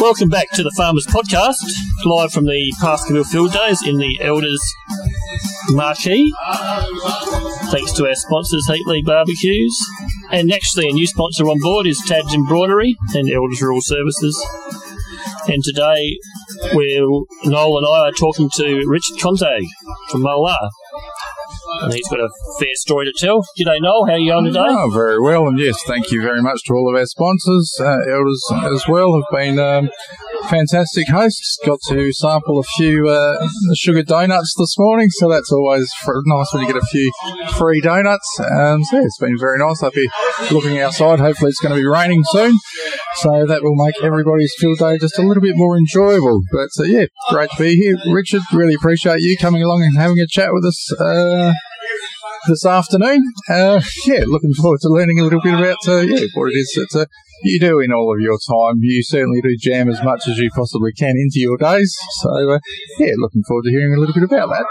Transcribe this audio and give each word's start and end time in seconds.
Welcome 0.00 0.28
back 0.28 0.50
to 0.52 0.62
the 0.62 0.72
Farmers 0.76 1.06
Podcast, 1.06 1.56
live 2.04 2.32
from 2.32 2.44
the 2.44 2.72
Paskeville 2.80 3.26
Field 3.26 3.52
Days 3.52 3.84
in 3.84 3.98
the 3.98 4.18
Elders 4.20 4.62
Marquee. 5.70 6.32
Thanks 7.72 7.92
to 7.94 8.06
our 8.06 8.14
sponsors, 8.14 8.68
Heatley 8.68 9.04
Barbecues. 9.04 9.76
And 10.30 10.52
actually, 10.52 10.88
a 10.88 10.92
new 10.92 11.08
sponsor 11.08 11.44
on 11.44 11.58
board 11.60 11.88
is 11.88 12.00
Tad's 12.06 12.32
Embroidery 12.34 12.94
and 13.14 13.28
Elders 13.28 13.60
Rural 13.60 13.80
Services. 13.80 14.40
And 15.48 15.64
today, 15.64 16.18
we're, 16.74 17.08
Noel 17.44 17.78
and 17.78 17.86
I 17.88 18.08
are 18.08 18.12
talking 18.12 18.48
to 18.54 18.84
Richard 18.86 19.18
Konzag 19.18 19.64
from 20.10 20.22
Mallala. 20.22 20.70
And 21.80 21.92
he's 21.92 22.08
got 22.08 22.20
a 22.20 22.28
fair 22.58 22.74
story 22.74 23.06
to 23.06 23.12
tell. 23.18 23.40
G'day, 23.58 23.80
Noel. 23.80 24.06
How 24.06 24.12
are 24.12 24.18
you 24.18 24.30
going 24.30 24.44
today? 24.44 24.60
Oh, 24.60 24.90
very 24.92 25.20
well, 25.20 25.48
and 25.48 25.58
yes, 25.58 25.76
thank 25.86 26.10
you 26.10 26.20
very 26.22 26.42
much 26.42 26.60
to 26.66 26.74
all 26.74 26.88
of 26.88 26.98
our 26.98 27.06
sponsors. 27.06 27.74
Uh, 27.80 27.96
Elders 28.12 28.44
as 28.74 28.84
well 28.88 29.14
have 29.14 29.30
been 29.32 29.58
um, 29.58 29.88
fantastic 30.48 31.08
hosts. 31.08 31.58
Got 31.64 31.80
to 31.88 32.12
sample 32.12 32.58
a 32.58 32.62
few 32.76 33.08
uh, 33.08 33.48
sugar 33.76 34.02
donuts 34.02 34.54
this 34.56 34.74
morning, 34.78 35.08
so 35.10 35.28
that's 35.28 35.50
always 35.52 35.90
fr- 36.04 36.20
nice 36.26 36.46
when 36.52 36.62
you 36.62 36.72
get 36.72 36.82
a 36.82 36.86
few 36.86 37.12
free 37.58 37.80
donuts. 37.80 38.28
Um, 38.40 38.82
so 38.84 38.98
yeah, 38.98 39.04
it's 39.04 39.18
been 39.18 39.38
very 39.38 39.58
nice. 39.58 39.82
I'll 39.82 39.90
be 39.90 40.08
looking 40.50 40.78
outside. 40.80 41.20
Hopefully, 41.20 41.48
it's 41.50 41.60
going 41.60 41.74
to 41.74 41.80
be 41.80 41.86
raining 41.86 42.22
soon, 42.30 42.52
so 43.16 43.46
that 43.46 43.62
will 43.62 43.76
make 43.76 43.94
everybody's 44.02 44.54
field 44.58 44.78
day 44.78 44.98
just 44.98 45.18
a 45.18 45.22
little 45.22 45.42
bit 45.42 45.56
more 45.56 45.76
enjoyable. 45.76 46.40
But 46.52 46.70
uh, 46.78 46.84
yeah, 46.84 47.06
great 47.30 47.50
to 47.50 47.62
be 47.62 47.74
here, 47.76 47.96
Richard. 48.12 48.42
Really 48.52 48.74
appreciate 48.74 49.20
you 49.20 49.36
coming 49.40 49.62
along 49.62 49.82
and 49.82 49.98
having 49.98 50.18
a 50.18 50.26
chat 50.26 50.48
with 50.52 50.64
us. 50.64 50.92
Uh, 50.98 51.52
this 52.48 52.66
afternoon. 52.66 53.22
Uh, 53.48 53.80
yeah, 54.06 54.22
looking 54.26 54.52
forward 54.54 54.80
to 54.82 54.88
learning 54.88 55.20
a 55.20 55.24
little 55.24 55.40
bit 55.40 55.54
about 55.54 55.76
uh, 55.86 56.00
yeah 56.00 56.26
what 56.34 56.50
it 56.50 56.56
is 56.56 56.72
that 56.74 57.02
uh, 57.02 57.06
you 57.42 57.60
do 57.60 57.80
in 57.80 57.92
all 57.92 58.12
of 58.14 58.20
your 58.20 58.38
time. 58.38 58.78
You 58.80 59.02
certainly 59.02 59.40
do 59.40 59.56
jam 59.58 59.88
as 59.90 60.02
much 60.02 60.28
as 60.28 60.38
you 60.38 60.50
possibly 60.54 60.92
can 60.92 61.10
into 61.16 61.40
your 61.40 61.56
days. 61.56 61.94
So 62.20 62.30
uh, 62.52 62.58
yeah, 62.98 63.12
looking 63.18 63.42
forward 63.46 63.64
to 63.64 63.70
hearing 63.70 63.94
a 63.94 64.00
little 64.00 64.14
bit 64.14 64.24
about 64.24 64.48
that. 64.50 64.64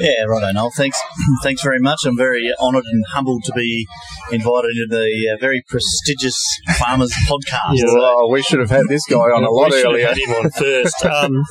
Yeah, 0.00 0.24
right, 0.24 0.52
Noel. 0.54 0.70
Thanks, 0.76 0.98
thanks 1.42 1.62
very 1.62 1.80
much. 1.80 2.00
I'm 2.06 2.16
very 2.16 2.50
honoured 2.60 2.84
and 2.86 3.04
humbled 3.12 3.44
to 3.44 3.52
be 3.52 3.86
invited 4.32 4.70
into 4.76 4.96
the 4.96 5.34
uh, 5.34 5.36
very 5.40 5.62
prestigious 5.68 6.38
Farmers 6.78 7.12
Podcast. 7.28 7.74
Yeah. 7.74 7.84
Oh, 7.88 8.28
we 8.32 8.42
should 8.42 8.60
have 8.60 8.70
had 8.70 8.84
this 8.88 9.04
guy 9.08 9.16
on 9.16 9.44
a 9.44 9.50
lot 9.50 9.70
we 9.70 9.76
should 9.76 9.84
have 9.86 9.94
earlier. 9.94 10.06
had 10.08 10.16
him 10.18 10.30
on 10.44 10.50
first. 10.50 10.94
Um, 11.08 11.42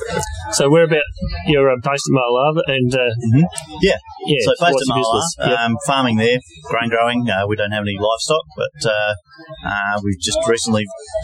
so 0.52 0.70
we're 0.70 0.84
about 0.84 1.02
you're 1.46 1.68
uh, 1.70 1.76
based 1.82 2.04
in 2.08 2.16
Mallala, 2.16 2.60
and 2.68 2.94
uh, 2.94 2.98
Yeah. 3.82 3.96
yeah, 4.26 4.36
So 4.44 4.52
based 4.60 4.78
in 4.88 4.96
your 4.96 5.04
Mallala. 5.04 5.22
Yep. 5.40 5.58
um, 5.58 5.76
farming 5.86 6.16
there, 6.16 6.38
grain 6.70 6.88
growing. 6.90 7.28
Uh, 7.28 7.46
we 7.48 7.56
don't 7.56 7.72
have 7.72 7.82
any 7.82 7.96
livestock, 7.98 8.44
but 8.56 8.90
uh, 8.90 9.14
uh, 9.66 10.00
we've 10.04 10.20
just 10.20 10.38
recently 10.48 10.67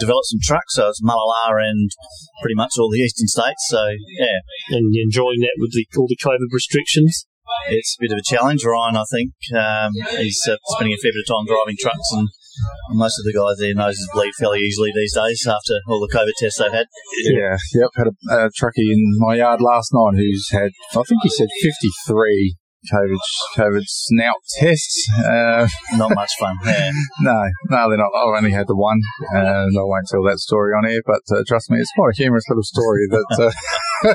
developed 0.01 0.27
some 0.27 0.41
trucks. 0.43 0.75
So 0.75 0.89
it's 0.89 1.03
Mallala 1.03 1.61
and 1.61 1.91
pretty 2.43 2.55
much 2.55 2.73
all 2.79 2.91
the 2.91 3.01
eastern 3.01 3.29
states. 3.29 3.67
So 3.69 3.89
yeah, 4.19 4.39
and 4.71 4.91
you're 4.93 5.05
enjoying 5.05 5.41
that 5.41 5.57
with 5.59 5.73
the, 5.73 5.87
all 5.97 6.09
the 6.09 6.17
COVID 6.17 6.53
restrictions. 6.53 7.27
it's 7.69 7.97
a 7.99 8.03
bit 8.03 8.13
of 8.13 8.19
a 8.19 8.25
challenge. 8.25 8.65
Ryan, 8.65 8.97
I 8.97 9.05
think, 9.11 9.33
um, 9.55 9.93
he's 10.17 10.41
uh, 10.49 10.57
spending 10.75 10.95
a 10.95 11.01
fair 11.01 11.13
bit 11.13 11.25
of 11.25 11.29
time 11.29 11.47
driving 11.47 11.77
trucks, 11.79 12.09
and 12.13 12.29
most 12.91 13.19
of 13.19 13.25
the 13.25 13.35
guys 13.37 13.59
there 13.59 13.75
noses 13.75 14.09
bleed 14.13 14.33
fairly 14.39 14.61
easily 14.61 14.93
these 14.95 15.15
days 15.15 15.47
after 15.47 15.81
all 15.89 16.01
the 16.01 16.13
COVID 16.13 16.33
tests 16.39 16.59
they've 16.59 16.73
had. 16.73 16.87
Yeah, 17.25 17.57
yep. 17.75 17.91
Had 17.97 18.09
a, 18.09 18.47
a 18.47 18.51
truckie 18.51 18.89
in 18.93 19.19
my 19.19 19.37
yard 19.37 19.61
last 19.61 19.93
night 19.93 20.17
who's 20.17 20.49
had, 20.51 20.71
I 20.93 21.03
think 21.03 21.21
he 21.23 21.31
said 21.31 21.49
53 21.63 22.57
COVID, 22.93 23.19
COVID 23.57 23.85
snout 23.87 24.41
tests. 24.59 25.09
Uh, 25.19 25.67
Not 25.97 26.15
much 26.15 26.33
fun. 26.39 26.57
Yeah. 26.65 26.91
no, 27.21 27.39
no, 27.71 27.89
they're 27.89 27.99
not. 27.99 28.11
I've 28.15 28.37
only 28.37 28.53
had 28.53 28.67
the 28.67 28.77
one, 28.77 29.01
and 29.31 29.77
I 29.79 29.83
won't 29.83 30.07
tell 30.11 30.23
that 30.25 30.39
story 30.39 30.73
on 30.73 30.87
air. 30.87 31.01
But 31.05 31.23
uh, 31.35 31.43
trust 31.47 31.71
me, 31.71 31.79
it's 31.79 31.93
quite 31.97 32.13
a 32.15 32.17
humorous 32.17 32.45
little 32.49 32.65
story 32.65 33.07
that 33.11 33.53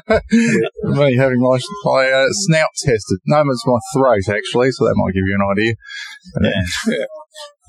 uh, 0.09 0.19
me 0.83 1.15
having 1.15 1.39
my, 1.39 1.59
my 1.85 2.09
uh, 2.09 2.27
snout 2.47 2.69
tested. 2.77 3.19
No, 3.25 3.41
it's 3.41 3.65
my 3.65 3.79
throat 3.93 4.35
actually, 4.37 4.71
so 4.71 4.85
that 4.85 4.95
might 4.97 5.13
give 5.13 5.23
you 5.25 5.37
an 5.39 5.47
idea. 5.51 5.73
Yeah. 6.41 6.61
Yeah. 6.87 7.05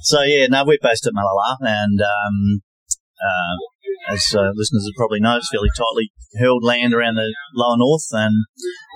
So 0.03 0.23
yeah, 0.23 0.47
no, 0.49 0.65
we're 0.65 0.79
based 0.83 1.07
at 1.07 1.13
Mallala, 1.13 1.57
and 1.61 2.01
um, 2.01 2.63
uh, 3.21 3.57
as 4.09 4.25
uh, 4.35 4.51
listeners 4.55 4.85
will 4.87 4.97
probably 4.97 5.21
know, 5.21 5.37
it's 5.37 5.51
fairly 5.51 5.71
tightly 5.77 6.13
held 6.39 6.65
land 6.65 6.95
around 6.95 7.17
the 7.17 7.35
lower 7.55 7.77
north, 7.77 8.07
and 8.13 8.47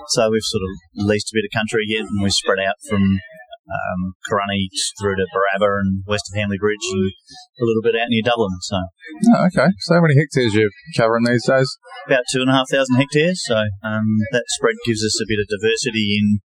so 0.09 0.29
we've 0.29 0.43
sort 0.43 0.63
of 0.63 1.05
leased 1.07 1.31
a 1.31 1.37
bit 1.37 1.45
of 1.47 1.55
country 1.57 1.85
here, 1.87 2.01
and 2.01 2.21
we've 2.21 2.33
spread 2.33 2.59
out 2.59 2.75
from 2.87 3.01
um, 3.65 4.13
Korunye 4.29 4.69
through 4.99 5.15
to 5.15 5.25
Barabba 5.33 5.79
and 5.81 6.03
west 6.05 6.29
of 6.31 6.37
Hamley 6.37 6.57
Bridge, 6.57 6.85
and 6.91 7.11
a 7.61 7.65
little 7.65 7.81
bit 7.81 7.95
out 7.95 8.09
near 8.09 8.21
Dublin. 8.23 8.53
So 8.61 8.77
Oh, 8.77 9.45
okay. 9.47 9.69
So 9.79 9.95
how 9.95 10.01
many 10.01 10.15
hectares 10.17 10.53
you 10.53 10.69
covering 10.95 11.25
these 11.25 11.45
days? 11.45 11.69
about 12.05 12.23
two 12.31 12.41
and 12.41 12.49
a 12.49 12.53
half 12.53 12.69
thousand 12.69 12.95
hectares. 12.97 13.41
So 13.45 13.65
um, 13.83 14.05
that 14.31 14.45
spread 14.57 14.75
gives 14.85 15.03
us 15.03 15.17
a 15.21 15.25
bit 15.27 15.41
of 15.41 15.47
diversity 15.49 16.17
in 16.21 16.39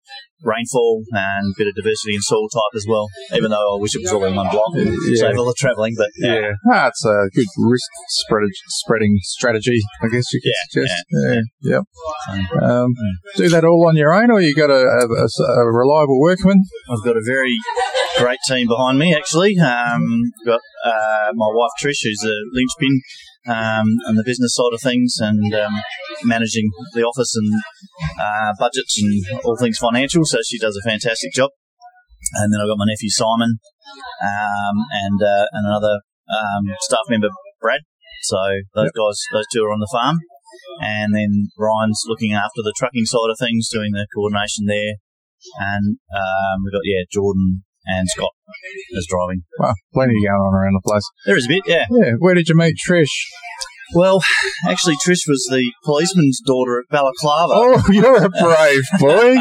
rainfall 0.43 1.03
and 1.13 1.53
a 1.53 1.55
bit 1.57 1.67
of 1.67 1.75
diversity 1.75 2.15
in 2.15 2.21
soil 2.21 2.49
type 2.49 2.75
as 2.77 2.85
well. 2.89 3.09
Even 3.35 3.51
though 3.51 3.77
I 3.77 3.81
wish 3.81 3.95
it 3.97 4.03
was 4.03 4.13
all 4.13 4.25
in 4.25 4.35
one 4.35 4.49
block, 4.51 4.71
Yeah. 4.77 5.33
save 5.33 5.39
all 5.39 5.47
the 5.47 5.55
travelling, 5.59 5.95
but 5.97 6.11
Yeah, 6.19 6.53
ah, 6.73 6.89
it's 6.89 7.05
a 7.05 7.29
good 7.35 7.47
risk 7.59 7.91
spread, 8.09 8.45
spreading 8.69 9.17
strategy, 9.23 9.81
I 10.03 10.09
guess 10.09 10.25
you 10.33 10.41
could 10.43 10.53
Yeah, 10.53 10.83
suggest. 10.83 11.05
Yeah, 11.11 11.41
yeah. 11.63 11.81
yep. 11.81 12.63
Um, 12.63 12.91
do 13.37 13.49
that 13.49 13.65
all 13.65 13.87
on 13.89 13.97
your 13.97 14.13
own, 14.13 14.31
or 14.31 14.41
you 14.41 14.55
got 14.55 14.71
a, 14.71 14.75
a, 14.75 15.07
a- 15.07 15.61
a 15.61 15.73
reliable 15.73 16.21
workman? 16.21 16.63
I've 16.91 17.05
got 17.05 17.17
a 17.17 17.23
very 17.25 17.57
great 18.19 18.39
team 18.49 18.69
behind 18.69 18.99
me, 18.99 19.15
actually. 19.15 19.57
Um, 19.59 20.03
got 20.45 20.61
uh, 20.85 21.33
my 21.35 21.49
wife 21.53 21.71
Trish, 21.83 22.01
who's 22.03 22.23
a 22.25 22.35
linchpin 22.53 23.01
um, 23.47 23.87
on 24.07 24.15
the 24.17 24.27
business 24.27 24.55
side 24.55 24.75
of 24.75 24.81
things 24.81 25.17
and 25.21 25.55
um, 25.55 25.75
managing 26.25 26.71
the 26.95 27.03
office 27.03 27.35
and 27.37 27.51
uh, 28.21 28.53
budgets 28.59 29.01
and 29.01 29.41
all 29.45 29.57
things 29.57 29.79
financial. 29.79 30.25
So 30.25 30.39
she 30.47 30.59
does 30.59 30.77
a 30.77 30.89
fantastic 30.89 31.33
job. 31.33 31.51
And 32.35 32.53
then 32.53 32.61
I've 32.61 32.69
got 32.69 32.79
my 32.79 32.91
nephew 32.91 33.11
Simon 33.11 33.59
um, 34.23 34.77
and 34.91 35.23
uh, 35.23 35.47
and 35.53 35.67
another 35.67 36.01
um, 36.27 36.65
staff 36.81 37.07
member 37.09 37.29
Brad. 37.61 37.81
So 38.23 38.39
those 38.75 38.91
guys, 38.91 39.19
those 39.33 39.47
two 39.53 39.63
are 39.63 39.73
on 39.73 39.81
the 39.81 39.91
farm. 39.93 40.19
And 40.81 41.15
then 41.15 41.49
Ryan's 41.57 42.03
looking 42.09 42.33
after 42.33 42.63
the 42.63 42.75
trucking 42.77 43.05
side 43.07 43.31
of 43.31 43.39
things, 43.39 43.69
doing 43.71 43.93
the 43.93 44.07
coordination 44.13 44.67
there 44.67 44.99
and 45.59 45.99
um, 46.15 46.57
we've 46.65 46.73
got 46.73 46.85
yeah 46.85 47.05
Jordan 47.11 47.65
and 47.87 48.09
Scott 48.09 48.31
is 48.93 49.07
driving. 49.09 49.43
Well, 49.59 49.75
plenty 49.95 50.15
going 50.15 50.41
on 50.41 50.55
around 50.55 50.75
the 50.75 50.89
place. 50.89 51.03
There 51.25 51.37
is 51.37 51.47
a 51.47 51.49
bit, 51.49 51.63
yeah. 51.67 51.87
Yeah, 51.91 52.13
where 52.19 52.35
did 52.35 52.49
you 52.49 52.57
meet 52.57 52.77
Trish? 52.89 53.13
Well, 53.95 54.21
actually, 54.69 54.97
Trish 54.97 55.29
was 55.29 55.47
the 55.49 55.73
policeman's 55.85 56.41
daughter 56.45 56.81
at 56.81 56.91
Balaclava, 56.91 57.53
Oh, 57.55 57.83
you're 57.91 58.25
a 58.25 58.29
brave 58.29 58.83
boy. 58.99 59.37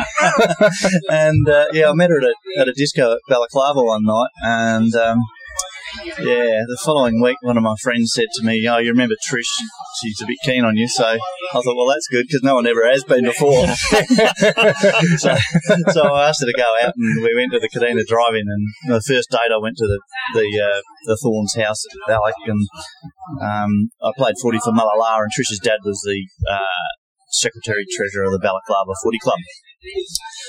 and 1.10 1.50
uh, 1.50 1.66
yeah, 1.74 1.90
I 1.90 1.94
met 1.94 2.12
her 2.12 2.20
at 2.20 2.24
a, 2.24 2.62
at 2.62 2.68
a 2.68 2.74
disco 2.74 3.14
at 3.14 3.20
Balaclava 3.28 3.82
one 3.82 4.04
night, 4.04 4.30
and 4.44 4.94
um, 4.96 5.18
yeah, 6.04 6.64
the 6.68 6.80
following 6.84 7.22
week, 7.22 7.38
one 7.42 7.58
of 7.58 7.64
my 7.64 7.76
friends 7.82 8.12
said 8.14 8.28
to 8.36 8.44
me, 8.44 8.66
"Oh, 8.68 8.78
you 8.78 8.90
remember 8.90 9.16
Trish? 9.30 9.50
She's 10.02 10.22
a 10.22 10.26
bit 10.26 10.38
keen 10.44 10.66
on 10.66 10.76
you." 10.76 10.88
So 10.88 11.06
I 11.06 11.18
thought, 11.52 11.76
well, 11.76 11.88
that's 11.88 12.08
good 12.12 12.26
because 12.28 12.44
no 12.44 12.56
one 12.56 12.68
ever 12.68 12.88
has 12.90 13.04
been 13.04 13.26
before. 13.26 13.66
so, 15.18 15.36
so 15.92 16.02
I 16.04 16.30
asked 16.30 16.42
her 16.42 16.48
to 16.48 16.58
go 16.58 16.70
out, 16.82 16.94
and 16.96 17.24
we 17.24 17.36
went 17.36 17.52
to 17.54 17.60
the 17.60 17.70
Kadena 17.70 18.06
Drive-In. 18.06 18.46
And 18.48 18.94
the 18.94 19.02
first 19.02 19.30
date, 19.32 19.54
I 19.54 19.58
went 19.62 19.78
to 19.78 19.88
the 19.88 20.00
the 20.34 20.48
uh, 20.62 20.82
the 21.06 21.18
Thorns 21.22 21.56
house 21.56 21.84
at 21.86 22.08
Balak, 22.08 22.36
and 22.48 22.68
um, 23.42 23.90
I 24.04 24.12
played 24.18 24.36
footy 24.42 24.60
for 24.60 24.74
Mallala, 24.74 25.24
and 25.24 25.32
Trish's 25.32 25.60
dad 25.60 25.80
was 25.84 26.02
the 26.06 26.28
uh, 26.52 26.90
secretary 27.30 27.86
treasurer 27.96 28.26
of 28.26 28.32
the 28.32 28.40
Balaclava 28.40 28.94
Footy 29.04 29.20
Club. 29.20 29.40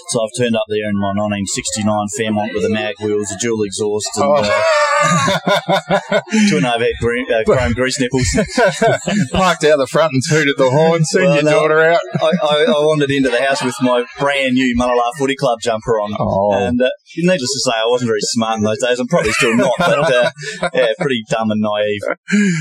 So 0.08 0.22
I've 0.22 0.34
turned 0.38 0.56
up 0.56 0.64
there 0.68 0.86
in 0.88 0.96
my 0.98 1.10
1969 1.16 2.06
Fairmont 2.16 2.52
with 2.54 2.64
a 2.64 2.70
mag 2.70 2.94
wheels, 3.00 3.30
a 3.32 3.38
dual 3.38 3.62
exhaust, 3.64 4.08
and 4.16 4.24
Oh. 4.26 4.34
uh, 4.38 6.20
two 6.48 6.56
and 6.56 6.64
a 6.66 6.70
half 6.70 6.80
head 6.80 6.94
green, 7.00 7.26
uh, 7.32 7.42
chrome 7.44 7.72
grease 7.72 7.98
nipples. 8.00 8.26
Parked 9.32 9.64
out 9.64 9.78
the 9.78 9.86
front 9.90 10.12
and 10.12 10.22
tooted 10.28 10.54
the 10.56 10.70
horn, 10.70 11.04
seen 11.04 11.24
Well, 11.24 11.34
your 11.34 11.42
no. 11.44 11.50
daughter 11.50 11.80
out. 11.82 12.00
I, 12.20 12.30
I, 12.42 12.54
I 12.68 12.80
wandered 12.86 13.10
into 13.10 13.30
the 13.30 13.42
house 13.42 13.62
with 13.62 13.74
my 13.82 14.04
brand 14.18 14.54
new 14.54 14.76
Mallala 14.78 15.10
Footy 15.18 15.36
Club 15.36 15.58
jumper 15.60 16.00
on. 16.00 16.14
Oh. 16.18 16.52
And 16.54 16.80
uh, 16.80 16.88
needless 17.18 17.52
to 17.52 17.60
say, 17.70 17.72
I 17.76 17.86
wasn't 17.88 18.08
very 18.08 18.20
smart 18.22 18.58
in 18.58 18.64
those 18.64 18.80
days. 18.80 18.98
I'm 18.98 19.08
probably 19.08 19.32
still 19.32 19.56
not, 19.56 19.72
but 19.78 20.12
uh, 20.14 20.30
yeah, 20.72 20.88
pretty 20.98 21.22
dumb 21.28 21.50
and 21.50 21.60
naive. 21.60 22.00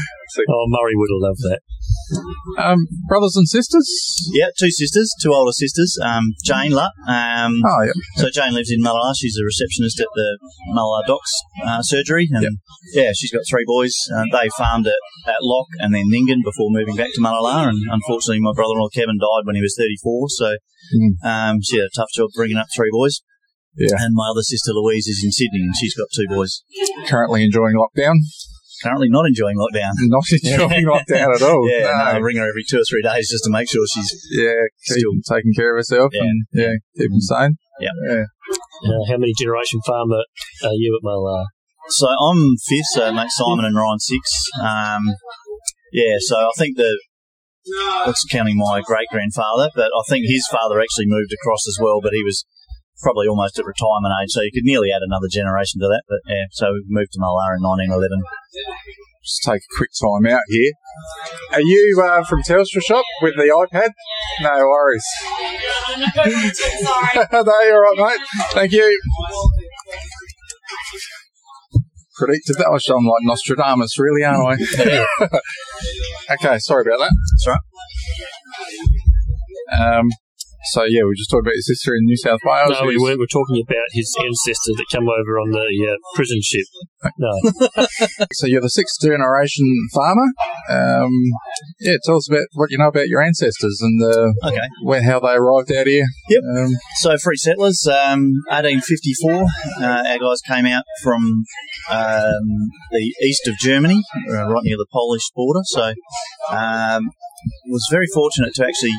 Oh, 0.49 0.65
Murray 0.67 0.93
would 0.95 1.07
have 1.13 1.21
loved 1.21 1.39
that. 1.43 1.59
Um, 2.57 2.87
brothers 3.07 3.35
and 3.35 3.47
sisters? 3.47 3.87
Yeah, 4.33 4.47
two 4.57 4.71
sisters, 4.71 5.11
two 5.21 5.33
older 5.33 5.51
sisters. 5.51 5.97
Um, 6.03 6.33
Jane 6.43 6.71
Lutt. 6.71 6.91
Um, 7.07 7.53
Oh, 7.65 7.83
yeah. 7.83 7.91
So 8.17 8.29
Jane 8.29 8.53
lives 8.53 8.71
in 8.71 8.81
Mallala. 8.81 9.13
She's 9.17 9.37
a 9.41 9.45
receptionist 9.45 9.99
at 9.99 10.07
the 10.15 10.37
Mallala 10.75 11.05
Docks 11.07 11.31
uh, 11.65 11.81
surgery, 11.81 12.27
and 12.31 12.43
Yep. 12.43 12.51
yeah, 12.93 13.11
she's 13.15 13.31
got 13.31 13.41
three 13.49 13.63
boys. 13.65 13.93
Uh, 14.13 14.23
they 14.31 14.49
farmed 14.57 14.87
at, 14.87 14.99
at 15.27 15.41
Lock 15.41 15.67
and 15.79 15.93
then 15.93 16.05
Ningen 16.11 16.43
before 16.43 16.69
moving 16.69 16.95
back 16.95 17.09
to 17.13 17.21
Mallala. 17.21 17.67
And 17.69 17.79
unfortunately, 17.91 18.39
my 18.41 18.53
brother-in-law 18.55 18.89
Kevin 18.93 19.17
died 19.19 19.45
when 19.45 19.55
he 19.55 19.61
was 19.61 19.75
34, 19.77 20.29
so 20.29 20.55
Mm. 20.93 21.17
um, 21.25 21.57
she 21.63 21.77
had 21.77 21.85
a 21.85 21.95
tough 21.97 22.09
job 22.15 22.29
bringing 22.35 22.57
up 22.57 22.67
three 22.75 22.89
boys. 22.91 23.21
Yeah. 23.75 23.97
And 23.99 24.13
my 24.13 24.29
other 24.29 24.43
sister 24.43 24.71
Louise 24.71 25.07
is 25.07 25.21
in 25.25 25.31
Sydney, 25.31 25.61
and 25.61 25.73
she's 25.75 25.95
got 25.95 26.07
two 26.15 26.27
boys. 26.29 26.61
Currently 27.07 27.43
enjoying 27.43 27.73
lockdown. 27.75 28.17
Currently 28.83 29.07
not 29.09 29.25
enjoying 29.25 29.55
lockdown. 29.57 29.91
Not 30.11 30.23
enjoying 30.31 30.85
lockdown 30.85 31.35
at 31.35 31.41
all. 31.41 31.69
Yeah, 31.69 31.85
no, 31.85 31.91
I 31.91 32.17
ring 32.17 32.37
her 32.37 32.47
every 32.49 32.63
two 32.67 32.79
or 32.79 32.83
three 32.89 33.01
days 33.01 33.29
just 33.29 33.43
to 33.45 33.51
make 33.51 33.69
sure 33.69 33.81
she's. 33.93 34.11
Yeah, 34.31 34.53
keep 34.87 34.97
Still- 34.99 35.35
taking 35.37 35.53
care 35.55 35.75
of 35.75 35.79
herself 35.79 36.11
Yeah. 36.13 36.21
and 36.23 36.45
yeah, 36.53 36.73
keep 36.97 37.09
them 37.11 37.21
sane. 37.21 37.55
Yeah. 37.79 37.89
yeah. 38.07 38.23
Uh, 38.85 39.03
how 39.09 39.17
many 39.17 39.33
generation 39.37 39.79
farmer 39.85 40.23
are 40.63 40.73
you 40.73 40.97
at 40.99 41.03
Malar? 41.05 41.45
So 41.89 42.07
I'm 42.07 42.55
fifth, 42.67 42.91
so 42.93 43.13
mate 43.13 43.29
Simon 43.29 43.65
and 43.65 43.75
Ryan 43.75 43.99
six. 43.99 44.21
Um, 44.61 45.03
yeah, 45.93 46.15
so 46.19 46.35
I 46.35 46.51
think 46.57 46.77
the 46.77 46.99
that's 48.05 48.23
counting 48.31 48.57
my 48.57 48.81
great 48.85 49.07
grandfather, 49.11 49.69
but 49.75 49.85
I 49.87 50.01
think 50.09 50.25
his 50.27 50.47
father 50.51 50.79
actually 50.79 51.05
moved 51.07 51.33
across 51.33 51.67
as 51.67 51.77
well, 51.81 51.99
but 52.01 52.13
he 52.13 52.23
was 52.23 52.45
probably 53.01 53.27
almost 53.27 53.59
at 53.59 53.65
retirement 53.65 54.13
age, 54.21 54.31
so 54.31 54.41
you 54.41 54.51
could 54.53 54.63
nearly 54.63 54.91
add 54.91 55.01
another 55.03 55.27
generation 55.29 55.79
to 55.81 55.87
that. 55.87 56.03
But 56.07 56.19
yeah, 56.27 56.45
so 56.51 56.73
we 56.73 56.83
moved 56.87 57.13
to 57.13 57.19
Malar 57.19 57.57
in 57.57 57.63
1911. 57.63 58.23
Just 59.23 59.41
take 59.43 59.61
a 59.61 59.71
quick 59.77 59.89
time 59.97 60.25
out 60.31 60.43
here. 60.47 60.71
Are 61.53 61.61
you 61.61 62.01
uh, 62.03 62.23
from 62.23 62.43
Telstra 62.43 62.81
Shop 62.85 63.03
with 63.21 63.35
the 63.35 63.49
iPad? 63.49 63.89
No 64.41 64.67
worries. 64.67 65.05
no, 67.33 67.53
you're 67.63 67.85
all 67.85 67.95
right, 68.05 68.19
mate. 68.19 68.27
Thank 68.51 68.71
you. 68.71 69.01
Predicted 72.15 72.55
that 72.57 72.71
was 72.71 72.87
I'm 72.87 73.03
like 73.03 73.23
Nostradamus, 73.23 73.99
really, 73.99 74.23
aren't 74.23 74.61
I? 74.61 75.05
okay, 76.33 76.59
sorry 76.59 76.85
about 76.87 76.99
that. 76.99 77.11
That's 77.31 77.47
right. 77.47 77.59
Um, 79.99 80.09
so 80.71 80.83
yeah, 80.83 81.03
we 81.03 81.15
just 81.15 81.29
talked 81.29 81.45
about 81.45 81.55
your 81.55 81.61
sister 81.69 81.93
in 81.95 82.05
New 82.05 82.17
South 82.17 82.39
Wales. 82.43 82.71
no, 82.79 82.87
we 82.87 82.97
weren't. 82.97 83.19
We're 83.19 83.27
talking 83.31 83.61
about 83.61 83.85
his 83.91 84.13
ancestor 84.23 84.73
that 84.77 84.85
came 84.91 85.07
over 85.07 85.39
on 85.39 85.51
the 85.51 85.67
uh, 85.91 85.97
prison 86.15 86.39
ship. 86.41 86.65
No, 87.19 87.31
So 88.33 88.47
you're 88.47 88.61
the 88.61 88.69
sixth 88.69 89.01
generation 89.01 89.65
farmer. 89.93 90.25
Um, 90.69 91.11
yeah, 91.79 91.95
tell 92.03 92.17
us 92.17 92.29
about 92.29 92.45
what 92.53 92.71
you 92.71 92.77
know 92.77 92.87
about 92.87 93.07
your 93.07 93.21
ancestors 93.21 93.79
and 93.81 94.01
uh, 94.03 94.47
Okay. 94.49 94.67
where 94.83 95.03
how 95.03 95.19
they 95.19 95.33
arrived 95.33 95.71
out 95.71 95.87
here. 95.87 96.05
Yep. 96.29 96.41
Um, 96.57 96.71
So 97.01 97.17
free 97.17 97.37
settlers, 97.37 97.85
um, 97.87 98.31
1854. 98.49 99.31
Uh, 99.81 100.03
our 100.07 100.19
guys 100.19 100.41
came 100.47 100.65
out 100.65 100.83
from 101.03 101.43
um, 101.91 102.69
the 102.91 103.13
east 103.21 103.47
of 103.47 103.55
Germany, 103.59 104.01
uh, 104.31 104.47
right 104.47 104.63
near 104.63 104.77
the 104.77 104.87
Polish 104.91 105.29
border. 105.35 105.61
So 105.65 105.93
um, 106.51 107.03
was 107.67 107.87
very 107.91 108.07
fortunate 108.13 108.53
to 108.55 108.65
actually. 108.65 108.95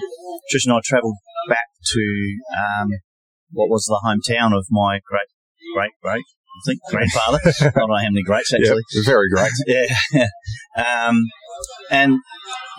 Trish 0.52 0.62
and 0.66 0.74
I 0.74 0.80
travelled 0.84 1.16
back 1.48 1.66
to 1.90 2.02
um, 2.54 2.88
what 3.50 3.68
was 3.68 3.84
the 3.86 3.98
hometown 3.98 4.56
of 4.56 4.66
my 4.70 5.00
great 5.04 5.26
great 5.74 5.90
great 6.02 6.22
I 6.22 6.60
think 6.64 6.80
grandfather. 6.88 7.38
I 7.60 7.78
don't 7.78 7.88
know 7.88 7.96
how 7.96 8.10
many 8.10 8.22
greats 8.22 8.52
actually. 8.54 8.82
very 9.04 9.28
great. 9.28 9.50
Yeah. 9.66 10.26
um, 10.76 11.22
and 11.90 12.18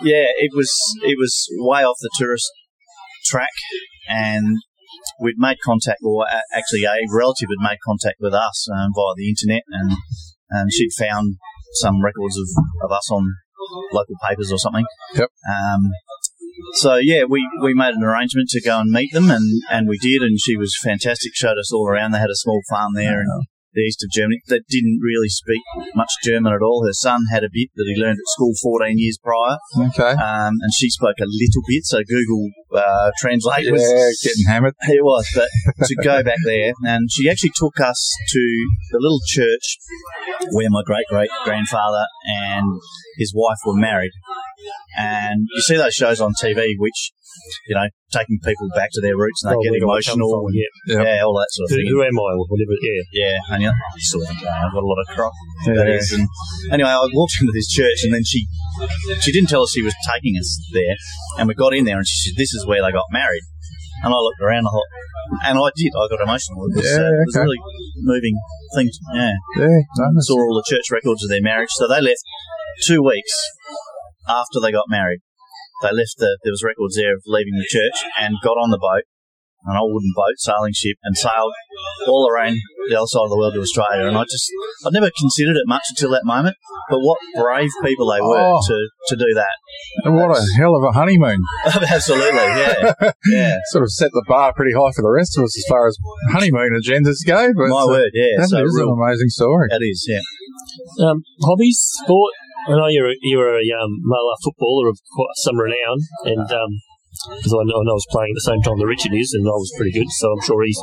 yeah, 0.02 0.26
it 0.38 0.50
was 0.54 0.72
it 1.02 1.16
was 1.18 1.46
way 1.58 1.84
off 1.84 1.96
the 2.00 2.10
tourist 2.18 2.50
track, 3.26 3.52
and 4.08 4.58
we'd 5.20 5.38
made 5.38 5.58
contact, 5.64 6.00
or 6.02 6.26
actually 6.52 6.84
a 6.84 6.96
relative 7.12 7.48
had 7.48 7.70
made 7.70 7.78
contact 7.84 8.16
with 8.20 8.34
us 8.34 8.68
um, 8.72 8.90
via 8.94 9.14
the 9.16 9.28
internet, 9.28 9.62
and 9.68 9.92
and 10.50 10.72
she'd 10.72 10.92
found 10.98 11.36
some 11.74 12.02
records 12.02 12.38
of, 12.38 12.48
of 12.82 12.90
us 12.90 13.10
on 13.12 13.34
local 13.92 14.14
papers 14.28 14.50
or 14.52 14.58
something. 14.58 14.84
Yep. 15.14 15.30
Um, 15.48 15.90
so 16.74 16.96
yeah, 16.96 17.24
we, 17.24 17.48
we 17.62 17.74
made 17.74 17.94
an 17.94 18.02
arrangement 18.02 18.48
to 18.50 18.60
go 18.60 18.80
and 18.80 18.90
meet 18.90 19.12
them, 19.12 19.30
and, 19.30 19.62
and 19.70 19.88
we 19.88 19.98
did, 19.98 20.22
and 20.22 20.38
she 20.40 20.56
was 20.56 20.76
fantastic. 20.82 21.32
Showed 21.34 21.58
us 21.58 21.72
all 21.72 21.86
around. 21.88 22.12
They 22.12 22.18
had 22.18 22.30
a 22.30 22.36
small 22.36 22.60
farm 22.68 22.94
there 22.94 23.20
in 23.20 23.26
the 23.74 23.82
east 23.82 24.02
of 24.02 24.10
Germany. 24.10 24.40
That 24.48 24.62
didn't 24.68 24.98
really 25.02 25.28
speak 25.28 25.62
much 25.94 26.10
German 26.24 26.52
at 26.52 26.62
all. 26.62 26.84
Her 26.84 26.92
son 26.92 27.20
had 27.30 27.44
a 27.44 27.52
bit 27.52 27.68
that 27.76 27.86
he 27.86 28.00
learned 28.00 28.18
at 28.18 28.32
school 28.34 28.52
14 28.60 28.98
years 28.98 29.18
prior, 29.22 29.58
Okay. 29.88 30.18
um, 30.20 30.54
and 30.60 30.72
she 30.76 30.90
spoke 30.90 31.16
a 31.20 31.30
little 31.30 31.62
bit. 31.68 31.84
So 31.84 31.98
Google 32.02 32.50
uh, 32.74 33.10
Translate 33.20 33.70
was 33.72 33.82
Yeah, 33.82 34.28
getting 34.30 34.44
hammered. 34.48 34.74
it 34.82 35.02
was, 35.04 35.26
but 35.34 35.48
to 35.86 35.94
go 36.02 36.22
back 36.22 36.38
there, 36.44 36.72
and 36.84 37.08
she 37.10 37.28
actually 37.30 37.52
took 37.56 37.80
us 37.80 38.10
to 38.30 38.40
the 38.92 38.98
little 39.00 39.20
church 39.26 39.78
where 40.52 40.68
my 40.70 40.82
great 40.84 41.06
great 41.08 41.30
grandfather 41.44 42.04
and 42.26 42.80
his 43.16 43.32
wife 43.34 43.58
were 43.66 43.74
married. 43.74 44.12
And 44.98 45.46
you 45.54 45.60
see 45.62 45.76
those 45.76 45.94
shows 45.94 46.20
on 46.20 46.32
TV, 46.42 46.74
which 46.78 47.12
you 47.68 47.74
know, 47.76 47.86
taking 48.10 48.38
people 48.42 48.66
back 48.74 48.88
to 48.92 49.00
their 49.00 49.16
roots 49.16 49.44
and 49.44 49.52
they 49.52 49.56
Oh, 49.56 49.62
get 49.62 49.70
where 49.70 49.80
do 49.80 49.86
I 49.92 50.00
come 50.02 50.18
emotional, 50.18 50.30
from? 50.32 50.52
Yeah. 50.52 50.72
Yeah. 50.88 51.02
yeah, 51.16 51.22
all 51.24 51.36
that 51.38 51.46
sort 51.50 51.66
of 51.66 51.70
Who, 51.70 51.76
thing. 51.76 51.86
who 51.92 52.02
am 52.02 52.18
I? 52.18 52.30
Whatever. 52.34 52.74
Yeah. 52.82 53.02
Yeah, 53.12 53.38
and 53.54 53.62
you 53.62 53.68
you 53.70 54.02
sort 54.02 54.22
of 54.24 54.28
think, 54.30 54.42
"Oh, 54.42 54.50
I've 54.50 54.72
got 54.72 54.82
a 54.82 54.86
lot 54.90 54.98
of 54.98 55.06
crop. 55.14 55.32
Yeah. 55.66 55.74
That 55.74 55.88
is. 55.88 56.12
And 56.12 56.26
anyway, 56.72 56.90
I 56.90 57.06
walked 57.14 57.36
into 57.40 57.52
this 57.54 57.68
church, 57.68 58.02
and 58.04 58.12
then 58.12 58.24
she 58.24 58.42
she 59.20 59.30
didn't 59.30 59.48
tell 59.50 59.62
us 59.62 59.70
she 59.72 59.82
was 59.82 59.94
taking 60.10 60.34
us 60.36 60.48
there, 60.72 60.96
and 61.38 61.46
we 61.46 61.54
got 61.54 61.74
in 61.74 61.84
there, 61.84 61.98
and 61.98 62.06
she 62.08 62.28
said, 62.28 62.36
"This 62.36 62.52
is 62.54 62.57
where 62.66 62.82
they 62.82 62.92
got 62.92 63.06
married." 63.12 63.42
And 64.02 64.14
I 64.14 64.18
looked 64.18 64.38
around, 64.40 64.62
I 64.62 64.70
thought, 64.70 64.90
and 65.50 65.58
I 65.58 65.68
did. 65.74 65.90
I 65.90 66.06
got 66.06 66.22
emotional. 66.22 66.70
It 66.70 66.78
was, 66.78 66.86
Yeah, 66.86 67.02
uh, 67.02 67.18
it 67.18 67.26
was 67.26 67.34
okay. 67.34 67.42
really 67.42 67.60
moving 67.98 68.36
thing. 68.74 68.88
Yeah, 69.14 69.34
Yeah, 69.58 69.80
no, 69.98 70.22
saw 70.22 70.38
all 70.38 70.54
the 70.54 70.70
church 70.70 70.86
records 70.92 71.24
of 71.24 71.30
their 71.30 71.42
marriage. 71.42 71.74
So 71.74 71.88
they 71.88 72.00
left 72.00 72.22
two 72.86 73.02
weeks 73.02 73.34
after 74.28 74.62
they 74.62 74.70
got 74.70 74.86
married. 74.86 75.18
They 75.82 75.90
left 75.90 76.14
the 76.18 76.38
there 76.46 76.54
was 76.54 76.62
records 76.62 76.94
there 76.94 77.14
of 77.14 77.22
leaving 77.26 77.54
the 77.58 77.66
church 77.66 78.06
and 78.18 78.34
got 78.42 78.54
on 78.58 78.70
the 78.70 78.78
boat, 78.78 79.02
an 79.64 79.76
old 79.76 79.92
wooden 79.92 80.12
boat, 80.14 80.36
sailing 80.38 80.72
ship, 80.72 80.96
and 81.02 81.16
sailed 81.16 81.52
all 82.06 82.28
around 82.30 82.56
the 82.88 82.96
other 82.96 83.06
side 83.06 83.24
of 83.26 83.30
the 83.30 83.36
world 83.36 83.54
to 83.54 83.60
Australia. 83.60 84.06
And 84.06 84.16
I 84.16 84.24
just 84.24 84.48
I'd 84.86 84.92
never 84.92 85.10
considered 85.18 85.56
it 85.56 85.66
much 85.66 85.82
until 85.90 86.10
that 86.10 86.24
moment. 86.24 86.56
But 86.90 87.00
what 87.00 87.18
brave 87.36 87.70
people 87.84 88.08
they 88.10 88.20
were 88.20 88.38
Oh. 88.38 88.60
to, 88.66 88.76
to 89.08 89.16
do 89.16 89.28
that. 89.34 89.56
And 90.04 90.14
what 90.16 90.30
a 90.32 90.40
hell 90.56 90.74
of 90.74 90.82
a 90.84 90.92
honeymoon. 90.92 91.42
Absolutely, 91.66 92.38
yeah, 92.38 92.92
yeah. 93.26 93.56
Sort 93.70 93.84
of 93.84 93.90
set 93.92 94.10
the 94.12 94.24
bar 94.26 94.54
pretty 94.54 94.72
high 94.72 94.92
for 94.96 95.02
the 95.02 95.10
rest 95.12 95.36
of 95.36 95.44
us 95.44 95.52
as 95.58 95.64
far 95.68 95.86
as 95.88 95.98
honeymoon 96.30 96.72
agendas 96.80 97.20
go. 97.26 97.52
But 97.52 97.68
My 97.68 97.82
uh, 97.82 97.86
word, 97.88 98.10
yeah. 98.14 98.40
that 98.40 98.48
So 98.48 98.64
is 98.64 98.74
real, 98.76 98.92
an 98.94 98.98
amazing 99.04 99.28
story. 99.28 99.68
that 99.70 99.82
is, 99.82 100.06
yeah. 100.08 100.24
Um, 101.06 101.22
hobbies, 101.44 101.78
sport. 102.02 102.32
I 102.68 102.72
know 102.72 102.88
you're 102.88 103.10
a, 103.10 103.14
you're 103.22 103.54
a 103.56 103.64
um, 103.82 104.00
Mala 104.02 104.36
footballer 104.44 104.88
of 104.88 104.98
some 105.36 105.56
renown, 105.58 105.98
and 106.24 106.50
um, 106.52 106.70
because 107.36 107.54
I 107.54 107.62
know, 107.64 107.82
I 107.82 107.96
was 107.96 108.06
playing 108.10 108.32
at 108.32 108.38
the 108.38 108.48
same 108.48 108.62
time 108.62 108.78
that 108.78 108.86
Richard 108.86 109.14
is, 109.14 109.34
and 109.34 109.46
I 109.46 109.56
was 109.56 109.72
pretty 109.76 109.92
good, 109.92 110.08
so 110.18 110.32
I'm 110.32 110.42
sure 110.42 110.62
he's 110.64 110.80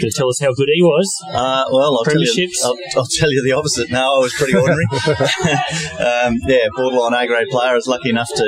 going 0.00 0.10
to 0.10 0.16
tell 0.16 0.28
us 0.28 0.40
how 0.40 0.52
good 0.52 0.68
he 0.72 0.82
was. 0.82 1.08
Uh, 1.28 1.64
well, 1.70 1.98
I'll 1.98 2.04
tell, 2.04 2.20
you, 2.20 2.50
I'll, 2.64 2.78
I'll 2.96 3.12
tell 3.18 3.30
you 3.30 3.42
the 3.44 3.52
opposite. 3.52 3.90
No, 3.90 4.00
I 4.00 4.20
was 4.20 4.34
pretty 4.34 4.56
ordinary. 4.56 4.86
um, 6.00 6.38
yeah, 6.48 6.68
borderline 6.74 7.14
A 7.14 7.26
grade 7.26 7.48
player. 7.50 7.72
I 7.72 7.78
was 7.78 7.86
lucky 7.86 8.10
enough 8.10 8.28
to 8.34 8.46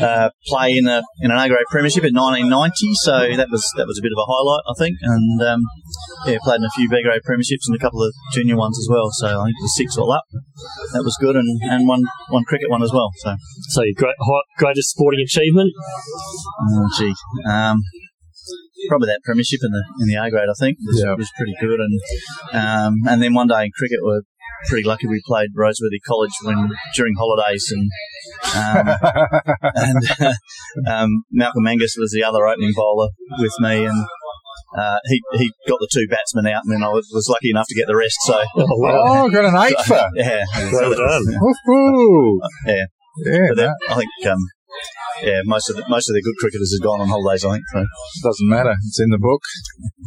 uh, 0.00 0.30
play 0.46 0.76
in 0.76 0.86
a 0.86 1.02
in 1.20 1.30
an 1.30 1.38
A 1.38 1.48
grade 1.48 1.68
premiership 1.70 2.04
in 2.04 2.14
1990, 2.14 2.94
so 3.04 3.36
that 3.36 3.50
was 3.50 3.64
that 3.76 3.86
was 3.86 3.98
a 3.98 4.02
bit 4.02 4.12
of 4.12 4.20
a 4.20 4.26
highlight, 4.26 4.64
I 4.68 4.74
think. 4.78 4.96
And 5.02 5.42
um, 5.42 5.60
yeah, 6.26 6.38
played 6.42 6.60
in 6.60 6.64
a 6.64 6.74
few 6.76 6.88
B 6.88 7.02
grade 7.02 7.22
premierships 7.22 7.66
and 7.66 7.76
a 7.76 7.78
couple 7.78 8.02
of 8.02 8.12
junior 8.32 8.56
ones 8.56 8.78
as 8.78 8.88
well. 8.90 9.10
So 9.12 9.26
I 9.26 9.44
think 9.46 9.56
it 9.58 9.64
was 9.64 9.76
six 9.76 9.96
all 9.96 10.12
up. 10.12 10.24
That 10.92 11.04
was 11.04 11.16
good, 11.20 11.36
and, 11.36 11.48
and 11.70 11.86
one 11.88 12.02
one 12.28 12.44
cricket 12.44 12.70
one 12.70 12.82
as 12.82 12.92
well. 12.92 13.10
So 13.18 13.34
So 13.70 13.82
your 13.82 13.94
great, 13.96 14.16
greatest 14.58 14.90
sporting 14.90 15.20
achievement? 15.20 15.72
Oh, 15.76 16.88
gee. 16.98 17.14
Um, 17.48 17.82
probably 18.88 19.06
that 19.06 19.20
premiership 19.24 19.60
in 19.62 19.70
the 19.70 19.82
in 20.00 20.08
the 20.08 20.16
A 20.16 20.30
grade, 20.30 20.48
I 20.50 20.56
think, 20.58 20.78
was, 20.84 21.02
Yeah. 21.04 21.14
was 21.14 21.30
pretty 21.36 21.54
good. 21.60 21.80
And 21.80 22.00
um, 22.52 22.94
and 23.08 23.22
then 23.22 23.34
one 23.34 23.48
day 23.48 23.64
in 23.64 23.70
cricket, 23.76 23.98
we're 24.02 24.22
pretty 24.68 24.86
lucky. 24.86 25.06
We 25.06 25.22
played 25.26 25.50
Roseworthy 25.56 26.00
College 26.06 26.32
when 26.42 26.70
during 26.96 27.14
holidays, 27.18 27.72
and 27.72 27.90
um, 28.56 28.86
and 29.62 30.34
um, 30.88 31.24
Malcolm 31.30 31.66
Angus 31.66 31.96
was 31.98 32.10
the 32.12 32.24
other 32.24 32.46
opening 32.46 32.72
bowler 32.74 33.08
with 33.38 33.52
me, 33.60 33.84
and. 33.84 34.06
Uh, 34.76 34.98
he 35.06 35.22
he 35.34 35.52
got 35.66 35.78
the 35.80 35.88
two 35.92 36.06
batsmen 36.10 36.46
out, 36.46 36.62
and 36.64 36.72
then 36.74 36.82
I 36.82 36.88
was, 36.88 37.08
was 37.12 37.28
lucky 37.28 37.50
enough 37.50 37.66
to 37.68 37.74
get 37.74 37.86
the 37.86 37.96
rest. 37.96 38.16
So 38.26 38.36
Oh, 38.56 38.66
wow. 38.78 39.24
Oh, 39.24 39.30
got 39.30 39.44
an 39.48 39.56
eight 39.56 39.80
for. 39.86 40.00
yeah, 40.14 40.44
Well 40.72 40.92
done. 40.94 41.24
Woohoo. 41.40 42.38
Yeah. 42.66 42.84
Yeah, 43.26 43.46
But 43.50 43.56
that 43.56 43.74
I 43.90 43.94
think 43.96 44.10
um, 44.30 44.38
yeah, 45.22 45.40
most 45.44 45.70
of 45.70 45.76
the, 45.76 45.82
most 45.88 46.08
of 46.08 46.14
the 46.14 46.22
good 46.22 46.36
cricketers 46.38 46.70
have 46.76 46.84
gone 46.86 47.00
on 47.00 47.08
holidays. 47.08 47.44
I 47.44 47.58
think. 47.58 47.64
So. 47.72 47.80
It 47.80 48.22
doesn't 48.22 48.48
matter. 48.48 48.74
It's 48.86 49.00
in 49.00 49.10
the 49.10 49.18
book. 49.18 49.42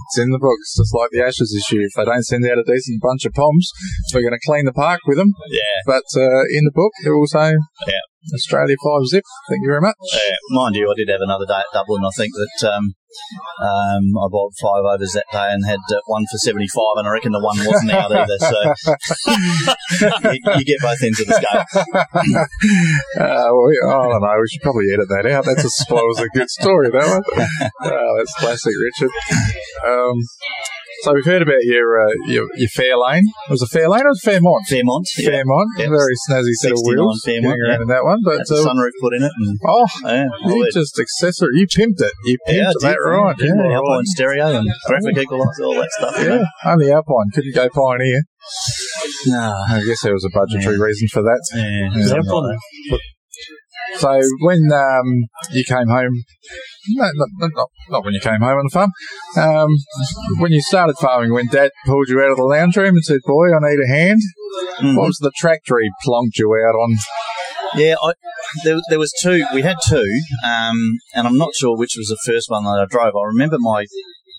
It's 0.08 0.20
in 0.24 0.30
the 0.32 0.39
book. 0.39 0.56
It's 0.62 0.77
just 0.77 0.94
like 0.96 1.10
the 1.12 1.25
Ashes 1.25 1.51
issue. 1.51 1.82
If 1.84 1.91
they 1.98 2.06
don't 2.06 2.24
send 2.24 2.46
out 2.48 2.62
a 2.62 2.63
decent 2.63 3.01
bunch 3.01 3.25
of 3.25 3.34
poms, 3.34 3.68
we're 4.13 4.22
going 4.22 4.38
to 4.38 4.48
clean 4.48 4.63
the 4.65 4.72
park 4.72 5.01
with 5.08 5.18
them. 5.18 5.34
Yeah, 5.50 5.75
But 5.86 6.08
uh, 6.15 6.48
in 6.56 6.63
the 6.63 6.72
book, 6.74 6.94
it 7.03 7.10
will 7.10 7.27
say 7.27 7.58
Yeah. 7.88 8.06
Australia 8.34 8.75
5 8.84 9.08
zip. 9.08 9.24
Thank 9.50 9.62
you 9.63 9.70
very 9.70 9.82
much. 9.82 9.96
Mind 10.51 10.75
you, 10.75 10.90
I 10.90 10.94
did 10.96 11.10
have 11.10 11.22
another 11.22 11.46
day 11.46 11.60
at 11.60 11.66
Dublin. 11.74 12.04
I 12.06 12.12
think 12.16 12.34
that 12.34 12.72
um, 12.72 12.94
um, 13.60 14.04
I 14.18 14.28
bowled 14.32 14.54
five 14.62 14.84
overs 14.86 15.12
that 15.13 15.25
day 15.32 15.50
and 15.51 15.66
had 15.66 15.80
uh, 15.92 16.00
one 16.06 16.24
for 16.32 16.38
75, 16.38 16.70
and 16.98 17.08
I 17.08 17.12
reckon 17.12 17.32
the 17.34 17.42
one 17.44 17.58
wasn't 17.66 17.92
out 17.92 18.12
either. 18.12 18.38
So 18.40 20.32
you, 20.32 20.40
you 20.60 20.66
get 20.66 20.80
both 20.82 21.01
ends 21.04 21.20
of 21.20 21.28
the 21.28 21.34
scale. 21.42 21.66
Uh, 23.20 23.50
well, 23.51 23.66
we- 23.68 23.82
I 23.84 23.92
don't 24.08 24.22
know. 24.22 24.38
We 24.40 24.48
should 24.48 24.62
probably 24.62 24.86
edit 24.94 25.10
that 25.10 25.25
out. 25.32 25.46
That's 25.46 25.66
as 25.66 25.75
spoils 25.75 26.20
a 26.20 26.28
good 26.34 26.50
story, 26.50 26.90
that 26.90 27.08
one. 27.08 27.24
Oh, 27.84 28.16
that's 28.18 28.34
classic, 28.36 28.74
Richard. 28.80 29.12
Um, 29.86 30.16
So 31.01 31.13
we've 31.13 31.25
heard 31.25 31.41
about 31.41 31.63
your 31.63 32.01
uh, 32.01 32.13
your, 32.27 32.46
your 32.55 32.70
Fairlane. 32.70 33.25
Was 33.50 33.62
it 33.62 33.70
Fairlane 33.75 34.05
or 34.05 34.13
Fairmont? 34.22 34.65
Fairmont. 34.70 35.08
Yeah. 35.17 35.29
Fairmont, 35.31 35.70
Yep. 35.77 35.89
very 35.89 36.15
snazzy 36.29 36.53
set 36.62 36.72
of 36.74 36.79
wheels. 36.86 37.22
Fairmont, 37.25 37.58
around 37.58 37.77
yeah. 37.77 37.81
in 37.81 37.88
that 37.88 38.03
one, 38.05 38.20
but 38.24 38.38
Had 38.38 38.48
the 38.48 38.62
uh, 38.62 38.70
sunroof 38.70 38.93
put 39.01 39.13
in 39.15 39.24
it. 39.24 39.31
And, 39.36 39.60
oh, 39.65 39.88
yeah, 40.05 40.27
you 40.46 40.70
just 40.72 41.00
accessory, 41.00 41.50
you 41.53 41.65
pimped 41.65 42.01
it. 42.01 42.13
You 42.25 42.38
pimped 42.48 42.55
yeah, 42.55 42.70
it, 42.70 42.81
that 42.81 42.98
right? 43.01 43.36
Yeah, 43.39 43.48
Yeah, 43.58 43.75
Alpine 43.77 44.05
stereo 44.05 44.46
and 44.60 44.70
graphic 44.86 45.17
equalizer, 45.17 45.63
all 45.63 45.75
that 45.75 45.89
stuff. 45.91 46.17
you 46.17 46.29
yeah. 46.29 46.36
know. 46.38 46.46
Only 46.65 46.91
Alpine 46.91 47.29
couldn't 47.34 47.55
go 47.55 47.70
Pioneer. 47.70 48.22
Nah. 49.27 49.53
I 49.70 49.81
guess 49.84 50.01
there 50.03 50.13
was 50.13 50.25
a 50.25 50.29
budgetary 50.34 50.79
reason 50.79 51.08
for 51.12 51.22
that. 51.24 51.41
Yeah, 51.53 51.89
Yeah. 51.96 52.98
Something 54.00 54.10
like 54.10 54.21
that. 54.21 54.24
So 54.24 54.45
when 54.45 54.71
um, 54.71 55.27
you 55.51 55.63
came 55.63 55.88
home, 55.88 56.24
no, 56.89 57.10
no, 57.13 57.25
no, 57.39 57.48
not, 57.48 57.67
not 57.89 58.05
when 58.05 58.13
you 58.13 58.19
came 58.19 58.39
home 58.41 58.57
on 58.57 58.65
the 58.65 58.74
farm, 58.74 58.91
um, 59.38 59.69
when 60.39 60.51
you 60.51 60.62
started 60.62 60.98
farming, 60.98 61.33
when 61.33 61.48
Dad 61.48 61.71
pulled 61.86 62.10
you 62.10 62.19
out 62.21 62.31
of 62.31 62.38
the 62.38 62.43
lounge 62.43 62.77
room 62.77 62.95
and 62.95 63.03
said, 63.03 63.19
"Boy, 63.25 63.48
I 63.48 63.60
need 63.62 63.79
a 63.83 63.88
hand." 63.88 64.21
Mhm. 64.81 64.98
What 64.98 65.07
was 65.07 65.17
the 65.17 65.31
tractor 65.38 65.79
he 65.81 65.89
plonked 66.05 66.38
you 66.38 66.51
out 66.67 66.75
on? 66.75 66.98
Yeah, 67.75 67.95
I, 68.03 68.13
there, 68.63 68.79
there 68.89 69.00
was 69.00 69.13
two. 69.21 69.45
We 69.53 69.62
had 69.62 69.77
two, 69.88 70.21
um, 70.43 70.77
and 71.15 71.27
I'm 71.27 71.38
not 71.38 71.55
sure 71.55 71.77
which 71.77 71.95
was 71.98 72.07
the 72.07 72.19
first 72.25 72.50
one 72.50 72.65
that 72.65 72.81
I 72.81 72.86
drove. 72.89 73.13
I 73.15 73.25
remember 73.27 73.57
my 73.60 73.86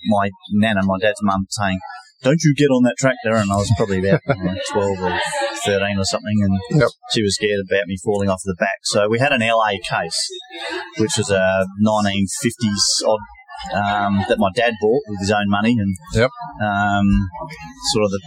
my 0.05 0.29
nana, 0.51 0.81
my 0.83 0.99
dad's 0.99 1.21
mum, 1.23 1.45
saying, 1.49 1.79
"Don't 2.23 2.41
you 2.43 2.53
get 2.55 2.67
on 2.71 2.83
that 2.83 2.95
tractor?" 2.97 3.35
And 3.35 3.51
I 3.51 3.55
was 3.55 3.71
probably 3.77 3.99
about 3.99 4.21
you 4.27 4.43
know, 4.43 4.55
12 4.71 4.99
or 5.01 5.19
13 5.65 5.97
or 5.99 6.03
something, 6.05 6.37
and 6.43 6.81
Yep. 6.81 6.89
she 7.11 7.21
was 7.21 7.35
scared 7.35 7.61
about 7.69 7.85
me 7.87 7.97
falling 8.03 8.29
off 8.29 8.41
the 8.45 8.55
back. 8.59 8.79
So 8.83 9.07
we 9.09 9.19
had 9.19 9.31
an 9.31 9.41
LA 9.41 9.77
case, 9.83 10.19
which 10.97 11.13
was 11.17 11.29
a 11.29 11.65
1950s 11.85 13.07
odd. 13.07 13.19
Um, 13.71 14.25
that 14.27 14.35
my 14.39 14.49
dad 14.53 14.73
bought 14.81 15.03
with 15.07 15.19
his 15.21 15.31
own 15.31 15.47
money, 15.47 15.71
and 15.79 15.95
Yep. 16.13 16.29
um, 16.61 17.07
sort 17.93 18.03
of 18.03 18.11
the, 18.11 18.19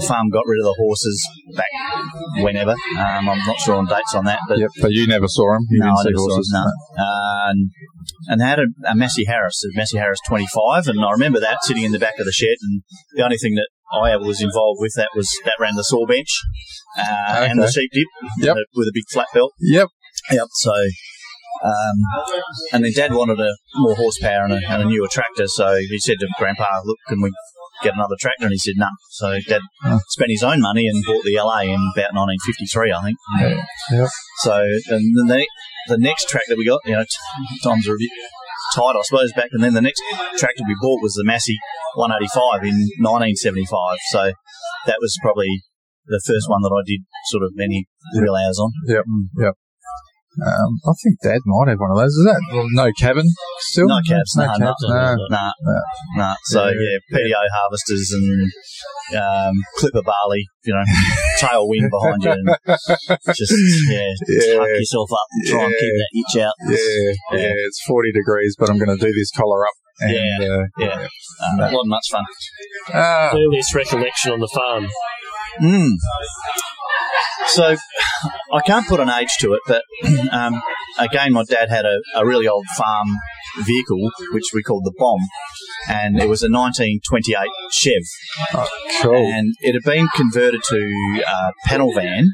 the 0.00 0.04
farm 0.04 0.30
got 0.30 0.42
rid 0.46 0.58
of 0.58 0.64
the 0.64 0.74
horses 0.82 1.28
back 1.54 2.42
whenever. 2.42 2.72
Um, 2.98 3.28
I'm 3.28 3.38
not 3.46 3.56
sure 3.60 3.76
on 3.76 3.86
dates 3.86 4.14
on 4.16 4.24
that, 4.24 4.40
but 4.48 4.58
Yep, 4.58 4.70
but 4.82 4.90
you 4.90 5.06
never 5.06 5.28
saw 5.28 5.52
them. 5.54 5.62
You 5.70 5.78
no, 5.78 5.86
I 5.86 5.88
didn't 5.90 5.98
see 6.02 6.08
never 6.10 6.18
saw 6.18 6.34
horses. 6.34 6.50
it, 6.52 6.58
no. 6.58 7.04
And, 7.50 7.70
and 8.28 8.40
they 8.40 8.44
had 8.46 8.58
a, 8.60 8.66
a 8.88 8.94
Massey 8.94 9.24
Harris, 9.26 9.62
a 9.64 9.76
Massey 9.76 9.98
Harris 9.98 10.20
25, 10.26 10.86
and 10.88 11.00
I 11.04 11.10
remember 11.12 11.40
that 11.40 11.58
sitting 11.62 11.84
in 11.84 11.92
the 11.92 11.98
back 11.98 12.18
of 12.18 12.24
the 12.26 12.32
shed. 12.32 12.56
And 12.62 12.82
the 13.14 13.22
only 13.24 13.36
thing 13.38 13.54
that 13.54 13.68
I 13.92 14.12
ever 14.12 14.24
was 14.24 14.40
involved 14.40 14.78
with 14.80 14.92
that 14.96 15.10
was 15.16 15.28
that 15.44 15.54
ran 15.60 15.74
the 15.76 15.82
saw 15.84 16.06
bench 16.06 16.30
uh, 16.98 17.46
and 17.48 17.60
the 17.60 17.70
sheep 17.70 17.90
dip 17.92 18.06
Yep. 18.46 18.56
uh, 18.56 18.60
with 18.74 18.86
a 18.88 18.92
big 18.94 19.04
flat 19.12 19.26
belt. 19.34 19.52
Yep. 19.60 19.88
Yep. 20.32 20.46
So, 20.52 20.72
um, 21.64 21.96
and 22.72 22.84
then 22.84 22.92
Dad 22.94 23.12
wanted 23.12 23.38
a 23.40 23.52
more 23.76 23.94
horsepower 23.94 24.44
and 24.44 24.52
a, 24.54 24.60
and 24.68 24.82
a 24.82 24.84
newer 24.86 25.08
tractor, 25.10 25.46
so 25.46 25.76
he 25.76 25.98
said 25.98 26.16
to 26.20 26.28
Grandpa, 26.38 26.66
"Look, 26.84 26.96
can 27.08 27.20
we 27.20 27.30
get 27.82 27.94
another 27.94 28.16
tractor?" 28.18 28.44
And 28.44 28.52
he 28.52 28.58
said, 28.58 28.74
"No." 28.76 28.88
So 29.10 29.38
Dad 29.46 29.60
Oh. 29.84 29.98
spent 30.08 30.30
his 30.30 30.42
own 30.42 30.60
money 30.60 30.86
and 30.86 31.04
bought 31.04 31.24
the 31.24 31.36
LA 31.36 31.62
in 31.62 31.80
about 31.96 32.14
1953, 32.14 32.92
I 32.92 33.02
think. 33.02 33.16
Yeah. 33.40 33.64
Yep. 33.98 34.08
So, 34.42 34.54
and 34.94 35.02
then 35.18 35.26
the, 35.88 35.98
next 35.98 36.28
tractor 36.28 36.56
we 36.56 36.66
got, 36.66 36.80
you 36.84 36.92
know, 36.92 37.04
times 37.62 37.88
are 37.88 37.94
a 37.94 37.98
bit 37.98 38.10
tight, 38.74 38.96
I 38.96 39.02
suppose, 39.04 39.32
back. 39.32 39.48
And 39.52 39.62
then 39.62 39.74
the 39.74 39.82
next 39.82 40.02
tractor 40.38 40.62
we 40.66 40.76
bought 40.80 41.02
was 41.02 41.14
the 41.14 41.24
Massey 41.24 41.56
185 41.94 42.62
in 42.64 42.76
1975. 43.02 43.98
So 44.10 44.32
that 44.86 44.98
was 45.00 45.16
probably 45.22 45.62
the 46.06 46.20
first 46.26 46.48
one 46.48 46.62
that 46.62 46.74
I 46.74 46.82
did 46.86 47.00
sort 47.30 47.44
of 47.44 47.50
many 47.54 47.86
real 48.18 48.34
hours 48.34 48.58
on. 48.58 48.72
Yep. 48.86 49.04
Mm. 49.04 49.24
Yep. 49.38 49.54
Um, 50.38 50.78
I 50.86 50.92
think 51.02 51.18
Dad 51.22 51.42
might 51.44 51.68
have 51.74 51.80
one 51.82 51.90
of 51.90 51.98
those. 51.98 52.14
Is 52.14 52.24
that 52.24 52.38
well, 52.54 52.66
no 52.70 52.92
cabin 52.98 53.26
still? 53.58 53.88
No 53.88 53.98
cabs, 54.06 54.36
no 54.36 54.46
no, 54.46 54.58
cabs. 54.58 54.82
no, 54.86 54.94
no. 54.94 54.94
no. 54.94 55.26
Nah, 55.28 55.52
No. 55.60 55.74
nah. 56.16 56.34
So 56.44 56.66
Yeah. 56.66 56.72
yeah, 56.78 57.18
PTO 57.18 57.42
harvesters 57.50 58.14
and 58.14 58.52
um, 59.18 59.54
clipper 59.76 60.02
barley, 60.06 60.46
you 60.62 60.72
know, 60.72 60.84
tailwind 61.42 61.90
behind 61.90 62.22
you, 62.22 62.30
and 62.30 62.46
just 63.34 63.52
yeah, 63.90 64.06
Yeah. 64.28 64.54
tuck 64.54 64.68
yourself 64.70 65.10
up 65.12 65.26
and 65.32 65.46
try 65.50 65.64
and 65.64 65.74
keep 65.74 65.94
that 65.98 66.12
itch 66.14 66.42
out. 66.46 66.54
Yeah, 66.62 67.38
yeah, 67.42 67.52
it's 67.66 67.82
40 67.86 68.12
degrees, 68.12 68.54
but 68.58 68.70
I'm 68.70 68.78
going 68.78 68.96
to 68.96 69.04
do 69.04 69.12
this 69.12 69.30
collar 69.36 69.66
up. 69.66 69.72
And, 70.00 70.12
Yeah, 70.14 70.46
uh, 70.48 70.64
yeah. 70.78 71.06
Um, 71.52 71.60
a 71.60 71.70
lot 71.74 71.86
much 71.86 72.06
fun. 72.10 72.24
Ah, 72.94 73.30
Earliest 73.34 73.74
recollection 73.74 74.32
on 74.32 74.38
the 74.40 74.48
farm. 74.54 74.86
Mm. 75.60 75.90
So 77.48 77.76
I 78.52 78.60
can't 78.60 78.86
put 78.86 79.00
an 79.00 79.08
age 79.08 79.36
to 79.40 79.54
it, 79.54 79.60
but 79.66 79.82
um, 80.32 80.60
again, 80.98 81.32
my 81.32 81.44
dad 81.44 81.68
had 81.68 81.84
a, 81.84 82.00
a 82.16 82.26
really 82.26 82.48
old 82.48 82.66
farm 82.76 83.08
vehicle, 83.64 84.10
which 84.32 84.50
we 84.52 84.62
called 84.62 84.84
the 84.84 84.94
Bomb, 84.96 85.20
and 85.88 86.20
it 86.20 86.28
was 86.28 86.42
a 86.42 86.50
1928 86.50 87.48
Chev, 87.70 88.02
cool. 89.02 89.14
and 89.14 89.54
it 89.60 89.74
had 89.74 89.82
been 89.84 90.08
converted 90.14 90.62
to 90.64 91.22
a 91.28 91.52
panel 91.66 91.92
van. 91.92 92.26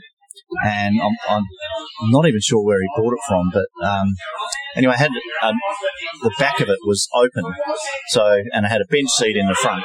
And 0.64 0.94
I'm, 1.02 1.16
I'm 1.28 1.42
not 2.10 2.26
even 2.28 2.40
sure 2.40 2.64
where 2.64 2.78
he 2.80 2.88
bought 2.96 3.12
it 3.12 3.18
from, 3.26 3.50
but 3.52 3.66
um, 3.84 4.14
anyway, 4.76 4.94
I 4.94 4.98
had 4.98 5.10
um, 5.42 5.56
the 6.22 6.30
back 6.38 6.60
of 6.60 6.68
it 6.68 6.78
was 6.86 7.08
open, 7.14 7.52
so 8.10 8.40
and 8.52 8.64
I 8.64 8.68
had 8.68 8.80
a 8.80 8.86
bench 8.88 9.08
seat 9.16 9.36
in 9.36 9.48
the 9.48 9.54
front, 9.54 9.82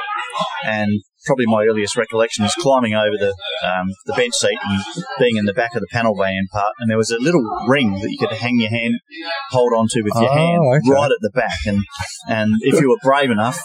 and 0.64 1.02
probably 1.26 1.46
my 1.46 1.64
earliest 1.64 1.96
recollection 1.96 2.44
is 2.44 2.54
climbing 2.58 2.94
over 2.94 3.16
the 3.18 3.34
um, 3.66 3.86
the 4.06 4.12
bench 4.14 4.34
seat 4.34 4.58
and 4.62 4.82
being 5.18 5.36
in 5.36 5.44
the 5.44 5.52
back 5.54 5.74
of 5.74 5.80
the 5.80 5.88
panel 5.90 6.14
van 6.16 6.46
part, 6.52 6.72
and 6.80 6.90
there 6.90 6.98
was 6.98 7.10
a 7.10 7.18
little 7.18 7.42
ring 7.68 7.92
that 8.00 8.10
you 8.10 8.18
could 8.18 8.32
hang 8.36 8.58
your 8.60 8.70
hand, 8.70 8.94
hold 9.50 9.72
onto 9.72 10.02
with 10.04 10.14
your 10.16 10.30
Oh, 10.30 10.34
hand 10.34 10.60
okay. 10.82 10.90
right 10.90 11.10
at 11.10 11.20
the 11.20 11.30
back, 11.34 11.58
and 11.66 11.78
and 12.28 12.52
if 12.60 12.80
you 12.80 12.88
were 12.90 12.98
brave 13.02 13.30
enough 13.30 13.58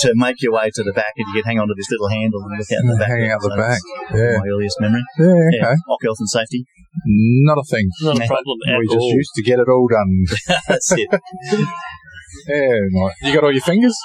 to 0.00 0.12
make 0.16 0.42
your 0.42 0.52
way 0.52 0.70
to 0.74 0.82
the 0.82 0.92
back, 0.92 1.12
and 1.16 1.26
you 1.28 1.34
could 1.40 1.46
hang 1.46 1.58
onto 1.58 1.74
this 1.76 1.90
little 1.90 2.08
handle 2.08 2.40
and 2.42 2.58
look 2.58 2.70
out 2.72 2.82
the 2.92 2.98
back. 2.98 3.08
Hanging 3.10 3.30
out 3.30 3.40
the 3.40 3.50
So 3.50 3.56
back. 3.56 3.80
Yeah. 4.12 4.38
My 4.38 4.48
earliest 4.48 4.80
memory. 4.80 5.02
Yeah, 5.18 5.26
okay. 5.26 5.58
Yeah, 5.60 5.74
Ock 5.88 6.02
health 6.02 6.18
and 6.18 6.28
safety. 6.28 6.64
Not 7.06 7.58
a 7.58 7.64
thing. 7.68 7.88
Not 8.02 8.16
a 8.22 8.26
problem 8.26 8.58
at 8.68 8.78
we 8.78 8.86
just 8.86 8.98
all. 8.98 9.12
used 9.14 9.30
to 9.36 9.42
get 9.42 9.58
it 9.58 9.68
all 9.68 9.86
done. 9.88 10.24
That's 10.68 10.92
it. 10.92 11.08
Yeah, 12.48 12.56
right. 12.56 13.14
You 13.22 13.32
got 13.32 13.44
all 13.44 13.52
your 13.52 13.62
fingers? 13.62 13.96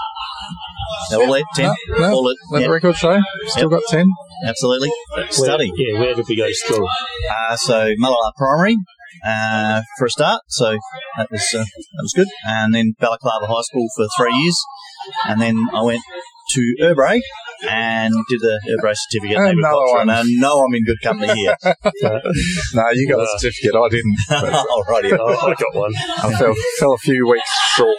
All 1.14 1.34
it, 1.34 1.46
ten. 1.56 1.66
No, 1.90 1.98
no. 2.00 2.12
All 2.14 2.30
it. 2.30 2.38
Let 2.52 2.62
Yeah, 2.62 2.68
the 2.68 2.74
record 2.74 2.96
show. 2.96 3.20
Still 3.48 3.70
got 3.70 3.82
10. 3.90 4.06
absolutely. 4.46 4.90
Where- 5.16 5.32
Study. 5.32 5.72
Yeah, 5.76 6.00
where 6.00 6.16
did 6.16 6.26
we 6.28 6.36
go 6.36 6.48
to 6.48 6.54
school? 6.54 6.88
Uh, 7.30 7.56
so 7.56 7.92
Mallala 8.02 8.32
Primary 8.38 8.78
uh, 9.26 9.82
for 9.98 10.06
a 10.06 10.10
start. 10.10 10.42
So 10.48 10.78
that 11.18 11.30
was 11.32 11.42
uh, 11.54 11.60
that 11.60 12.02
was 12.02 12.14
good. 12.16 12.28
And 12.48 12.74
then 12.74 12.94
Balaclava 13.00 13.48
High 13.48 13.62
School 13.64 13.88
for 13.96 14.08
three 14.18 14.34
years. 14.36 14.58
And 15.28 15.42
then 15.42 15.56
I 15.74 15.82
went 15.84 16.02
to 16.52 16.76
Urrbrae 16.82 17.22
and 17.68 18.14
did 18.30 18.40
the 18.40 18.60
Urrbrae 18.72 18.94
certificate 18.96 19.38
in 19.38 19.44
Another 19.60 19.68
agriculture. 19.68 19.98
one. 19.98 20.10
And 20.10 20.12
I 20.12 20.24
know 20.40 20.56
I'm 20.64 20.74
in 20.76 20.84
good 20.86 21.02
company 21.04 21.34
here. 21.34 21.56
No, 22.74 22.84
you 22.94 23.10
got 23.10 23.18
the 23.18 23.24
Uh, 23.30 23.38
certificate. 23.40 23.76
I 23.76 23.90
didn't. 23.90 24.16
But 24.30 24.54
Alrighty. 24.54 25.18
Oh, 25.20 25.48
I 25.50 25.54
got 25.56 25.74
one. 25.76 25.94
I 25.96 26.34
fell, 26.38 26.54
fell 26.80 26.94
a 26.94 26.98
few 26.98 27.28
weeks 27.28 27.50
short. 27.76 27.98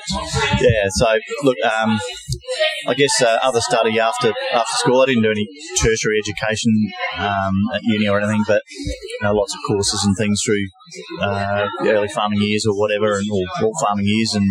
Yeah. 0.61 0.87
So 0.91 1.07
look, 1.45 1.57
um, 1.65 1.99
I 2.89 2.95
guess 2.95 3.21
uh, 3.23 3.39
other 3.43 3.61
study 3.61 3.99
after 3.99 4.33
after 4.53 4.75
school. 4.83 5.01
I 5.03 5.07
didn't 5.07 5.23
do 5.23 5.31
any 5.31 5.47
tertiary 5.81 6.19
education 6.25 6.73
um, 7.19 7.55
at 7.75 7.83
uni 7.83 8.09
or 8.09 8.21
anything, 8.21 8.45
but 8.47 8.63
you 8.69 9.19
know, 9.23 9.33
lots 9.35 9.55
of 9.55 9.61
courses 9.67 10.05
and 10.05 10.17
things 10.17 10.41
through 10.45 10.65
uh, 11.23 11.67
the 11.83 11.91
early 11.93 12.09
farming 12.09 12.41
years 12.43 12.65
or 12.67 12.79
whatever, 12.79 13.19
and 13.19 13.27
or 13.31 13.45
alt 13.65 13.75
farming 13.83 14.07
years, 14.07 14.35
and 14.35 14.47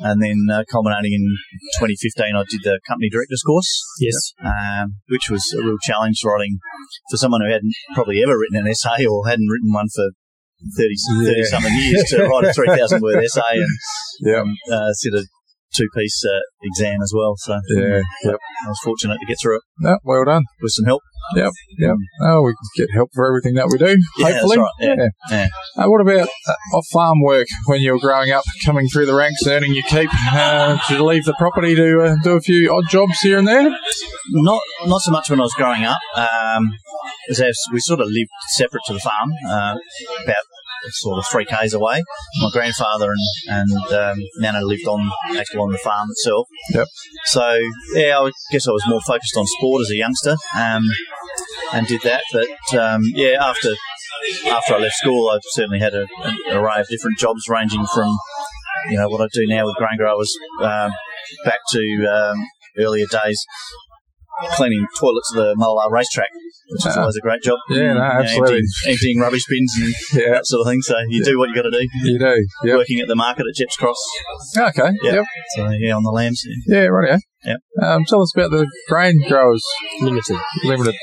and 0.00 0.22
then 0.22 0.36
uh, 0.50 0.64
culminating 0.70 1.12
in 1.12 1.24
2015, 1.78 2.34
I 2.36 2.44
did 2.48 2.60
the 2.64 2.80
company 2.88 3.10
directors 3.10 3.42
course, 3.44 3.68
Yes. 4.00 4.32
um, 4.44 4.96
which 5.08 5.28
was 5.30 5.44
a 5.58 5.62
real 5.62 5.78
challenge 5.82 6.20
writing 6.24 6.58
for 7.10 7.16
someone 7.16 7.42
who 7.42 7.52
hadn't 7.52 7.74
probably 7.94 8.22
ever 8.22 8.38
written 8.38 8.56
an 8.64 8.68
essay 8.70 9.04
or 9.06 9.28
hadn't 9.28 9.48
written 9.48 9.72
one 9.72 9.88
for 9.94 10.10
30, 10.76 10.94
30 11.26 11.38
Yeah. 11.38 11.44
something 11.50 11.74
years 11.74 12.04
to 12.10 12.24
write 12.24 12.44
a 12.44 12.52
3,000 12.54 13.02
word 13.02 13.22
essay 13.24 13.54
and 13.60 13.68
Yeah. 14.20 14.40
um, 14.40 14.54
uh, 14.70 14.92
sit 14.92 15.14
a 15.14 15.24
two 15.74 15.88
piece 15.96 16.22
uh, 16.24 16.40
exam 16.62 17.00
as 17.02 17.12
well. 17.16 17.34
So 17.38 17.58
Yeah. 17.76 18.00
Yep. 18.24 18.36
I 18.64 18.68
was 18.68 18.78
fortunate 18.84 19.18
to 19.20 19.26
get 19.26 19.38
through 19.42 19.56
it 19.56 19.62
No, 19.80 19.98
well 20.04 20.24
done. 20.24 20.44
with 20.60 20.72
some 20.72 20.86
help. 20.86 21.02
Yep. 21.36 21.52
Oh, 22.22 22.42
we 22.42 22.54
get 22.76 22.88
help 22.92 23.10
for 23.14 23.26
everything 23.26 23.54
that 23.54 23.68
we 23.68 23.78
do. 23.78 23.96
Yeah, 24.18 24.30
that's 24.30 24.40
hopefully. 24.40 24.58
right, 24.58 24.70
yeah, 24.80 25.08
yeah. 25.30 25.48
Uh, 25.76 25.88
what 25.88 26.00
about 26.00 26.28
uh, 26.28 26.76
off 26.76 26.86
farm 26.92 27.22
work 27.22 27.46
when 27.66 27.80
you 27.80 27.92
were 27.92 27.98
growing 27.98 28.30
up, 28.30 28.44
coming 28.64 28.88
through 28.88 29.06
the 29.06 29.14
ranks, 29.14 29.46
earning 29.46 29.74
your 29.74 29.84
keep? 29.88 30.10
Uh, 30.32 30.78
did 30.88 30.98
you 30.98 31.04
leave 31.04 31.24
the 31.24 31.34
property 31.38 31.74
to 31.74 32.02
uh, 32.02 32.16
do 32.22 32.36
a 32.36 32.40
few 32.40 32.72
odd 32.72 32.84
jobs 32.90 33.18
here 33.20 33.38
and 33.38 33.46
there? 33.46 33.70
Not 34.30 34.60
not 34.86 35.00
so 35.00 35.10
much 35.10 35.30
when 35.30 35.40
I 35.40 35.44
was 35.44 35.54
growing 35.54 35.84
up. 35.84 35.98
Um, 36.16 36.72
we 37.72 37.80
sort 37.80 38.00
of 38.00 38.08
lived 38.08 38.30
separate 38.48 38.82
to 38.86 38.94
the 38.94 39.00
farm, 39.00 39.32
uh, 39.48 39.76
sort 40.90 41.18
of 41.18 41.24
three 41.30 41.44
k's 41.44 41.74
away. 41.74 42.02
My 42.40 42.50
grandfather 42.52 43.12
and 43.12 43.70
and 43.70 43.92
um, 43.92 44.18
Nana 44.38 44.60
lived 44.62 44.86
on 44.86 45.10
actually 45.36 45.60
on 45.60 45.72
the 45.72 45.78
farm 45.78 46.08
itself. 46.10 46.48
Yep. 46.70 46.88
So 47.26 47.58
yeah, 47.94 48.18
I 48.18 48.30
guess 48.50 48.68
I 48.68 48.72
was 48.72 48.84
more 48.88 49.00
focused 49.00 49.36
on 49.36 49.46
sport 49.46 49.82
as 49.82 49.90
a 49.90 49.96
youngster, 49.96 50.36
um, 50.56 50.82
and 51.72 51.86
did 51.86 52.02
that. 52.02 52.22
But 52.32 52.78
um, 52.78 53.02
yeah, 53.14 53.36
after 53.40 53.74
after 54.46 54.74
I 54.74 54.78
left 54.78 54.94
school, 54.94 55.28
I 55.28 55.38
certainly 55.50 55.80
had 55.80 55.94
a, 55.94 56.06
an 56.24 56.56
array 56.56 56.80
of 56.80 56.88
different 56.88 57.18
jobs, 57.18 57.48
ranging 57.48 57.84
from 57.94 58.16
you 58.90 58.98
know 58.98 59.08
what 59.08 59.20
I 59.20 59.28
do 59.32 59.46
now 59.46 59.64
with 59.66 59.76
grain 59.76 59.96
growers, 59.96 60.32
um, 60.60 60.92
back 61.44 61.58
to 61.70 62.06
um, 62.06 62.46
earlier 62.78 63.06
days 63.06 63.44
cleaning 64.54 64.86
toilets 64.98 65.32
at 65.34 65.36
the 65.36 65.54
Mallala 65.54 65.90
racetrack, 65.90 66.28
which 66.70 66.86
is 66.86 66.96
Ah. 66.96 67.00
always 67.00 67.16
a 67.16 67.20
great 67.20 67.42
job. 67.42 67.58
Yeah, 67.70 67.92
no, 67.94 68.00
absolutely. 68.00 68.56
Emptying, 68.58 68.64
emptying 68.88 69.18
rubbish 69.20 69.44
bins 69.48 69.72
and 69.80 69.94
Yeah, 70.22 70.30
that 70.34 70.46
sort 70.46 70.66
of 70.66 70.70
thing. 70.72 70.80
So 70.82 70.94
you 71.08 71.24
do 71.24 71.38
what 71.38 71.48
you 71.50 71.54
got 71.54 71.62
to 71.62 71.70
do. 71.70 71.86
you 72.04 72.18
do. 72.18 72.46
Yep. 72.64 72.76
Working 72.78 73.00
at 73.00 73.08
the 73.08 73.16
market 73.16 73.44
at 73.48 73.54
Gepps 73.58 73.76
Cross. 73.76 73.98
Okay. 74.56 74.90
Yeah. 75.02 75.12
Yep. 75.14 75.24
So 75.56 75.70
yeah, 75.70 75.94
on 75.96 76.02
the 76.02 76.10
lambs. 76.12 76.42
Yeah, 76.66 76.86
right. 76.86 77.20
Yep. 77.44 77.58
Um, 77.82 78.04
tell 78.08 78.22
us 78.22 78.32
about 78.36 78.50
the 78.50 78.66
Grain 78.88 79.20
Growers 79.28 79.64
Limited. 80.00 80.36
Limited. 80.64 80.94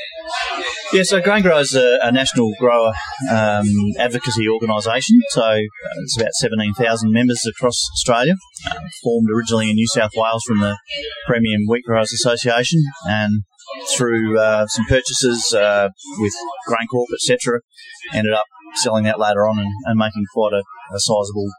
Yeah, 0.91 1.03
so 1.03 1.21
Grain 1.21 1.43
Growers 1.43 1.75
is 1.75 1.99
a 2.01 2.11
national 2.11 2.51
grower 2.59 2.91
um, 3.29 3.67
advocacy 3.99 4.49
organisation. 4.49 5.19
So 5.29 5.43
uh, 5.43 5.59
it's 6.01 6.17
about 6.17 6.33
17,000 6.33 7.11
members 7.11 7.45
across 7.45 7.79
Australia. 7.93 8.33
Uh, 8.65 8.79
formed 9.03 9.27
originally 9.29 9.69
in 9.69 9.75
New 9.75 9.85
South 9.87 10.11
Wales 10.15 10.41
from 10.47 10.61
the 10.61 10.79
Premium 11.27 11.61
Wheat 11.67 11.83
Growers 11.85 12.11
Association, 12.11 12.81
and 13.07 13.43
through 13.95 14.39
uh, 14.39 14.65
some 14.65 14.85
purchases 14.85 15.53
uh, 15.53 15.89
with 16.17 16.33
GrainCorp, 16.67 17.13
etc., 17.13 17.59
ended 18.11 18.33
up 18.33 18.45
selling 18.77 19.03
that 19.03 19.19
later 19.19 19.47
on 19.47 19.59
and, 19.59 19.71
and 19.85 19.95
making 19.95 20.25
quite 20.33 20.53
a, 20.53 20.63
a 20.95 20.99
sizable 20.99 21.49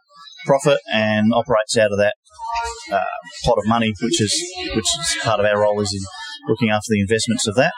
profit, 0.45 0.81
and 0.93 1.33
operates 1.33 1.77
out 1.77 1.93
of 1.93 1.99
that 1.99 2.15
uh, 2.93 2.99
pot 3.45 3.59
of 3.59 3.69
money, 3.69 3.93
which 4.03 4.21
is 4.21 4.53
which 4.75 4.87
is 5.01 5.17
part 5.23 5.39
of 5.39 5.47
our 5.47 5.61
role 5.61 5.81
is 5.81 5.95
in 5.95 6.03
looking 6.49 6.71
after 6.71 6.89
the 6.89 7.01
investments 7.01 7.47
of 7.47 7.55
that 7.57 7.73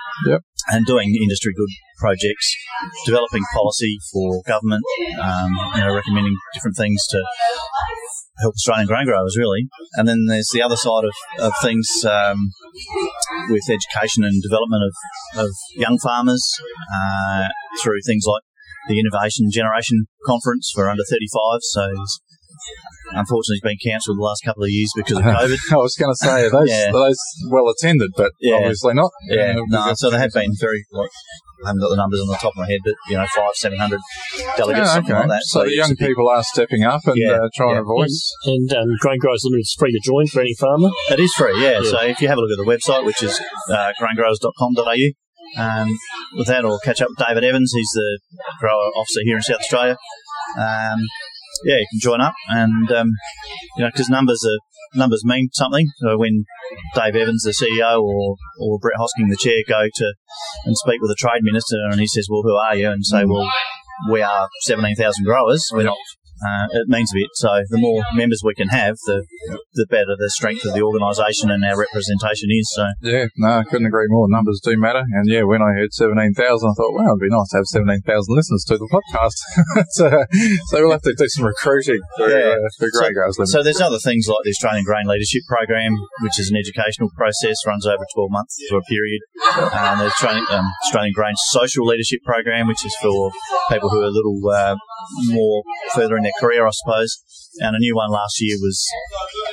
and 0.71 0.87
doing 0.87 1.17
industry 1.21 1.53
good 1.57 1.71
projects, 1.99 2.55
developing 3.07 3.43
policy 3.55 3.99
for 4.13 4.43
government, 4.47 4.83
um, 5.21 5.51
you 5.75 5.81
know, 5.81 5.95
recommending 5.95 6.37
different 6.55 6.77
things 6.77 7.05
to 7.11 7.23
help 8.41 8.55
Australian 8.55 8.87
grain 8.87 9.07
growers, 9.07 9.37
really. 9.39 9.69
And 9.95 10.09
then 10.09 10.27
there's 10.29 10.51
the 10.53 10.63
other 10.63 10.77
side 10.77 11.05
of, 11.05 11.15
of 11.47 11.53
things 11.63 11.89
um, 12.05 12.51
with 13.49 13.63
education 13.71 14.25
and 14.25 14.43
development 14.43 14.83
of, 14.83 15.47
of 15.47 15.51
young 15.77 15.99
farmers 16.03 16.43
uh, 16.95 17.49
through 17.83 18.01
things 18.07 18.25
like 18.27 18.43
the 18.89 18.99
Innovation 18.99 19.49
Generation 19.51 20.07
Conference 20.27 20.71
for 20.75 20.89
under 20.89 21.05
35. 21.09 21.59
So 21.63 21.89
it's 21.91 22.21
unfortunately 23.13 23.59
it's 23.61 23.69
been 23.71 23.83
cancelled 23.93 24.19
the 24.19 24.23
last 24.23 24.43
couple 24.45 24.65
of 24.65 24.71
years 24.71 24.91
because 24.97 25.19
of 25.19 25.25
COVID. 25.25 25.59
I 25.73 25.77
was 25.77 25.95
going 25.99 26.13
to 26.13 26.17
say 26.17 26.49
those 26.49 26.69
Yeah. 26.71 26.91
those 26.93 27.19
well 27.51 27.69
attended, 27.69 28.11
but 28.17 28.33
Yeah. 28.41 28.57
obviously 28.57 28.95
not. 28.95 29.11
Yeah, 29.29 29.57
Uh, 29.59 29.63
no, 29.69 29.93
so 29.95 30.11
they 30.11 30.19
have 30.19 30.33
been 30.33 30.53
very, 30.61 30.85
like, 30.93 31.11
I 31.65 31.69
haven't 31.69 31.81
got 31.83 31.91
the 31.91 31.97
numbers 31.97 32.21
on 32.21 32.27
the 32.29 32.35
top 32.43 32.53
of 32.55 32.59
my 32.59 32.67
head, 32.67 32.81
but, 32.85 32.95
you 33.09 33.17
know, 33.17 33.27
five, 33.37 33.55
seven 33.55 33.79
hundred 33.79 34.01
delegates, 34.57 34.89
Yeah, 34.89 34.95
something 34.95 35.15
okay. 35.15 35.21
like 35.29 35.39
that. 35.39 35.43
So 35.45 35.63
the 35.65 35.75
young 35.77 35.93
a 35.93 35.95
big- 35.95 36.09
people 36.09 36.29
are 36.29 36.43
stepping 36.43 36.83
up 36.83 37.03
and 37.07 37.15
Yeah, 37.17 37.39
uh, 37.39 37.49
trying 37.55 37.77
yeah. 37.79 37.83
to 37.83 37.85
voice. 37.85 38.19
And 38.47 38.73
um, 38.73 38.89
Grain 38.99 39.19
Growers 39.19 39.43
Limited 39.45 39.63
is 39.63 39.77
free 39.79 39.93
to 39.93 40.01
join 40.03 40.27
for 40.27 40.41
any 40.41 40.55
farmer. 40.59 40.91
It 41.11 41.21
is 41.21 41.33
free, 41.35 41.55
yeah. 41.63 41.79
Yeah. 41.81 41.91
So 41.91 42.01
if 42.03 42.21
you 42.21 42.29
have 42.29 42.39
a 42.39 42.41
look 42.41 42.51
at 42.51 42.59
the 42.59 42.67
website, 42.67 43.05
which 43.07 43.23
is 43.23 43.39
uh, 43.71 43.93
graingrowers.com.au, 44.01 45.11
um, 45.59 45.89
with 46.37 46.47
that, 46.49 46.65
or 46.65 46.79
catch 46.83 47.03
up 47.03 47.11
with 47.11 47.19
David 47.27 47.45
Evans. 47.45 47.73
He's 47.77 47.91
the 47.95 48.19
grower 48.59 48.89
officer 48.97 49.21
here 49.25 49.37
in 49.37 49.43
South 49.43 49.59
Australia. 49.61 49.97
Um, 50.59 50.99
yeah, 51.65 51.77
you 51.77 51.87
can 51.93 52.01
join 52.01 52.21
up, 52.21 52.35
and 52.49 52.91
um, 52.93 53.09
you 53.77 53.85
know, 53.85 53.91
because 53.93 54.09
numbers 54.09 54.45
are 54.45 54.59
numbers 54.99 55.25
mean 55.25 55.49
something. 55.53 55.87
So 55.99 56.19
when 56.19 56.45
Dave 56.95 57.17
Evans, 57.17 57.43
the 57.43 57.51
CEO, 57.51 58.03
or 58.03 58.37
or 58.61 58.79
Brett 58.79 58.97
Hosking, 58.99 59.29
the 59.29 59.39
chair, 59.41 59.63
go 59.67 59.85
to 59.93 60.15
and 60.65 60.77
speak 60.77 61.01
with 61.01 61.11
the 61.11 61.17
trade 61.19 61.43
minister, 61.43 61.77
and 61.91 62.01
he 62.01 62.07
says, 62.07 62.29
"Well, 62.31 62.43
who 62.43 62.55
are 62.55 62.77
you?" 62.77 62.91
and 62.91 63.05
say, 63.05 63.25
"Well, 63.25 63.49
we 64.11 64.23
are 64.23 64.49
seventeen 64.63 64.97
thousand 64.97 65.25
growers. 65.25 65.69
We're 65.73 65.85
not." 65.85 65.99
Uh, 66.43 66.67
it 66.73 66.89
means 66.89 67.11
a 67.13 67.17
bit. 67.17 67.31
So 67.35 67.49
the 67.71 67.79
more 67.79 68.03
members 68.15 68.43
we 68.45 68.55
can 68.55 68.69
have, 68.69 68.97
the 69.07 69.25
the 69.75 69.87
better 69.89 70.17
the 70.19 70.31
strength 70.31 70.65
of 70.67 70.75
the 70.75 70.83
organisation 70.83 71.51
and 71.51 71.65
our 71.65 71.79
representation 71.79 72.49
is. 72.51 72.69
So 72.75 72.85
Yeah, 73.03 73.27
no, 73.37 73.63
I 73.63 73.65
couldn't 73.65 73.87
agree 73.87 74.07
more. 74.09 74.29
Numbers 74.29 74.61
do 74.63 74.77
matter. 74.77 75.01
And 75.01 75.25
yeah, 75.31 75.43
when 75.45 75.63
I 75.63 75.73
heard 75.79 75.93
17,000, 75.93 76.35
I 76.37 76.73
thought, 76.77 76.93
wow, 76.93 77.15
it'd 77.15 77.21
be 77.21 77.31
nice 77.33 77.49
to 77.53 77.57
have 77.59 77.67
17,000 77.67 78.05
listeners 78.35 78.65
to 78.69 78.77
the 78.77 78.89
podcast. 78.91 79.39
so, 79.97 80.07
so 80.69 80.73
we'll 80.83 80.93
have 80.93 81.03
to 81.03 81.15
do 81.17 81.29
some 81.29 81.47
recruiting 81.47 82.01
for, 82.17 82.29
Yeah. 82.29 82.57
uh, 82.59 82.69
for 82.79 82.89
Grey 82.93 83.11
Limited. 83.15 83.49
So 83.49 83.63
there's 83.63 83.81
other 83.81 83.99
things 83.99 84.29
like 84.29 84.43
the 84.45 84.51
Australian 84.51 84.85
Grain 84.85 85.07
Leadership 85.07 85.43
Program, 85.49 85.93
which 86.23 86.39
is 86.39 86.51
an 86.51 86.57
educational 86.57 87.11
process, 87.17 87.57
runs 87.67 87.87
over 87.87 88.05
12 88.15 88.31
months 88.31 88.57
to 88.69 88.77
a 88.77 88.83
period. 88.83 89.21
And 89.73 90.01
the 90.01 90.07
Australian, 90.13 90.45
um, 90.51 90.67
Australian 90.85 91.13
Grain 91.15 91.35
Social 91.53 91.85
Leadership 91.87 92.21
Program, 92.25 92.67
which 92.69 92.85
is 92.85 92.95
for 93.01 93.31
people 93.71 93.89
who 93.91 94.01
are 94.01 94.11
a 94.11 94.15
little 94.15 94.41
uh, 94.51 94.77
more 95.29 95.63
further 95.95 96.17
in 96.17 96.23
their 96.23 96.32
career, 96.41 96.67
I 96.67 96.71
suppose. 96.73 97.23
And 97.59 97.77
a 97.77 97.79
new 97.79 97.95
one 97.95 98.11
last 98.11 98.41
year 98.41 98.57
was 98.61 98.83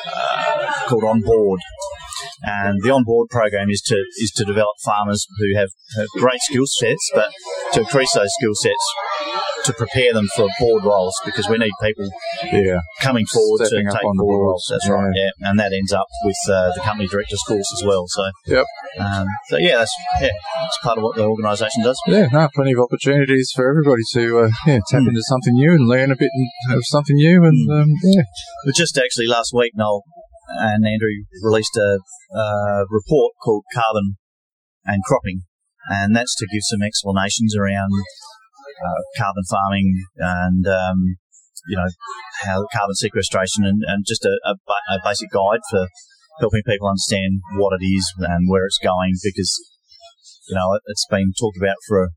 uh, 0.07 0.87
called 0.87 1.03
On 1.03 1.21
Board. 1.21 1.59
And 2.43 2.81
the 2.81 2.91
on 2.91 3.03
board 3.03 3.29
program 3.29 3.69
is 3.69 3.81
to 3.87 3.95
is 4.17 4.31
to 4.37 4.45
develop 4.45 4.75
farmers 4.83 5.25
who 5.39 5.57
have, 5.57 5.69
have 5.97 6.07
great 6.15 6.39
skill 6.41 6.65
sets, 6.65 7.09
but 7.13 7.29
to 7.73 7.81
increase 7.81 8.13
those 8.13 8.29
skill 8.39 8.55
sets 8.55 9.38
to 9.65 9.73
prepare 9.73 10.13
them 10.13 10.27
for 10.35 10.47
board 10.59 10.83
roles 10.83 11.15
because 11.25 11.47
we 11.49 11.57
need 11.57 11.71
people 11.81 12.09
yeah, 12.51 12.79
coming 13.01 13.25
forward 13.25 13.65
Stepping 13.65 13.85
to 13.87 13.93
take 13.93 14.01
board 14.03 14.17
boards, 14.17 14.41
roles. 14.41 14.67
That's 14.69 14.87
yeah. 14.87 14.93
right. 14.93 15.11
Yeah, 15.15 15.49
and 15.49 15.59
that 15.59 15.73
ends 15.73 15.93
up 15.93 16.07
with 16.23 16.37
uh, 16.49 16.71
the 16.75 16.81
company 16.81 17.07
directors 17.07 17.41
course 17.47 17.67
as 17.77 17.83
well. 17.85 18.05
So 18.07 18.23
Yep. 18.47 18.65
Um, 18.99 19.27
so 19.47 19.57
yeah, 19.57 19.77
that's 19.77 19.93
yeah, 20.21 20.29
it's 20.65 20.79
part 20.81 20.97
of 20.97 21.03
what 21.03 21.15
the 21.15 21.25
organisation 21.25 21.83
does. 21.83 21.99
yeah, 22.07 22.27
no, 22.31 22.47
plenty 22.55 22.73
of 22.73 22.79
opportunities 22.79 23.51
for 23.55 23.69
everybody 23.69 24.03
to 24.13 24.39
uh, 24.39 24.49
yeah 24.65 24.79
tap 24.89 25.01
into 25.07 25.21
something 25.23 25.53
new 25.53 25.71
and 25.71 25.87
learn 25.87 26.11
a 26.11 26.15
bit 26.15 26.31
of 26.71 26.81
something 26.85 27.15
new. 27.15 27.43
And 27.43 27.71
um, 27.71 27.87
yeah, 28.03 28.23
But 28.65 28.75
just 28.75 28.97
actually 28.97 29.27
last 29.27 29.53
week, 29.53 29.73
Noel 29.75 30.03
and 30.49 30.85
Andrew 30.85 31.13
released 31.43 31.77
a, 31.77 31.99
uh 32.35 32.85
report 32.89 33.33
called 33.43 33.63
Carbon 33.73 34.17
and 34.85 35.03
Cropping, 35.03 35.43
and 35.89 36.15
that's 36.15 36.35
to 36.35 36.47
give 36.51 36.61
some 36.63 36.81
explanations 36.81 37.55
around 37.55 37.91
uh, 38.79 39.01
carbon 39.17 39.43
farming 39.49 40.03
and 40.17 40.67
um, 40.67 41.17
you 41.67 41.77
know 41.77 41.87
how 42.41 42.65
carbon 42.71 42.95
sequestration 42.95 43.65
and, 43.65 43.81
and 43.85 44.05
just 44.07 44.25
a, 44.25 44.33
a, 44.45 44.55
a 44.95 44.99
basic 45.03 45.29
guide 45.31 45.61
for 45.69 45.87
helping 46.39 46.63
people 46.65 46.87
understand 46.87 47.41
what 47.55 47.75
it 47.79 47.83
is 47.83 48.13
and 48.19 48.49
where 48.49 48.65
it's 48.65 48.79
going 48.81 49.13
because 49.23 49.51
you 50.47 50.55
know 50.55 50.73
it, 50.73 50.81
it's 50.87 51.05
been 51.09 51.31
talked 51.39 51.57
about 51.57 51.75
for 51.87 52.03
a, 52.03 52.07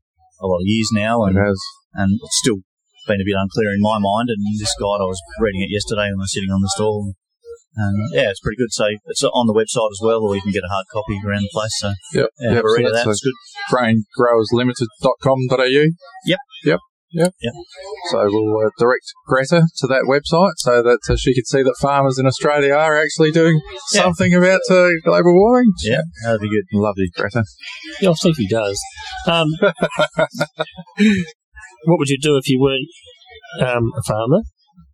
a 0.41 0.47
lot 0.47 0.63
of 0.63 0.67
years 0.67 0.89
now 0.93 1.23
and 1.23 1.37
it 1.37 1.41
has. 1.41 1.59
and 1.93 2.19
it's 2.23 2.39
still 2.39 2.63
been 3.07 3.21
a 3.21 3.27
bit 3.27 3.35
unclear 3.37 3.73
in 3.73 3.81
my 3.81 3.99
mind. 3.99 4.29
And 4.31 4.39
this 4.59 4.75
guide, 4.79 5.03
I 5.03 5.09
was 5.09 5.21
reading 5.39 5.61
it 5.61 5.71
yesterday 5.71 6.07
when 6.11 6.23
I 6.23 6.27
was 6.27 6.33
sitting 6.33 6.51
on 6.51 6.61
the 6.61 6.71
stall. 6.75 7.13
And 7.75 7.97
yeah, 8.13 8.29
it's 8.29 8.39
pretty 8.39 8.57
good. 8.57 8.71
So 8.71 8.85
it's 9.05 9.23
on 9.23 9.47
the 9.47 9.53
website 9.53 9.89
as 9.91 9.99
well, 10.03 10.21
or 10.21 10.35
you 10.35 10.41
can 10.41 10.51
get 10.51 10.63
a 10.63 10.69
hard 10.71 10.85
copy 10.93 11.19
around 11.25 11.41
the 11.41 11.49
place. 11.53 11.75
So 11.79 11.93
Yep, 12.13 12.29
yeah, 12.39 12.47
yep. 12.49 12.55
have 12.57 12.65
a 12.65 12.69
read 12.69 12.85
so 12.85 12.87
of 12.87 12.93
that. 12.93 13.05
that's 13.05 13.21
It's 13.21 13.25
good. 13.25 13.33
graingrowerslimited.com.au. 13.73 15.85
Yep. 16.25 16.39
Yep. 16.65 16.79
Yep. 17.15 17.31
Yep. 17.41 17.53
So 18.11 18.17
we'll 18.25 18.57
uh, 18.65 18.69
direct 18.79 19.05
Greta 19.27 19.61
to 19.77 19.87
that 19.87 20.05
website 20.09 20.53
so 20.57 20.81
that 20.81 20.97
uh, 21.09 21.15
she 21.15 21.33
can 21.35 21.45
see 21.45 21.61
that 21.61 21.75
farmers 21.79 22.17
in 22.17 22.25
Australia 22.25 22.73
are 22.73 22.99
actually 22.99 23.31
doing 23.31 23.61
Yeah. 23.93 24.01
something 24.01 24.33
about 24.33 24.61
uh, 24.71 24.89
global 25.05 25.33
warming. 25.35 25.71
Yeah, 25.83 26.01
that'd 26.25 26.41
be 26.41 26.49
good. 26.49 26.63
Lovely, 26.73 27.09
Greta. 27.15 27.43
Yeah, 28.01 28.09
I'll 28.09 28.15
see 28.15 28.29
if 28.29 28.37
he 28.37 28.47
does. 28.47 28.81
Um, 29.27 29.47
what 31.85 31.99
would 31.99 32.09
you 32.09 32.17
do 32.19 32.35
if 32.37 32.47
you 32.49 32.59
weren't 32.59 32.87
um, 33.69 33.91
a 33.95 34.01
farmer? 34.03 34.39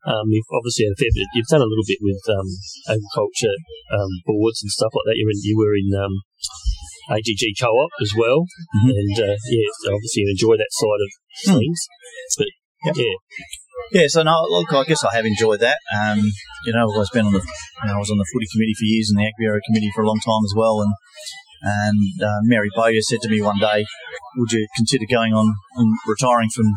Um, 0.09 0.25
you've 0.33 0.49
obviously 0.49 0.89
had 0.89 0.97
a 0.97 1.01
fair 1.05 1.13
bit. 1.13 1.29
You've 1.37 1.53
done 1.53 1.61
a 1.61 1.69
little 1.69 1.85
bit 1.85 2.01
with 2.01 2.17
um, 2.33 2.49
agriculture 2.89 3.55
um, 3.93 4.09
boards 4.25 4.59
and 4.65 4.73
stuff 4.73 4.89
like 4.97 5.05
that. 5.05 5.17
You 5.21 5.29
were 5.29 5.35
in, 5.37 5.41
you 5.45 5.55
were 5.55 5.75
in 5.77 5.89
um, 5.93 6.13
AGG 7.13 7.53
co-op 7.61 7.93
as 8.01 8.13
well, 8.17 8.45
Mhm. 8.81 8.89
and 8.89 9.15
uh, 9.29 9.37
yeah, 9.53 9.69
so 9.85 9.93
obviously 9.93 10.25
you 10.25 10.29
enjoy 10.33 10.57
that 10.57 10.73
side 10.73 11.01
of 11.05 11.09
Hmm. 11.45 11.59
things. 11.61 11.79
But 12.37 12.49
Yep. 12.85 12.95
yeah, 12.95 13.15
Yeah, 13.91 14.07
so 14.07 14.23
no, 14.23 14.35
look, 14.49 14.71
I 14.73 14.83
guess 14.83 15.03
I 15.03 15.15
have 15.15 15.25
enjoyed 15.25 15.59
that. 15.61 15.77
Um, 15.93 16.19
you 16.65 16.73
know, 16.73 16.89
I've 16.99 17.09
been 17.13 17.25
on 17.25 17.33
the, 17.33 17.41
you 17.41 17.85
know, 17.87 17.95
I 17.95 17.99
was 17.99 18.11
on 18.11 18.17
the 18.17 18.29
footy 18.33 18.45
committee 18.51 18.75
for 18.77 18.85
years 18.85 19.09
and 19.09 19.19
the 19.19 19.25
Ag 19.27 19.33
Bureau 19.39 19.59
committee 19.65 19.91
for 19.95 20.03
a 20.03 20.07
long 20.07 20.19
time 20.19 20.43
as 20.45 20.53
well. 20.55 20.81
And 20.81 20.93
and 21.61 22.23
uh, 22.23 22.39
Mary 22.43 22.69
Bowyer 22.75 23.01
said 23.01 23.19
to 23.23 23.29
me 23.29 23.41
one 23.41 23.59
day, 23.59 23.83
"Would 24.37 24.51
you 24.53 24.65
consider 24.77 25.05
going 25.09 25.33
on 25.33 25.53
and 25.75 25.89
retiring 26.07 26.49
from 26.55 26.71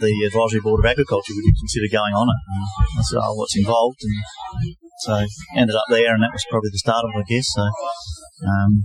the 0.00 0.12
advisory 0.26 0.60
board 0.60 0.84
of 0.84 0.88
agriculture? 0.88 1.34
Would 1.34 1.48
you 1.48 1.56
consider 1.58 1.88
going 1.90 2.14
on 2.14 2.28
it?" 2.28 2.40
And 2.48 2.98
I 2.98 3.02
said, 3.02 3.20
"Oh, 3.22 3.34
what's 3.34 3.56
involved?" 3.56 4.00
And 4.02 4.16
so 5.04 5.14
ended 5.56 5.76
up 5.76 5.88
there, 5.88 6.14
and 6.14 6.22
that 6.22 6.32
was 6.32 6.44
probably 6.50 6.70
the 6.72 6.82
start 6.82 7.04
of 7.04 7.14
it, 7.14 7.22
I 7.22 7.26
guess. 7.28 7.46
So. 7.52 7.64
Um, 8.46 8.84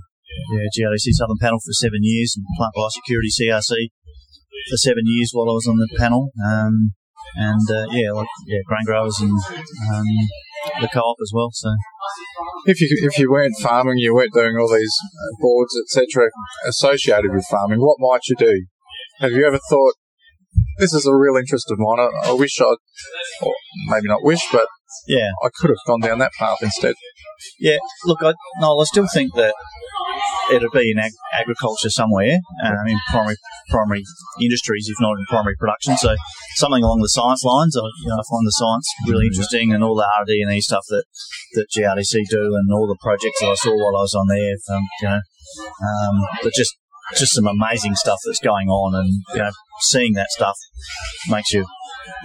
yeah, 0.50 0.66
GRDC 0.74 1.14
Southern 1.14 1.38
Panel 1.38 1.60
for 1.60 1.74
seven 1.74 2.02
years 2.02 2.34
and 2.36 2.46
Plant 2.58 2.74
Biosecurity 2.74 3.30
CRC 3.30 3.94
for 4.70 4.78
seven 4.78 5.04
years 5.06 5.30
while 5.34 5.50
I 5.50 5.54
was 5.54 5.68
on 5.68 5.78
the 5.78 5.90
panel. 5.98 6.32
Um, 6.44 6.94
and 7.36 7.66
uh, 7.70 7.86
yeah, 7.92 8.12
like 8.12 8.28
yeah, 8.48 8.60
grain 8.66 8.86
growers 8.86 9.18
and 9.22 9.32
um, 9.32 10.06
the 10.82 10.90
co-op 10.94 11.18
as 11.22 11.32
well. 11.34 11.50
So 11.52 11.70
If 12.66 12.82
you 12.82 12.88
if 13.02 13.18
you 13.18 13.32
weren't 13.32 13.56
farming, 13.62 13.98
you 13.98 14.14
weren't 14.14 14.34
doing 14.34 14.56
all 14.58 14.72
these 14.72 14.96
uh, 15.02 15.36
boards, 15.40 15.74
etc., 15.86 16.30
associated 16.68 17.32
with 17.34 17.46
farming, 17.50 17.80
what 17.80 17.98
might 18.00 18.22
you 18.28 18.36
do? 18.38 18.66
Have 19.20 19.32
you 19.32 19.46
ever 19.46 19.60
thought 19.70 19.94
this 20.78 20.94
is 20.94 21.06
a 21.06 21.16
real 21.16 21.36
interest 21.38 21.72
of 21.72 21.80
mine? 21.80 22.00
I, 22.00 22.30
I 22.30 22.34
wish 22.34 22.60
I'd, 22.60 22.76
or 23.42 23.54
maybe 23.88 24.08
not 24.08 24.24
wish, 24.24 24.42
but 24.52 24.68
yeah, 25.08 25.30
I 25.44 25.50
could 25.56 25.70
have 25.70 25.78
gone 25.88 26.02
down 26.02 26.20
that 26.20 26.32
path 26.38 26.58
instead. 26.62 26.96
Yeah, 27.60 27.78
look, 28.06 28.20
I, 28.22 28.34
no, 28.60 28.80
I 28.80 28.84
still 28.86 29.08
think 29.14 29.34
that 29.36 29.54
it'd 30.52 30.72
be 30.72 30.92
in 30.92 31.00
ag- 31.00 31.12
agriculture 31.34 31.90
somewhere, 31.90 32.40
um, 32.64 32.88
in 32.88 32.98
primary 33.10 33.36
primary 33.70 34.04
industries, 34.42 34.88
if 34.90 34.96
not 35.00 35.18
in 35.18 35.26
primary 35.30 35.56
production. 35.60 35.98
So 35.98 36.16
something 36.56 36.84
along 36.84 37.02
the 37.02 37.10
science 37.10 37.44
lines. 37.44 37.76
I, 37.76 37.86
you 38.04 38.10
know, 38.10 38.16
I 38.16 38.24
find 38.30 38.46
the 38.46 38.56
science 38.56 38.88
really 39.08 39.28
interesting, 39.28 39.74
and 39.74 39.84
all 39.84 39.96
the 39.96 40.08
R 40.20 40.26
D 40.26 40.42
and 40.42 40.52
E 40.54 40.62
stuff 40.62 40.86
that 40.90 41.06
that 41.54 41.68
GRDC 41.76 42.30
do, 42.30 42.56
and 42.56 42.72
all 42.72 42.88
the 42.88 42.98
projects 43.02 43.40
that 43.42 43.50
I 43.50 43.56
saw 43.56 43.72
while 43.76 43.98
I 43.98 44.04
was 44.08 44.14
on 44.14 44.28
there. 44.28 44.56
Um, 44.76 44.84
you 45.02 45.10
know, 45.10 45.22
um, 45.82 46.28
but 46.42 46.54
just 46.54 46.78
just 47.18 47.34
some 47.34 47.48
amazing 47.48 47.96
stuff 47.96 48.20
that's 48.26 48.40
going 48.40 48.68
on, 48.68 48.96
and 48.96 49.10
you 49.34 49.44
know, 49.44 49.52
seeing 49.82 50.14
that 50.14 50.30
stuff 50.30 50.56
makes 51.30 51.54
you 51.54 51.66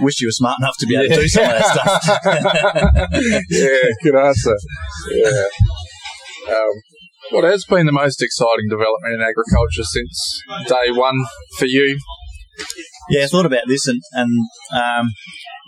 wish 0.01 0.21
you 0.21 0.29
were 0.29 0.33
smart 0.33 0.59
enough 0.61 0.75
to 0.79 0.87
be 0.87 0.97
able 0.97 1.15
to 1.15 1.21
do 1.21 1.29
some 1.29 1.45
of 1.45 1.51
that 1.51 1.67
stuff. 1.67 2.03
yeah, 3.51 3.79
good 4.03 4.17
answer. 4.17 4.57
Yeah. 5.11 5.45
Um, 6.55 6.73
what 7.31 7.45
has 7.45 7.65
been 7.65 7.87
the 7.87 7.93
most 7.93 8.23
exciting 8.23 8.69
development 8.71 9.15
in 9.15 9.21
agriculture 9.21 9.85
since 9.85 10.43
day 10.67 10.91
one 10.91 11.25
for 11.59 11.67
you? 11.67 11.99
Yeah, 13.11 13.25
I 13.25 13.27
thought 13.27 13.47
about 13.47 13.65
this, 13.69 13.87
and, 13.87 14.01
and 14.13 14.31
um, 14.75 15.09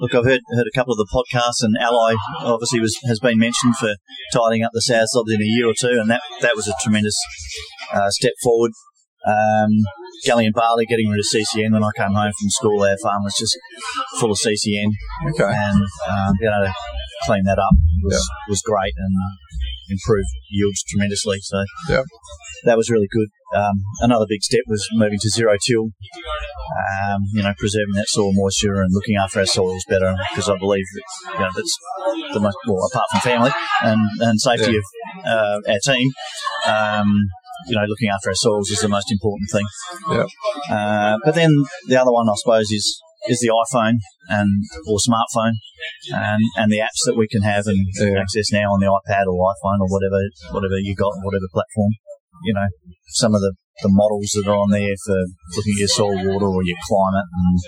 look, 0.01 0.15
I've 0.15 0.25
heard 0.25 0.41
heard 0.53 0.67
a 0.67 0.77
couple 0.77 0.93
of 0.93 0.99
the 0.99 1.09
podcasts, 1.13 1.63
and 1.63 1.75
Ally 1.81 2.15
obviously 2.41 2.81
was 2.81 2.99
has 3.07 3.21
been 3.21 3.39
mentioned 3.39 3.77
for 3.77 3.95
tidying 4.33 4.65
up 4.65 4.73
the 4.73 4.83
south 4.83 5.09
side 5.09 5.25
in 5.29 5.43
a 5.43 5.45
year 5.45 5.69
or 5.69 5.75
two, 5.79 5.99
and 6.01 6.11
that 6.11 6.23
that 6.41 6.57
was 6.57 6.67
a 6.69 6.75
tremendous 6.83 7.17
uh, 7.93 8.11
step 8.11 8.33
forward. 8.43 8.73
Um, 9.27 9.71
Galleon 10.25 10.53
barley 10.55 10.87
getting 10.87 11.09
rid 11.09 11.19
of 11.19 11.27
CCN 11.33 11.73
when 11.73 11.85
I 11.85 11.91
came 11.97 12.13
home 12.15 12.33
from 12.33 12.51
school. 12.51 12.83
Our 12.83 12.97
farm 13.03 13.25
was 13.25 13.35
just 13.39 13.57
full 14.19 14.31
of 14.33 14.39
CCN, 14.39 14.91
Okay. 15.31 15.45
and 15.45 15.83
um, 16.09 16.33
being 16.41 16.53
able 16.53 16.67
to 16.67 16.75
clean 17.27 17.45
that 17.45 17.59
up 17.59 17.75
was 18.05 18.29
was 18.49 18.63
great 18.63 18.95
and 18.97 19.15
improved 19.91 20.29
yields 20.51 20.83
tremendously. 20.89 21.39
So 21.43 21.65
Yep. 21.89 22.05
that 22.65 22.77
was 22.77 22.89
really 22.91 23.09
good. 23.11 23.29
Um, 23.55 23.83
another 24.01 24.27
big 24.29 24.43
step 24.43 24.61
was 24.69 24.87
moving 24.93 25.19
to 25.21 25.29
zero 25.31 25.57
till. 25.67 25.91
Um, 26.71 27.23
you 27.35 27.43
know, 27.43 27.53
preserving 27.59 27.95
that 27.95 28.07
soil 28.09 28.31
moisture 28.33 28.81
and 28.81 28.95
looking 28.95 29.17
after 29.17 29.41
our 29.41 29.47
soils 29.47 29.85
better 29.89 30.15
because 30.31 30.49
I 30.49 30.57
believe 30.57 30.85
that 30.95 31.33
you 31.35 31.41
know 31.41 31.51
that's 31.55 31.79
the 32.33 32.39
most 32.41 32.57
well 32.69 32.87
apart 32.93 33.07
from 33.11 33.21
family 33.21 33.51
and 33.83 34.01
and 34.21 34.41
safety 34.41 34.77
of 34.77 34.85
uh, 35.27 35.59
our 35.69 35.79
team. 35.85 36.09
Um, 36.69 37.09
you 37.69 37.77
know, 37.77 37.85
looking 37.87 38.09
after 38.09 38.31
our 38.31 38.35
soils 38.35 38.71
is 38.71 38.81
the 38.81 38.89
most 38.89 39.11
important 39.11 39.49
thing. 39.53 39.67
Yep. 40.11 40.27
Uh, 40.71 41.17
but 41.25 41.35
then 41.35 41.51
the 41.89 42.01
other 42.01 42.13
one, 42.13 42.29
I 42.29 42.35
suppose, 42.37 42.71
is 42.71 43.01
is 43.29 43.41
the 43.41 43.53
iPhone 43.53 43.97
and 44.29 44.49
or 44.89 44.97
smartphone 44.97 45.53
and 46.09 46.41
and 46.57 46.73
the 46.73 46.79
apps 46.79 47.05
that 47.05 47.17
we 47.17 47.29
can 47.29 47.43
have 47.43 47.67
and 47.67 47.77
Yeah. 48.01 48.21
access 48.21 48.51
now 48.53 48.73
on 48.73 48.81
the 48.81 48.87
iPad 48.89 49.27
or 49.29 49.37
iPhone 49.53 49.81
or 49.81 49.89
whatever 49.93 50.21
whatever 50.53 50.79
you 50.81 50.95
got, 50.97 51.13
whatever 51.23 51.45
platform. 51.53 51.93
You 52.43 52.55
know, 52.55 52.69
some 53.21 53.35
of 53.35 53.43
the, 53.43 53.53
the 53.83 53.91
models 53.91 54.31
that 54.33 54.49
are 54.49 54.57
on 54.57 54.71
there 54.71 54.95
for 55.05 55.19
looking 55.57 55.75
at 55.77 55.81
your 55.85 55.89
soil 55.89 56.17
water 56.17 56.47
or 56.47 56.65
your 56.65 56.79
climate 56.89 57.29
and 57.29 57.61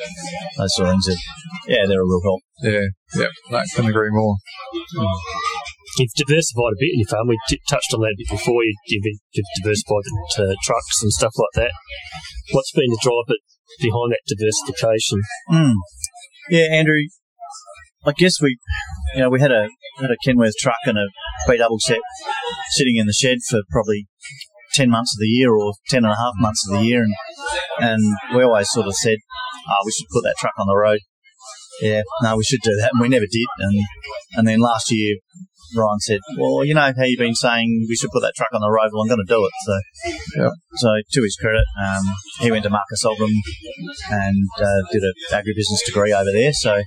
those 0.57 0.75
sort 0.75 0.89
of 0.89 0.93
things. 0.95 1.09
Are, 1.09 1.21
yeah, 1.69 1.85
they're 1.87 2.01
a 2.01 2.09
real 2.09 2.23
help. 2.25 2.41
Yeah, 2.63 2.89
yeah, 3.21 3.29
no, 3.51 3.61
couldn't 3.75 3.91
agree 3.91 4.09
more. 4.11 4.37
You've 5.99 6.17
diversified 6.17 6.73
a 6.73 6.81
bit 6.81 6.97
in 6.97 7.01
your 7.05 7.09
farm. 7.09 7.29
We 7.29 7.39
t- 7.49 7.61
touched 7.69 7.93
on 7.93 8.01
that 8.01 8.17
a 8.17 8.21
bit 8.21 8.31
before. 8.33 8.65
You, 8.65 8.75
you've, 8.87 9.21
you've 9.33 9.55
diversified 9.61 10.09
into 10.09 10.57
trucks 10.65 11.03
and 11.03 11.13
stuff 11.13 11.35
like 11.37 11.55
that. 11.65 11.73
What's 12.53 12.73
been 12.73 12.89
the 12.89 13.03
driver 13.03 13.37
behind 13.81 14.13
that 14.13 14.25
diversification? 14.25 15.21
Mm. 15.51 15.75
Yeah, 16.51 16.69
Andrew. 16.73 17.03
I 18.05 18.13
guess 18.13 18.41
we, 18.41 18.59
you 19.15 19.21
know, 19.21 19.31
we 19.31 19.41
had 19.41 19.53
a 19.53 19.69
had 20.01 20.11
a 20.11 20.17
Kenworth 20.27 20.57
truck 20.59 20.83
and 20.87 20.99
a 20.99 21.07
B 21.47 21.57
double 21.57 21.79
set 21.79 22.01
sitting 22.71 22.97
in 22.97 23.07
the 23.07 23.13
shed 23.13 23.39
for 23.49 23.61
probably 23.71 24.07
ten 24.75 24.91
months 24.91 25.15
of 25.15 25.21
the 25.21 25.29
year 25.29 25.55
or 25.55 25.75
ten 25.89 26.05
and 26.05 26.13
a 26.13 26.17
half 26.17 26.33
months 26.39 26.67
of 26.67 26.79
the 26.79 26.85
year, 26.85 27.03
and 27.03 27.15
and 27.79 28.03
we 28.35 28.43
always 28.43 28.71
sort 28.71 28.87
of 28.87 28.97
said, 28.97 29.19
"Oh, 29.69 29.83
we 29.87 29.93
should 29.93 30.09
put 30.13 30.25
that 30.25 30.35
truck 30.39 30.55
on 30.59 30.67
the 30.67 30.77
road." 30.77 30.99
Yeah, 31.81 32.03
no, 32.23 32.37
we 32.37 32.45
should 32.45 32.61
do 32.63 32.77
that, 32.81 32.91
and 32.93 33.01
we 33.01 33.09
never 33.09 33.27
did. 33.31 33.47
And 33.59 33.81
and 34.37 34.49
then 34.49 34.59
last 34.59 34.91
year, 34.91 35.17
Ryan 35.75 36.01
said, 36.01 36.21
"Well, 36.37 36.65
you 36.65 36.75
know 36.75 36.93
how 36.97 37.05
you've 37.05 37.19
been 37.19 37.35
saying 37.35 37.87
we 37.89 37.97
should 37.97 38.11
put 38.11 38.21
that 38.23 38.35
truck 38.37 38.53
on 38.53 38.61
the 38.61 38.71
road. 38.71 38.91
Well, 38.93 39.03
I'm 39.03 39.09
going 39.09 39.25
to 39.25 39.33
do 39.33 39.45
it." 39.45 39.53
So, 39.65 39.75
Yeah. 40.43 40.51
so 40.77 40.89
to 41.13 41.21
his 41.23 41.37
credit, 41.41 41.65
um, 41.81 42.03
he 42.41 42.51
went 42.51 42.65
to 42.65 42.71
Marcus 42.71 43.05
Oldham 43.05 43.31
and 44.11 44.49
uh, 44.61 44.81
did 44.93 45.03
an 45.03 45.15
agribusiness 45.33 45.85
degree 45.87 46.13
over 46.13 46.31
there. 46.33 46.53
So 46.53 46.83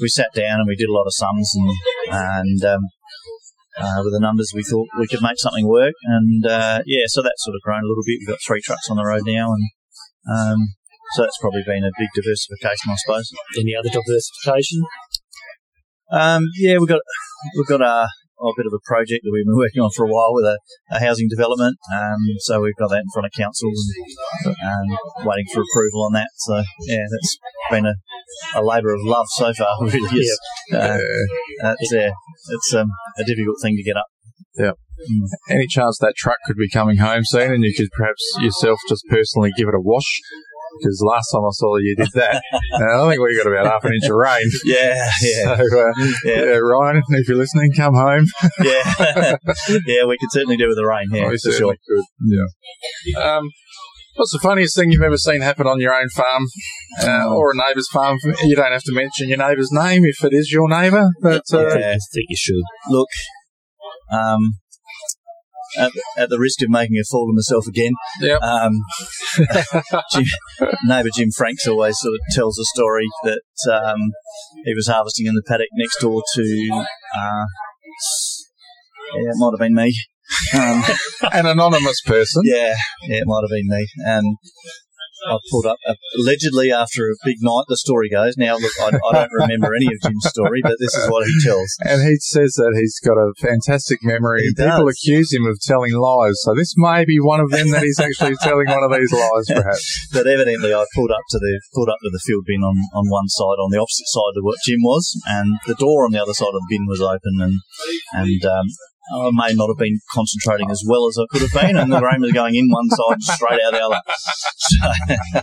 we 0.00 0.08
sat 0.08 0.32
down 0.34 0.60
and 0.60 0.68
we 0.68 0.76
did 0.76 0.88
a 0.88 0.92
lot 0.92 1.06
of 1.06 1.14
sums 1.14 1.52
and 1.54 1.70
and 2.10 2.64
um, 2.64 2.80
uh, 3.78 4.00
with 4.04 4.12
the 4.12 4.20
numbers 4.20 4.52
we 4.54 4.62
thought 4.62 4.88
we 4.98 5.06
could 5.06 5.22
make 5.22 5.38
something 5.38 5.66
work. 5.66 5.94
And 6.04 6.46
uh, 6.46 6.82
yeah, 6.86 7.04
so 7.06 7.22
that's 7.22 7.44
sort 7.44 7.54
of 7.56 7.62
grown 7.62 7.84
a 7.84 7.88
little 7.88 8.04
bit. 8.04 8.18
We've 8.20 8.28
got 8.28 8.42
three 8.46 8.60
trucks 8.60 8.90
on 8.90 8.96
the 8.96 9.04
road 9.04 9.22
now, 9.26 9.52
and 9.52 9.64
um, 10.30 10.58
so 11.14 11.22
that's 11.22 11.38
probably 11.40 11.62
been 11.66 11.84
a 11.84 11.92
big 11.98 12.08
diversification, 12.14 12.90
I 12.90 12.96
suppose. 12.96 13.30
Any 13.58 13.74
other 13.76 13.90
diversification? 13.90 14.84
Um, 16.12 16.44
yeah, 16.58 16.76
we've 16.78 16.88
got 16.88 17.00
we've 17.56 17.66
got 17.66 17.80
a, 17.80 18.06
a 18.06 18.52
bit 18.56 18.66
of 18.66 18.72
a 18.74 18.82
project 18.84 19.24
that 19.24 19.30
we've 19.32 19.46
been 19.46 19.56
working 19.56 19.80
on 19.80 19.90
for 19.96 20.04
a 20.04 20.08
while 20.12 20.34
with 20.34 20.44
a, 20.44 20.58
a 20.90 21.00
housing 21.00 21.28
development. 21.28 21.76
Um, 21.92 22.18
so 22.40 22.60
we've 22.60 22.76
got 22.76 22.90
that 22.90 23.00
in 23.00 23.10
front 23.12 23.26
of 23.26 23.32
council 23.32 23.70
and 24.44 24.56
um, 24.92 24.98
waiting 25.24 25.46
for 25.54 25.62
approval 25.62 26.04
on 26.04 26.12
that. 26.12 26.28
So 26.36 26.62
yeah, 26.86 27.04
that's 27.10 27.38
been 27.70 27.86
a, 27.86 27.94
a 28.54 28.62
labour 28.62 28.92
of 28.94 29.00
love 29.02 29.26
so 29.30 29.52
far. 29.54 29.68
Really 29.80 30.20
is. 30.20 30.40
Uh, 30.72 30.76
Yeah. 30.76 30.98
that's 31.62 31.92
yeah, 31.92 32.10
it's 32.50 32.74
um, 32.74 32.88
a 33.18 33.24
difficult 33.24 33.56
thing 33.62 33.76
to 33.76 33.82
get 33.82 33.96
up. 33.96 34.06
Yeah. 34.56 34.72
Any 35.50 35.66
chance 35.66 35.98
that 36.00 36.14
truck 36.16 36.36
could 36.46 36.56
be 36.56 36.68
coming 36.68 36.98
home 36.98 37.22
soon, 37.24 37.50
and 37.52 37.64
you 37.64 37.74
could 37.76 37.88
perhaps 37.96 38.22
yourself 38.38 38.78
just 38.88 39.04
personally 39.08 39.50
give 39.56 39.66
it 39.66 39.74
a 39.74 39.80
wash? 39.80 40.20
Because 40.78 41.02
last 41.06 41.28
time 41.32 41.42
I 41.44 41.52
saw 41.52 41.76
you 41.76 41.94
did 41.96 42.08
that, 42.14 42.42
I 42.74 43.08
think 43.08 43.20
we 43.22 43.36
got 43.36 43.50
about 43.50 43.66
half 43.66 43.84
an 43.84 43.92
inch 43.94 44.08
of 44.10 44.16
rain. 44.16 44.46
Yeah, 44.64 45.10
yeah, 45.22 45.56
So, 45.56 45.62
uh, 45.62 45.92
Yeah. 46.24 46.44
yeah, 46.44 46.56
Ryan, 46.58 47.02
if 47.10 47.28
you're 47.28 47.36
listening, 47.36 47.72
come 47.76 47.94
home. 47.94 48.24
yeah, 48.62 49.36
yeah. 49.86 50.04
We 50.06 50.16
could 50.18 50.30
certainly 50.30 50.56
do 50.56 50.68
with 50.68 50.76
the 50.76 50.86
rain. 50.86 51.08
Yeah, 51.12 51.28
we 51.28 51.36
for 51.38 51.52
sure. 51.52 51.74
could. 51.88 52.04
Yeah. 52.24 53.36
Um, 53.36 53.48
what's 54.16 54.32
the 54.32 54.40
funniest 54.42 54.76
thing 54.76 54.90
you've 54.92 55.02
ever 55.02 55.16
seen 55.16 55.40
happen 55.40 55.66
on 55.66 55.80
your 55.80 55.94
own 55.94 56.08
farm 56.10 56.44
uh, 57.02 57.28
or 57.28 57.52
a 57.52 57.56
neighbour's 57.56 57.88
farm? 57.92 58.18
You 58.44 58.56
don't 58.56 58.72
have 58.72 58.82
to 58.84 58.92
mention 58.94 59.28
your 59.28 59.38
neighbour's 59.38 59.70
name 59.72 60.04
if 60.04 60.24
it 60.24 60.32
is 60.34 60.50
your 60.52 60.68
neighbour, 60.68 61.08
but 61.22 61.42
uh, 61.52 61.60
Yeah. 61.78 61.90
I 61.90 61.98
think 62.14 62.26
you 62.28 62.36
should. 62.36 62.62
Look, 62.90 63.08
um, 64.12 64.40
at, 65.78 65.92
at 66.16 66.28
the 66.30 66.38
risk 66.38 66.62
of 66.62 66.68
making 66.70 66.96
a 66.96 67.04
fool 67.10 67.28
of 67.30 67.34
myself 67.34 67.66
again, 67.66 67.92
Yep. 68.20 68.42
um, 68.42 68.72
Jim, 70.12 70.24
neighbour 70.84 71.08
Jim 71.16 71.30
Franks 71.36 71.66
always 71.66 71.96
sort 72.00 72.14
of 72.14 72.20
tells 72.34 72.58
a 72.58 72.64
story 72.76 73.06
that 73.24 73.42
um, 73.72 73.98
he 74.64 74.74
was 74.74 74.86
harvesting 74.88 75.26
in 75.26 75.34
the 75.34 75.42
paddock 75.46 75.68
next 75.74 75.98
door 76.00 76.22
to, 76.34 76.84
uh, 77.16 77.44
yeah, 79.14 79.30
it 79.30 79.36
might 79.36 79.52
have 79.52 79.60
been 79.60 79.74
me. 79.74 79.94
Um, 80.54 80.82
an 81.32 81.46
anonymous 81.46 82.00
person. 82.02 82.42
yeah, 82.44 82.74
yeah, 83.02 83.18
it 83.18 83.24
might 83.26 83.42
have 83.42 83.50
been 83.50 83.68
me. 83.68 83.86
And 83.98 84.36
I 85.28 85.38
pulled 85.50 85.66
up 85.66 85.78
uh, 85.86 85.94
allegedly 86.18 86.72
after 86.72 87.06
a 87.06 87.14
big 87.24 87.38
night. 87.40 87.64
The 87.68 87.76
story 87.76 88.08
goes. 88.08 88.36
Now, 88.36 88.56
look, 88.56 88.72
I, 88.80 88.90
I 88.90 89.12
don't 89.12 89.32
remember 89.32 89.74
any 89.74 89.86
of 89.86 90.00
Jim's 90.02 90.26
story, 90.28 90.60
but 90.62 90.76
this 90.80 90.94
is 90.94 91.10
what 91.10 91.26
he 91.26 91.34
tells. 91.44 91.70
And 91.80 92.02
he 92.02 92.16
says 92.18 92.54
that 92.58 92.74
he's 92.78 92.98
got 93.00 93.14
a 93.14 93.32
fantastic 93.38 94.02
memory. 94.02 94.42
He 94.42 94.54
People 94.54 94.86
does. 94.86 94.98
accuse 94.98 95.32
him 95.32 95.46
of 95.46 95.60
telling 95.60 95.94
lies. 95.94 96.42
So 96.42 96.54
this 96.54 96.74
may 96.76 97.04
be 97.04 97.18
one 97.20 97.40
of 97.40 97.50
them 97.50 97.70
that 97.70 97.82
he's 97.82 98.00
actually 98.00 98.36
telling 98.42 98.68
one 98.68 98.82
of 98.82 98.92
these 98.92 99.12
lies, 99.12 99.46
perhaps. 99.48 100.08
But 100.12 100.26
evidently, 100.26 100.74
I 100.74 100.84
pulled 100.94 101.10
up 101.10 101.24
to 101.30 101.38
the 101.38 101.60
pulled 101.72 101.88
up 101.88 101.98
to 102.02 102.10
the 102.10 102.20
field 102.24 102.44
bin 102.46 102.62
on, 102.62 102.76
on 102.92 103.08
one 103.08 103.28
side, 103.28 103.58
on 103.62 103.70
the 103.70 103.80
opposite 103.80 104.08
side 104.08 104.36
of 104.36 104.42
what 104.44 104.58
Jim 104.64 104.80
was, 104.82 105.18
and 105.26 105.58
the 105.66 105.74
door 105.74 106.04
on 106.04 106.12
the 106.12 106.20
other 106.20 106.34
side 106.34 106.52
of 106.52 106.60
the 106.60 106.66
bin 106.68 106.86
was 106.86 107.00
open, 107.00 107.40
and 107.40 107.60
and 108.12 108.44
um, 108.44 108.66
I 109.10 109.30
may 109.34 109.52
not 109.54 109.66
have 109.66 109.82
been 109.82 109.98
concentrating 110.14 110.70
as 110.70 110.82
well 110.86 111.08
as 111.10 111.18
I 111.18 111.26
could 111.30 111.42
have 111.42 111.50
been, 111.50 111.76
and 111.76 111.90
the 111.92 111.98
grain 111.98 112.22
was 112.22 112.30
going 112.32 112.54
in 112.54 112.70
one 112.70 112.86
side, 112.86 113.20
straight 113.20 113.58
out 113.58 113.74
the 113.74 113.82
other. 113.82 114.00
So, 114.62 114.86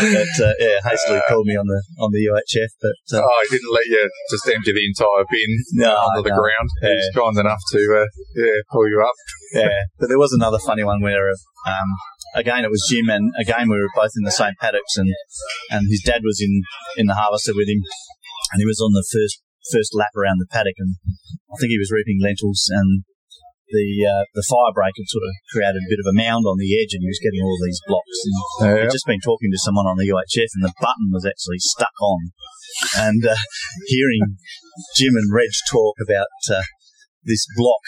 but 0.00 0.34
uh, 0.40 0.52
yeah, 0.58 0.80
hastily 0.80 1.20
called 1.28 1.46
me 1.46 1.56
on 1.56 1.66
the 1.68 1.80
on 2.00 2.10
the 2.10 2.24
UHF, 2.24 2.72
but 2.80 3.18
uh, 3.18 3.20
Oh, 3.20 3.40
he 3.44 3.56
didn't 3.56 3.72
let 3.72 3.84
you 3.84 4.10
just 4.30 4.48
empty 4.48 4.72
the 4.72 4.86
entire 4.86 5.24
bin 5.28 5.52
no, 5.84 5.92
onto 5.92 6.22
the 6.24 6.32
no. 6.32 6.40
ground. 6.40 6.68
He 6.80 6.88
was 6.88 7.10
kind 7.14 7.36
enough 7.38 7.60
to, 7.72 7.80
uh, 8.00 8.06
yeah, 8.34 8.64
pull 8.72 8.88
you 8.88 9.04
up. 9.04 9.14
Yeah, 9.52 9.84
but 10.00 10.08
there 10.08 10.18
was 10.18 10.32
another 10.32 10.58
funny 10.58 10.82
one 10.82 11.02
where, 11.02 11.28
um, 11.30 11.88
again, 12.34 12.64
it 12.64 12.70
was 12.70 12.86
Jim, 12.88 13.10
and 13.10 13.30
again 13.38 13.68
we 13.68 13.76
were 13.76 13.92
both 13.94 14.12
in 14.16 14.24
the 14.24 14.32
same 14.32 14.54
paddocks, 14.58 14.96
and 14.96 15.12
and 15.70 15.86
his 15.90 16.00
dad 16.00 16.22
was 16.24 16.40
in 16.40 16.62
in 16.96 17.06
the 17.06 17.14
harvester 17.14 17.52
with 17.54 17.68
him, 17.68 17.82
and 18.52 18.60
he 18.60 18.66
was 18.66 18.80
on 18.80 18.92
the 18.92 19.04
first 19.04 19.42
first 19.72 19.94
lap 19.94 20.14
around 20.16 20.38
the 20.38 20.50
paddock, 20.50 20.78
and 20.78 20.96
I 21.50 21.56
think 21.58 21.70
he 21.70 21.80
was 21.80 21.90
reaping 21.90 22.20
lentils, 22.22 22.68
and 22.70 23.04
the 23.68 23.88
uh, 24.06 24.24
the 24.34 24.46
fire 24.46 24.70
break 24.74 24.94
had 24.94 25.10
sort 25.10 25.26
of 25.26 25.34
created 25.50 25.82
a 25.82 25.90
bit 25.90 26.02
of 26.02 26.06
a 26.06 26.14
mound 26.14 26.46
on 26.46 26.58
the 26.58 26.70
edge, 26.78 26.94
and 26.94 27.02
he 27.02 27.10
was 27.10 27.22
getting 27.22 27.42
all 27.42 27.58
these 27.58 27.82
blocks. 27.86 28.18
And 28.24 28.34
Yeah. 28.62 28.82
I'd 28.86 28.94
just 28.94 29.06
been 29.06 29.22
talking 29.22 29.50
to 29.50 29.58
someone 29.58 29.86
on 29.86 29.98
the 29.98 30.06
UHF, 30.06 30.50
and 30.54 30.64
the 30.64 30.74
button 30.78 31.10
was 31.10 31.26
actually 31.26 31.58
stuck 31.58 31.94
on, 32.00 32.30
and 32.96 33.26
uh, 33.26 33.36
hearing 33.86 34.38
Jim 34.94 35.16
and 35.16 35.32
Reg 35.34 35.50
talk 35.70 35.96
about 35.98 36.30
uh, 36.50 36.62
this 37.24 37.46
block 37.56 37.82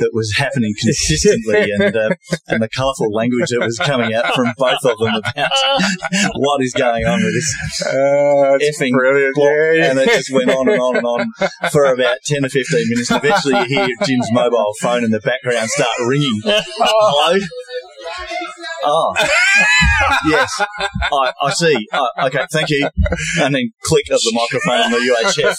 that 0.00 0.10
was 0.12 0.32
happening 0.36 0.74
consistently, 0.80 1.70
and 1.78 1.96
uh, 1.96 2.10
and 2.48 2.62
the 2.62 2.68
colourful 2.68 3.10
language 3.12 3.48
that 3.50 3.60
was 3.60 3.78
coming 3.78 4.14
out 4.14 4.34
from 4.34 4.52
both 4.56 4.84
of 4.84 4.98
them 4.98 5.14
about 5.14 5.50
what 6.34 6.62
is 6.62 6.72
going 6.72 7.04
on 7.06 7.22
with 7.22 7.34
this 7.34 7.50
Uh, 7.86 8.58
effing 8.60 8.92
brilliant. 8.92 9.34
block. 9.34 9.50
Yeah, 9.50 9.72
yeah. 9.72 9.90
and 9.90 9.98
it 10.00 10.08
just 10.10 10.32
went 10.32 10.50
on 10.50 10.68
and 10.68 10.80
on 10.80 10.96
and 10.96 11.06
on 11.06 11.32
for 11.70 11.84
about 11.86 12.18
ten 12.24 12.44
or 12.44 12.48
fifteen 12.48 12.84
minutes. 12.88 13.10
And 13.10 13.24
eventually, 13.24 13.58
you 13.60 13.64
hear 13.66 13.88
Jim's 14.04 14.30
mobile 14.32 14.72
phone 14.80 15.04
in 15.04 15.10
the 15.10 15.20
background 15.20 15.68
start 15.70 15.88
ringing. 16.06 16.40
Hello. 16.44 17.38
Oh, 18.84 19.14
yes, 20.28 20.50
I, 21.12 21.32
I 21.42 21.50
see. 21.52 21.76
Oh, 21.92 22.08
okay, 22.24 22.46
thank 22.52 22.68
you. 22.70 22.88
And 23.40 23.54
then 23.54 23.70
click 23.84 24.04
of 24.10 24.20
the 24.20 24.32
microphone 24.34 24.80
on 24.84 24.90
the 24.92 24.98
UHF. 24.98 25.56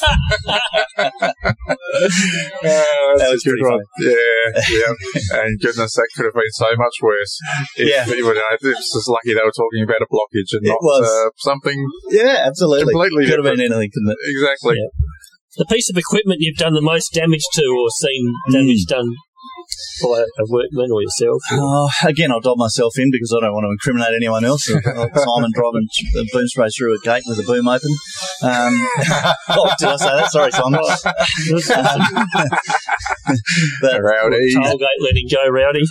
Uh, 1.58 3.14
That 3.18 3.30
was 3.32 3.42
a 3.42 3.50
good 3.50 3.58
pretty 3.58 3.66
one. 3.66 3.82
Yeah, 4.02 4.62
yeah. 4.70 5.40
And 5.42 5.60
goodness, 5.62 5.94
that 5.96 6.08
could 6.16 6.26
have 6.26 6.34
been 6.34 6.54
so 6.54 6.70
much 6.78 6.96
worse. 7.02 7.34
If, 7.78 7.88
Yeah. 7.90 8.06
you 8.06 8.24
know, 8.24 8.30
it 8.32 8.62
was 8.64 8.78
just 8.78 9.10
lucky 9.10 9.34
they 9.34 9.44
were 9.46 9.56
talking 9.56 9.84
about 9.84 10.02
a 10.02 10.08
blockage 10.10 10.52
and 10.58 10.66
It 10.66 10.70
not 10.70 10.82
was. 10.82 11.06
Uh, 11.06 11.30
something 11.38 11.78
Yeah, 12.12 12.44
absolutely. 12.46 12.94
completely 12.94 13.26
Could 13.26 13.40
have 13.40 13.46
different. 13.46 13.60
been 13.60 13.74
anything, 13.74 13.92
couldn't 13.94 14.12
it? 14.14 14.20
Exactly. 14.30 14.76
Yeah. 14.78 14.92
The 15.58 15.66
piece 15.66 15.90
of 15.90 15.98
equipment 15.98 16.38
you've 16.42 16.58
done 16.58 16.74
the 16.74 16.82
most 16.86 17.14
damage 17.14 17.46
to 17.54 17.64
or 17.66 17.90
seen 17.90 18.34
damage 18.52 18.86
done 18.88 19.10
by 20.04 20.22
a 20.22 20.46
workman 20.48 20.92
or 20.92 21.02
yourself? 21.02 21.42
Oh, 21.52 21.90
again, 22.06 22.32
I'll 22.32 22.42
dob 22.42 22.58
myself 22.58 22.94
in 22.98 23.10
because 23.12 23.36
I 23.36 23.42
don't 23.46 23.54
want 23.54 23.66
to 23.66 23.72
incriminate 23.72 24.16
anyone 24.16 24.46
else. 24.46 24.70
Uh, 24.70 25.08
Simon 25.16 25.52
driving 25.54 25.88
a 26.18 26.24
boom 26.32 26.48
spray 26.48 26.70
through 26.70 26.96
a 26.96 27.00
gate 27.04 27.24
with 27.26 27.40
a 27.40 27.44
boom 27.44 27.68
open. 27.68 27.92
Um, 28.44 28.74
oh, 29.50 29.74
did 29.80 29.90
I 29.90 29.98
say 29.98 30.16
that? 30.16 30.32
Sorry, 30.32 30.52
Simon. 30.52 30.80
but 33.82 34.02
Rowdy. 34.02 34.54
Tailgate 34.56 35.02
letting 35.02 35.28
go 35.32 35.50
rowdy. 35.50 35.84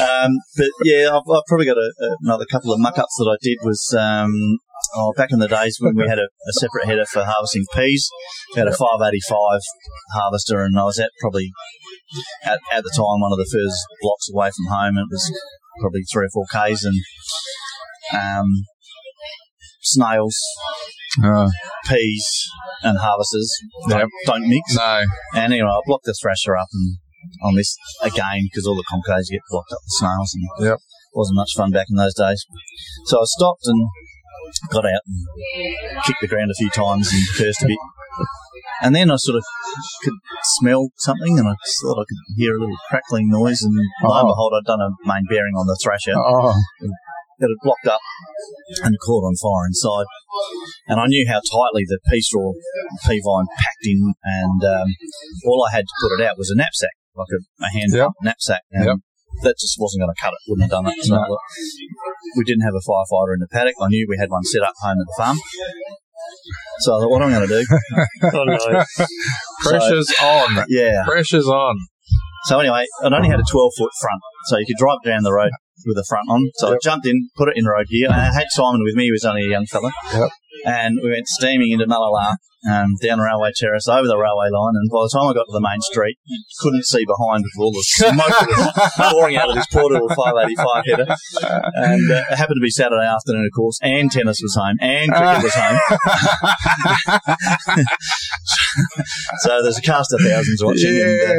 Um, 0.00 0.32
but 0.56 0.70
yeah, 0.84 1.08
I've, 1.08 1.28
I've 1.30 1.44
probably 1.48 1.66
got 1.66 1.78
a, 1.78 1.92
another 2.22 2.46
couple 2.50 2.72
of 2.72 2.80
muck 2.80 2.98
ups 2.98 3.16
that 3.18 3.28
I 3.30 3.36
did 3.42 3.58
was 3.62 3.94
um, 3.98 4.58
oh, 4.94 5.12
back 5.16 5.32
in 5.32 5.38
the 5.38 5.48
days 5.48 5.78
when 5.80 5.96
we 5.96 6.08
had 6.08 6.18
a, 6.18 6.26
a 6.26 6.52
separate 6.52 6.86
header 6.86 7.06
for 7.06 7.24
harvesting 7.24 7.64
peas. 7.74 8.10
We 8.54 8.60
had 8.60 8.68
a 8.68 8.72
585 8.72 9.60
harvester, 10.12 10.62
and 10.62 10.78
I 10.78 10.84
was 10.84 10.98
at 10.98 11.10
probably 11.20 11.52
at, 12.44 12.58
at 12.72 12.82
the 12.82 12.92
time 12.94 13.20
one 13.20 13.32
of 13.32 13.38
the 13.38 13.50
first 13.50 13.78
blocks 14.02 14.28
away 14.32 14.50
from 14.50 14.66
home. 14.66 14.98
It 14.98 15.06
was 15.10 15.24
probably 15.80 16.02
three 16.12 16.26
or 16.26 16.30
four 16.32 16.46
k's, 16.52 16.84
and 16.84 16.98
um, 18.14 18.46
snails, 19.82 20.36
Uh, 21.24 21.48
peas, 21.88 22.26
and 22.82 22.98
harvesters 22.98 23.50
don't, 23.88 24.10
don't 24.26 24.48
mix. 24.48 24.74
no. 24.76 25.04
And 25.34 25.52
anyway, 25.52 25.68
I 25.68 25.80
blocked 25.86 26.04
the 26.06 26.14
thrasher 26.20 26.56
up 26.56 26.68
and 26.72 26.98
on 27.42 27.54
this 27.54 27.76
again 28.02 28.48
because 28.50 28.66
all 28.66 28.76
the 28.76 28.84
concaves 28.90 29.28
get 29.30 29.42
blocked 29.50 29.72
up 29.72 29.78
with 29.84 29.92
snails 30.00 30.32
and 30.34 30.66
Yep. 30.66 30.78
wasn't 31.12 31.36
much 31.36 31.52
fun 31.56 31.70
back 31.70 31.86
in 31.90 31.96
those 31.96 32.14
days. 32.14 32.44
So 33.06 33.18
I 33.20 33.24
stopped 33.26 33.66
and 33.66 33.88
got 34.70 34.84
out 34.86 35.02
and 35.06 35.26
kicked 36.06 36.20
the 36.22 36.28
ground 36.28 36.50
a 36.50 36.54
few 36.54 36.70
times 36.70 37.12
and 37.12 37.22
cursed 37.36 37.62
a 37.62 37.66
bit. 37.66 37.78
And 38.82 38.94
then 38.96 39.10
I 39.10 39.16
sort 39.16 39.36
of 39.36 39.44
could 40.02 40.14
smell 40.58 40.88
something 40.96 41.38
and 41.38 41.46
I 41.48 41.54
thought 41.82 42.00
I 42.00 42.06
could 42.08 42.22
hear 42.36 42.56
a 42.56 42.60
little 42.60 42.76
crackling 42.88 43.28
noise 43.28 43.60
and 43.62 43.74
lo 44.02 44.16
and 44.16 44.24
Oh. 44.26 44.32
behold 44.32 44.52
I'd 44.56 44.66
done 44.66 44.80
a 44.80 44.90
main 45.06 45.24
bearing 45.28 45.54
on 45.54 45.66
the 45.66 45.76
thrasher 45.82 46.16
Oh, 46.16 46.54
that 46.80 47.48
had 47.48 47.60
blocked 47.64 47.86
up 47.88 48.00
and 48.84 48.96
caught 49.04 49.24
on 49.24 49.36
fire 49.36 49.66
inside. 49.68 50.04
And 50.88 51.00
I 51.00 51.06
knew 51.08 51.24
how 51.28 51.40
tightly 51.40 51.84
the 51.88 51.98
pea 52.10 52.20
straw 52.20 52.52
pea 53.06 53.20
vine 53.24 53.48
packed 53.56 53.84
in, 53.84 54.12
and 54.24 54.60
um, 54.64 54.88
all 55.46 55.64
I 55.64 55.72
had 55.76 55.84
to 55.88 55.94
put 56.04 56.20
it 56.20 56.24
out 56.28 56.36
was 56.36 56.50
a 56.50 56.56
knapsack, 56.56 56.92
like 57.16 57.32
a, 57.32 57.40
a 57.64 57.68
hand 57.72 57.92
Yep. 57.92 58.10
knapsack. 58.22 58.60
And 58.72 58.84
Yep. 58.84 58.96
that 59.44 59.56
just 59.60 59.76
wasn't 59.80 60.02
going 60.04 60.12
to 60.12 60.20
cut 60.20 60.32
it, 60.36 60.40
wouldn't 60.48 60.68
have 60.68 60.76
done 60.84 60.92
it. 60.92 61.00
So 61.04 61.16
No. 61.16 61.38
we 62.36 62.44
didn't 62.44 62.64
have 62.64 62.76
a 62.76 62.84
firefighter 62.84 63.32
in 63.36 63.40
the 63.40 63.48
paddock. 63.50 63.74
I 63.80 63.88
knew 63.88 64.04
we 64.08 64.16
had 64.20 64.28
one 64.28 64.44
set 64.44 64.62
up 64.62 64.74
home 64.80 65.00
at 65.00 65.06
the 65.08 65.16
farm. 65.16 65.36
So 66.80 66.96
I 66.96 67.00
thought, 67.00 67.10
what 67.10 67.22
am 67.22 67.28
I 67.28 67.32
going 67.36 67.48
to 67.48 67.54
do? 67.60 67.66
Oh 68.34 68.44
no. 68.44 68.56
pressure's 69.62 70.12
on. 70.22 70.64
Yeah. 70.68 71.02
Pressure's 71.06 71.46
on. 71.46 71.76
So 72.44 72.58
anyway, 72.58 72.84
it 73.02 73.12
only 73.12 73.28
had 73.28 73.40
a 73.40 73.44
12 73.50 73.72
foot 73.76 73.90
front, 74.00 74.20
so 74.46 74.58
you 74.58 74.66
could 74.66 74.78
drive 74.78 74.98
down 75.04 75.22
the 75.22 75.32
road 75.32 75.50
with 75.84 75.96
the 75.96 76.04
front 76.08 76.28
on. 76.30 76.50
So 76.56 76.72
I 76.72 76.78
jumped 76.82 77.06
in, 77.06 77.28
put 77.36 77.48
it 77.48 77.54
in 77.56 77.64
road 77.66 77.86
gear, 77.88 78.08
and 78.08 78.14
I 78.14 78.32
had 78.32 78.46
Simon 78.50 78.80
with 78.84 78.94
me, 78.94 79.04
he 79.04 79.12
was 79.12 79.24
only 79.24 79.46
a 79.46 79.50
young 79.50 79.66
fella. 79.66 79.92
Yep. 80.12 80.30
And 80.64 80.98
we 81.02 81.10
went 81.10 81.26
steaming 81.26 81.72
into 81.72 81.86
Mallala, 81.86 82.36
um, 82.68 82.96
down 83.00 83.20
Railway 83.20 83.52
Terrace, 83.56 83.88
over 83.88 84.06
the 84.06 84.18
railway 84.18 84.50
line, 84.52 84.74
and 84.76 84.90
by 84.90 85.04
the 85.04 85.10
time 85.12 85.28
I 85.28 85.34
got 85.34 85.46
to 85.48 85.52
the 85.52 85.60
main 85.60 85.80
street, 85.80 86.18
you 86.24 86.42
couldn't 86.60 86.84
see 86.84 87.04
behind 87.06 87.44
with 87.44 87.56
all 87.58 87.72
the 87.72 87.82
smoke 87.84 88.16
that 88.16 88.48
was 88.48 89.12
pouring 89.12 89.36
out 89.36 89.48
of 89.48 89.56
this 89.56 89.66
poor 89.72 89.90
little 89.90 90.08
585 90.08 90.84
header. 90.86 91.06
And 91.74 92.10
uh, 92.10 92.22
it 92.30 92.36
happened 92.36 92.56
to 92.60 92.64
be 92.64 92.70
Saturday 92.70 93.06
afternoon, 93.06 93.46
of 93.46 93.54
course, 93.56 93.78
and 93.82 94.10
tennis 94.10 94.40
was 94.42 94.54
home, 94.54 94.76
and 94.80 95.12
cricket 95.12 95.42
was 95.44 95.54
home. 95.54 95.78
so 99.40 99.62
there's 99.62 99.78
a 99.78 99.82
cast 99.82 100.12
of 100.12 100.20
thousands 100.20 100.62
watching, 100.62 100.90
and 100.90 100.98
Yeah. 100.98 101.34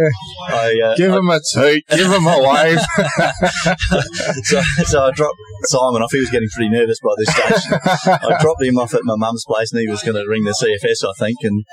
uh, 0.50 0.56
I, 0.56 0.80
uh, 0.86 0.96
Give 0.96 1.12
him 1.13 1.30
a 1.30 1.39
toot. 1.54 1.84
Give 1.89 2.12
him 2.12 2.26
a 2.28 2.38
wave. 2.41 2.80
so, 4.44 4.62
so 4.86 5.04
I 5.06 5.12
dropped 5.12 5.38
Simon 5.65 6.02
off. 6.02 6.12
He 6.12 6.20
was 6.20 6.30
getting 6.30 6.50
pretty 6.54 6.70
nervous 6.70 7.00
by 7.04 7.12
this 7.17 7.34
stage. 7.34 7.80
I 8.22 8.38
dropped 8.41 8.62
him 8.63 8.78
off 8.78 8.94
at 8.94 9.02
my 9.04 9.15
mum's 9.15 9.44
place, 9.48 9.72
and 9.72 9.82
he 9.82 9.88
was 9.88 10.02
going 10.04 10.15
to 10.15 10.28
ring 10.28 10.44
the 10.44 10.52
CFS, 10.52 11.08
I 11.08 11.13
think. 11.17 11.38
And 11.44 11.63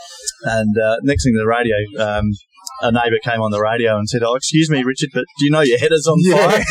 and 0.42 0.76
uh, 0.78 0.96
next 1.02 1.24
thing, 1.24 1.34
the 1.34 1.46
radio, 1.46 1.76
um, 1.98 2.24
a 2.82 2.92
neighbour 2.92 3.18
came 3.24 3.40
on 3.40 3.50
the 3.50 3.60
radio 3.60 3.98
and 3.98 4.08
said, 4.08 4.22
"Oh, 4.22 4.34
excuse 4.34 4.70
me, 4.70 4.82
Richard, 4.84 5.10
but 5.12 5.24
do 5.38 5.44
you 5.44 5.50
know 5.50 5.60
your 5.60 5.78
header's 5.78 6.06
on 6.06 6.18
fire?" 6.30 6.62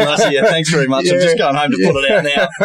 and 0.00 0.08
I 0.08 0.16
said, 0.16 0.32
"Yeah, 0.32 0.44
thanks 0.46 0.70
very 0.70 0.86
much. 0.88 1.06
I'm 1.08 1.20
just 1.20 1.38
going 1.38 1.54
home 1.54 1.70
to 1.70 1.78
put 1.78 1.96
it 2.04 2.10
out 2.10 2.24
now." 2.24 2.48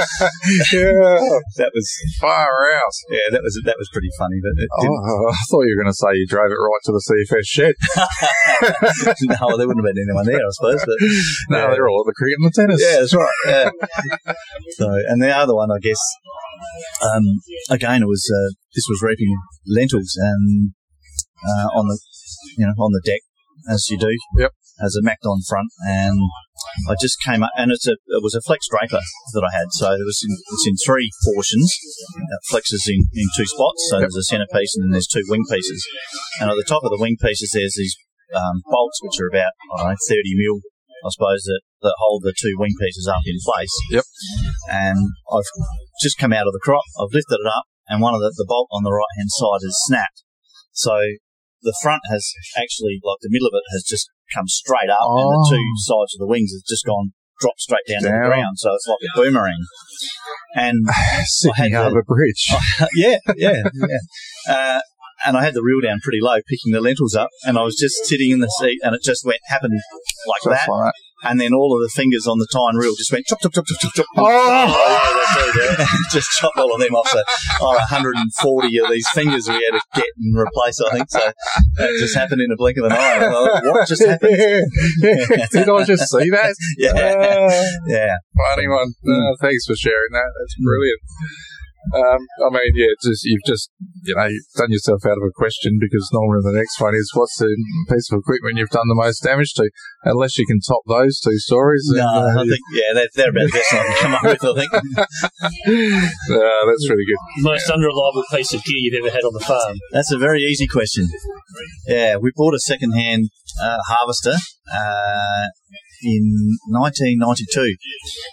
yeah. 0.74 1.20
That 1.58 1.72
was 1.74 1.88
Far 2.20 2.72
out. 2.74 2.94
yeah, 3.10 3.30
that 3.32 3.42
was 3.44 3.62
that 3.66 3.76
was 3.78 3.90
pretty 3.94 4.10
funny, 4.18 4.38
but 4.42 4.54
it 4.58 4.70
didn't, 4.82 4.98
Oh, 5.06 5.30
I 5.30 5.38
thought 5.50 5.66
you 5.68 5.76
were 5.78 5.84
going 5.84 5.94
to 5.94 5.98
say 6.02 6.12
you 6.18 6.28
drove 6.28 6.52
it 6.52 6.56
right 6.58 6.84
to 6.86 6.92
the 6.92 7.04
CFS 7.06 7.46
shed. 7.46 7.76
no, 9.40 9.58
there 9.58 9.68
wouldn't 9.68 9.86
have 9.86 9.94
been 9.94 10.04
anyone 10.04 10.26
there, 10.26 10.42
I 10.42 10.52
suppose. 10.52 10.82
But 10.86 10.98
No, 11.50 11.58
yeah. 11.58 11.70
they're 11.72 11.88
all 11.90 12.02
at 12.02 12.10
the 12.10 12.18
cricket 12.18 12.38
and 12.40 12.48
the 12.50 12.56
tennis. 12.56 12.82
Yeah, 12.82 13.00
that's 13.00 13.16
right. 13.16 13.40
Yeah. 13.46 13.70
so, 14.78 14.86
and 15.08 15.22
the 15.22 15.30
other 15.36 15.56
one, 15.56 15.70
I 15.72 15.80
guess, 15.80 16.00
um, 17.02 17.24
again, 17.70 18.04
it 18.04 18.08
was 18.08 18.26
uh, 18.30 18.54
this 18.76 18.86
was 18.90 19.02
reaping 19.02 19.36
lentils 19.68 20.18
and 20.20 20.72
uh, 21.48 21.68
on 21.76 21.88
the 21.88 22.00
you 22.58 22.66
know 22.66 22.74
on 22.78 22.92
the 22.92 23.04
deck 23.06 23.22
as 23.70 23.88
you 23.90 23.98
do. 23.98 24.12
Yep. 24.38 24.52
As 24.80 24.96
a 24.96 25.04
Macdon 25.04 25.44
front, 25.44 25.68
and 25.84 26.16
I 26.88 26.96
just 27.02 27.20
came 27.20 27.44
up, 27.44 27.52
and 27.60 27.68
it's 27.70 27.86
a 27.86 28.00
it 28.16 28.24
was 28.24 28.32
a 28.32 28.40
flex 28.40 28.64
draper 28.72 29.04
that 29.04 29.44
I 29.44 29.52
had. 29.52 29.68
So 29.76 29.92
it 29.92 30.08
was 30.08 30.24
in, 30.24 30.32
it's 30.32 30.68
in 30.72 30.76
three 30.80 31.12
portions. 31.28 31.68
It 32.16 32.42
flexes 32.48 32.88
in, 32.88 33.04
in 33.12 33.28
two 33.36 33.44
spots. 33.44 33.92
So 33.92 34.00
there's 34.00 34.16
a 34.16 34.24
centre 34.24 34.48
piece 34.48 34.72
and 34.80 34.88
then 34.88 34.92
there's 34.96 35.12
two 35.12 35.28
wing 35.28 35.44
pieces. 35.52 35.84
And 36.40 36.50
at 36.50 36.56
the 36.56 36.64
top 36.64 36.88
of 36.88 36.92
the 36.96 37.02
wing 37.02 37.18
pieces, 37.20 37.52
there's 37.52 37.76
these 37.76 37.92
um, 38.32 38.64
bolts 38.72 39.04
which 39.04 39.20
are 39.20 39.28
about 39.28 39.52
I 39.76 39.84
don't 39.84 39.92
know 39.92 40.08
30 40.08 40.24
mil 40.40 40.64
I 41.06 41.10
suppose, 41.12 41.44
that, 41.48 41.62
that 41.82 41.96
hold 42.00 42.24
the 42.24 42.36
two 42.36 42.56
wing 42.58 42.76
pieces 42.80 43.08
up 43.08 43.24
in 43.26 43.40
place. 43.44 43.72
Yep. 43.92 44.04
And 44.70 44.98
I've 45.32 45.48
just 46.02 46.18
come 46.18 46.34
out 46.34 46.48
of 46.48 46.54
the 46.54 46.60
crop, 46.64 46.84
I've 47.00 47.14
lifted 47.14 47.40
it 47.40 47.48
up, 47.48 47.64
and 47.88 48.02
one 48.02 48.14
of 48.14 48.20
the, 48.20 48.34
the 48.36 48.46
bolt 48.48 48.68
on 48.72 48.84
the 48.84 48.92
right 48.92 49.16
hand 49.18 49.32
side 49.32 49.64
has 49.64 49.76
snapped. 49.88 50.24
So 50.72 50.92
the 51.62 51.76
front 51.82 52.02
has 52.10 52.34
actually, 52.58 53.00
like 53.04 53.18
the 53.22 53.30
middle 53.32 53.48
of 53.48 53.54
it 53.56 53.64
has 53.72 53.84
just 53.88 54.10
come 54.34 54.48
straight 54.48 54.90
up, 54.90 55.04
and 55.04 55.30
the 55.34 55.44
Oh. 55.46 55.50
two 55.50 55.68
sides 55.78 56.16
of 56.16 56.20
the 56.20 56.28
wings 56.28 56.52
has 56.52 56.64
just 56.68 56.86
gone, 56.86 57.14
dropped 57.40 57.62
straight 57.62 57.86
down, 57.88 58.02
to 58.02 58.08
the 58.08 58.28
ground. 58.28 58.58
So 58.60 58.74
it's 58.74 58.88
like 58.88 59.00
a 59.04 59.12
boomerang. 59.18 59.64
And 60.56 60.86
Sydney 61.26 61.76
I 61.76 61.82
Harbour 61.82 62.04
Bridge. 62.04 62.48
yeah, 62.96 63.18
yeah, 63.36 63.64
yeah. 63.74 64.00
Uh, 64.50 64.82
and 65.26 65.36
I 65.36 65.44
had 65.44 65.54
the 65.54 65.62
reel 65.62 65.82
down 65.82 66.00
pretty 66.02 66.20
low, 66.22 66.38
picking 66.48 66.72
the 66.72 66.80
lentils 66.82 67.16
up, 67.16 67.30
and 67.44 67.58
I 67.58 67.64
was 67.64 67.76
just 67.76 68.06
sitting 68.06 68.32
in 68.32 68.40
the 68.40 68.48
seat, 68.60 68.80
and 68.84 68.96
it 68.96 69.04
just 69.04 69.26
went 69.26 69.40
happened 69.48 69.80
like 70.28 70.42
Just 70.44 70.66
that, 70.68 70.72
like 70.72 70.94
and 71.24 71.40
then 71.40 71.54
all 71.54 71.76
of 71.76 71.82
the 71.82 71.90
fingers 71.94 72.28
on 72.28 72.38
the 72.40 72.48
tyne 72.52 72.76
reel 72.76 72.96
just 72.96 73.12
went 73.12 73.26
chop 73.26 73.40
chop 73.42 73.54
chop 73.54 73.66
chop 73.66 73.80
chop 73.82 73.94
chop. 73.94 74.06
Oh! 74.18 74.24
yeah, 74.26 75.74
it, 75.74 75.80
yeah. 75.80 75.86
just 76.12 76.30
chopped 76.40 76.58
all 76.58 76.74
of 76.74 76.80
them 76.82 76.96
off. 76.96 77.08
So, 77.10 77.22
oh, 77.62 77.74
140 77.92 78.78
of 78.80 78.90
these 78.90 79.08
fingers 79.14 79.48
we 79.48 79.56
had 79.56 79.78
to 79.80 79.82
get 79.96 80.06
and 80.18 80.38
replace. 80.38 80.80
I 80.82 80.92
think 80.98 81.10
so. 81.10 81.20
That 81.78 81.90
just 82.00 82.16
happened 82.16 82.42
in 82.42 82.52
a 82.52 82.56
blink 82.58 82.78
of 82.78 82.86
an 82.86 82.92
eye. 82.94 83.20
Well, 83.20 83.62
what 83.74 83.88
just 83.88 84.06
happened? 84.06 84.32
Did 85.52 85.70
I 85.70 85.84
just 85.84 86.10
see 86.10 86.30
that? 86.32 86.56
Yeah, 86.78 86.92
Uh, 86.92 87.52
yeah. 87.88 88.16
funny 88.38 88.68
one. 88.68 88.94
Uh, 89.08 89.36
thanks 89.42 89.66
for 89.66 89.76
sharing 89.76 90.12
that. 90.12 90.30
That's 90.40 90.56
brilliant. 90.64 91.00
Um, 91.90 92.22
I 92.46 92.50
mean, 92.54 92.72
yeah, 92.76 92.94
it's 92.94 93.06
just 93.06 93.24
you've 93.26 93.46
just 93.46 93.72
you 94.04 94.16
know 94.16 94.26
you've 94.26 94.46
done 94.56 94.72
yourself 94.72 95.02
out 95.06 95.18
of 95.18 95.26
a 95.26 95.34
question 95.34 95.78
because 95.80 96.08
normally 96.14 96.42
the 96.44 96.58
next 96.58 96.80
one 96.80 96.94
is 96.94 97.10
what's 97.14 97.38
the 97.38 97.50
piece 97.90 98.12
of 98.12 98.20
equipment 98.20 98.58
you've 98.58 98.70
done 98.70 98.88
the 98.88 99.00
most 99.00 99.24
damage 99.24 99.54
to? 99.56 99.70
Unless 100.04 100.38
you 100.38 100.46
can 100.46 100.60
top 100.62 100.82
those 100.88 101.20
two 101.20 101.38
stories. 101.40 101.84
No, 101.92 101.98
then, 101.98 102.06
uh, 102.06 102.42
I 102.42 102.46
think 102.46 102.64
yeah, 102.74 102.94
they're, 102.94 103.10
they're 103.16 103.30
about 103.30 103.48
the 103.48 103.58
best 103.58 103.74
I 103.74 103.84
can 103.84 103.98
come 104.02 104.14
up 104.16 104.24
with. 104.24 104.44
I 104.46 104.54
think. 104.54 104.72
uh, 105.00 106.62
that's 106.68 106.86
really 106.90 107.08
good. 107.08 107.20
Most 107.42 107.70
unreliable 107.70 108.24
piece 108.32 108.54
of 108.54 108.64
gear 108.64 108.80
you've 108.80 109.06
ever 109.06 109.14
had 109.14 109.24
on 109.24 109.34
the 109.34 109.46
farm. 109.46 109.78
That's 109.92 110.12
a 110.12 110.18
very 110.18 110.42
easy 110.42 110.68
question. 110.68 111.08
Yeah, 111.88 112.18
we 112.18 112.32
bought 112.36 112.54
a 112.54 112.60
second-hand 112.60 113.30
uh, 113.62 113.78
harvester 113.88 114.36
uh, 114.72 115.48
in 116.04 116.58
1992 116.68 117.20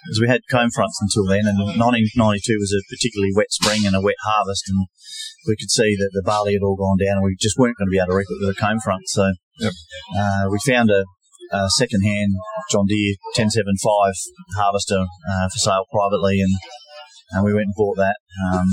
because 0.06 0.20
we 0.20 0.28
had 0.28 0.40
comb 0.50 0.70
fronts 0.70 0.98
until 1.02 1.26
then, 1.26 1.46
and 1.46 1.58
1992 1.78 2.58
was 2.58 2.72
a 2.74 2.82
particularly 2.90 3.32
wet 3.34 3.50
spring 3.50 3.86
and 3.86 3.96
a 3.96 4.00
wet 4.00 4.18
harvest, 4.24 4.64
and 4.68 4.86
we 5.46 5.56
could 5.56 5.70
see 5.70 5.94
that 5.96 6.10
the 6.12 6.22
barley 6.24 6.54
had 6.54 6.62
all 6.62 6.76
gone 6.76 6.98
down, 6.98 7.18
and 7.18 7.24
we 7.24 7.36
just 7.38 7.58
weren't 7.58 7.76
going 7.78 7.86
to 7.88 7.94
be 7.94 7.98
able 7.98 8.14
to 8.14 8.18
reap 8.18 8.30
it 8.30 8.40
with 8.40 8.56
a 8.56 8.60
comb 8.60 8.78
front. 8.80 9.02
So 9.08 9.32
Yep. 9.58 9.72
uh, 10.18 10.44
we 10.52 10.58
found 10.66 10.90
a, 10.90 11.04
a 11.50 11.64
second-hand 11.78 12.36
John 12.70 12.84
Deere 12.84 13.16
1075 13.40 14.12
harvester 14.56 15.00
uh, 15.00 15.48
for 15.48 15.58
sale 15.58 15.86
privately, 15.90 16.40
and 16.40 16.52
and 17.32 17.44
we 17.44 17.52
went 17.52 17.66
and 17.66 17.74
bought 17.76 17.96
that. 17.96 18.16
Um, 18.46 18.68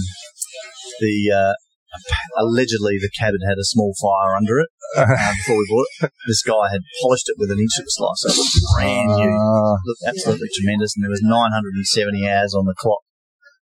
the 1.00 1.32
uh, 1.34 1.54
allegedly 2.38 2.98
the 2.98 3.12
cab 3.14 3.34
had 3.34 3.46
had 3.48 3.60
a 3.60 3.68
small 3.68 3.94
fire 3.98 4.36
under 4.36 4.60
it 4.60 4.70
uh, 4.98 5.06
before 5.38 5.58
we 5.58 5.68
bought 5.70 5.90
it. 6.02 6.12
This 6.28 6.44
guy 6.44 6.72
had 6.72 6.82
polished 7.02 7.30
it 7.30 7.38
with 7.38 7.52
an 7.52 7.60
inch 7.60 7.76
slicer. 7.78 8.30
It 8.30 8.38
looked 8.38 8.58
brand 8.76 9.10
new. 9.14 9.32
Ah, 9.32 9.78
looked 9.86 10.06
absolutely 10.08 10.50
tremendous, 10.54 10.96
and 10.96 11.04
there 11.04 11.14
was 11.14 11.24
970 11.24 12.28
hours 12.28 12.54
on 12.54 12.66
the 12.66 12.76
clock. 12.78 13.02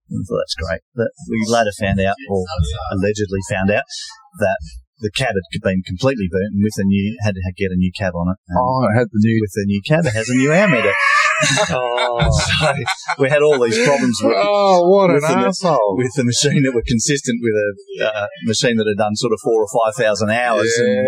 I 0.09 0.25
thought 0.25 0.41
that's 0.41 0.57
great. 0.57 0.83
But 0.97 1.13
we 1.29 1.45
later 1.45 1.73
found 1.77 2.01
out, 2.01 2.17
or 2.29 2.45
allegedly 2.93 3.45
found 3.51 3.71
out, 3.71 3.85
that 4.41 4.59
the 5.01 5.11
cab 5.13 5.37
had 5.37 5.63
been 5.63 5.83
completely 5.85 6.27
burnt, 6.31 6.57
and 6.57 6.63
with 6.65 6.75
a 6.79 6.85
new 6.85 7.17
had 7.23 7.35
to 7.35 7.43
get 7.57 7.71
a 7.71 7.77
new 7.77 7.93
cab 7.93 8.15
on 8.17 8.33
it. 8.33 8.39
And 8.49 8.59
oh, 8.59 8.89
it 8.89 8.99
had 8.99 9.09
the 9.13 9.21
new. 9.21 9.39
with 9.41 9.53
the 9.55 9.67
new 9.67 9.83
cab, 9.87 10.07
it 10.07 10.17
has 10.17 10.29
a 10.29 10.35
new 10.35 10.53
hour 10.53 10.69
meter. 10.69 10.93
Oh, 11.71 12.19
So 12.59 12.75
we 13.23 13.31
had 13.31 13.43
all 13.43 13.59
these 13.63 13.79
problems 13.87 14.17
with, 14.23 14.35
Oh, 14.37 14.89
what 14.91 15.11
an 15.11 15.23
with 15.23 15.27
the- 15.29 15.47
asshole! 15.49 15.95
with 15.97 16.13
the 16.15 16.25
machine 16.25 16.63
that 16.67 16.75
were 16.75 16.83
consistent 16.87 17.39
with 17.43 17.55
a 17.55 17.69
uh, 18.11 18.27
machine 18.45 18.77
that 18.77 18.87
had 18.91 18.99
done 18.99 19.15
sort 19.15 19.33
of 19.33 19.39
four 19.43 19.63
or 19.63 19.71
five 19.71 19.95
thousand 19.95 20.31
hours, 20.31 20.71
and 20.83 20.99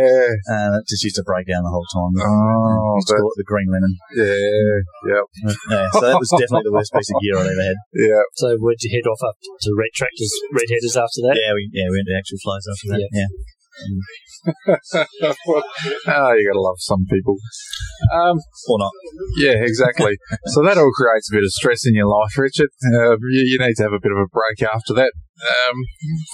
uh, 0.47 0.79
it 0.79 0.87
just 0.89 1.03
used 1.03 1.17
to 1.17 1.25
break 1.27 1.47
down 1.51 1.63
the 1.67 1.73
whole 1.75 1.87
time. 1.91 2.13
Oh, 2.23 2.95
Used 3.01 3.09
to 3.11 3.19
call 3.19 3.31
it 3.35 3.39
the 3.43 3.49
green 3.49 3.69
lemon. 3.71 3.93
yeah, 4.15 4.79
yeah, 5.11 5.23
Yeah, 5.71 5.87
so 5.95 6.01
that 6.07 6.19
was 6.21 6.31
definitely 6.31 6.71
the 6.71 6.77
worst 6.79 6.93
piece 6.95 7.11
of 7.11 7.19
gear 7.23 7.37
I'd 7.39 7.51
ever 7.51 7.65
had. 7.67 7.79
yeah. 7.95 8.23
so 8.39 8.55
where'd 8.63 8.79
you 8.83 8.91
head 8.95 9.07
off 9.11 9.23
up 9.27 9.37
to 9.41 9.69
Red 9.75 9.91
Tractors, 9.95 10.31
Red 10.55 10.69
Headers 10.71 10.95
after 10.99 11.21
that? 11.27 11.35
Yeah, 11.39 11.55
we 11.55 11.71
yeah 11.75 11.87
we 11.91 11.99
went 12.03 12.09
to 12.11 12.17
Axial-Flows 12.19 12.67
after 12.71 12.87
that. 12.95 13.01
Yeah. 13.03 13.27
Yeah, 13.27 13.31
oh, 16.09 16.33
you 16.35 16.49
gotta 16.49 16.61
love 16.61 16.77
some 16.79 17.07
people. 17.11 17.37
Um, 18.13 18.39
or 18.69 18.79
not. 18.79 18.93
yeah, 19.37 19.57
exactly. 19.57 20.17
so 20.47 20.63
that 20.65 20.79
all 20.79 20.91
creates 20.97 21.31
a 21.31 21.37
bit 21.37 21.45
of 21.45 21.51
stress 21.53 21.87
in 21.87 21.95
your 21.95 22.07
life, 22.07 22.37
Richard. 22.37 22.71
Uh, 22.85 23.13
you, 23.31 23.43
you 23.45 23.59
need 23.61 23.75
to 23.77 23.83
have 23.83 23.93
a 23.93 24.01
bit 24.03 24.13
of 24.13 24.19
a 24.19 24.27
break 24.33 24.63
after 24.63 24.95
that. 24.95 25.13
Um, 25.41 25.77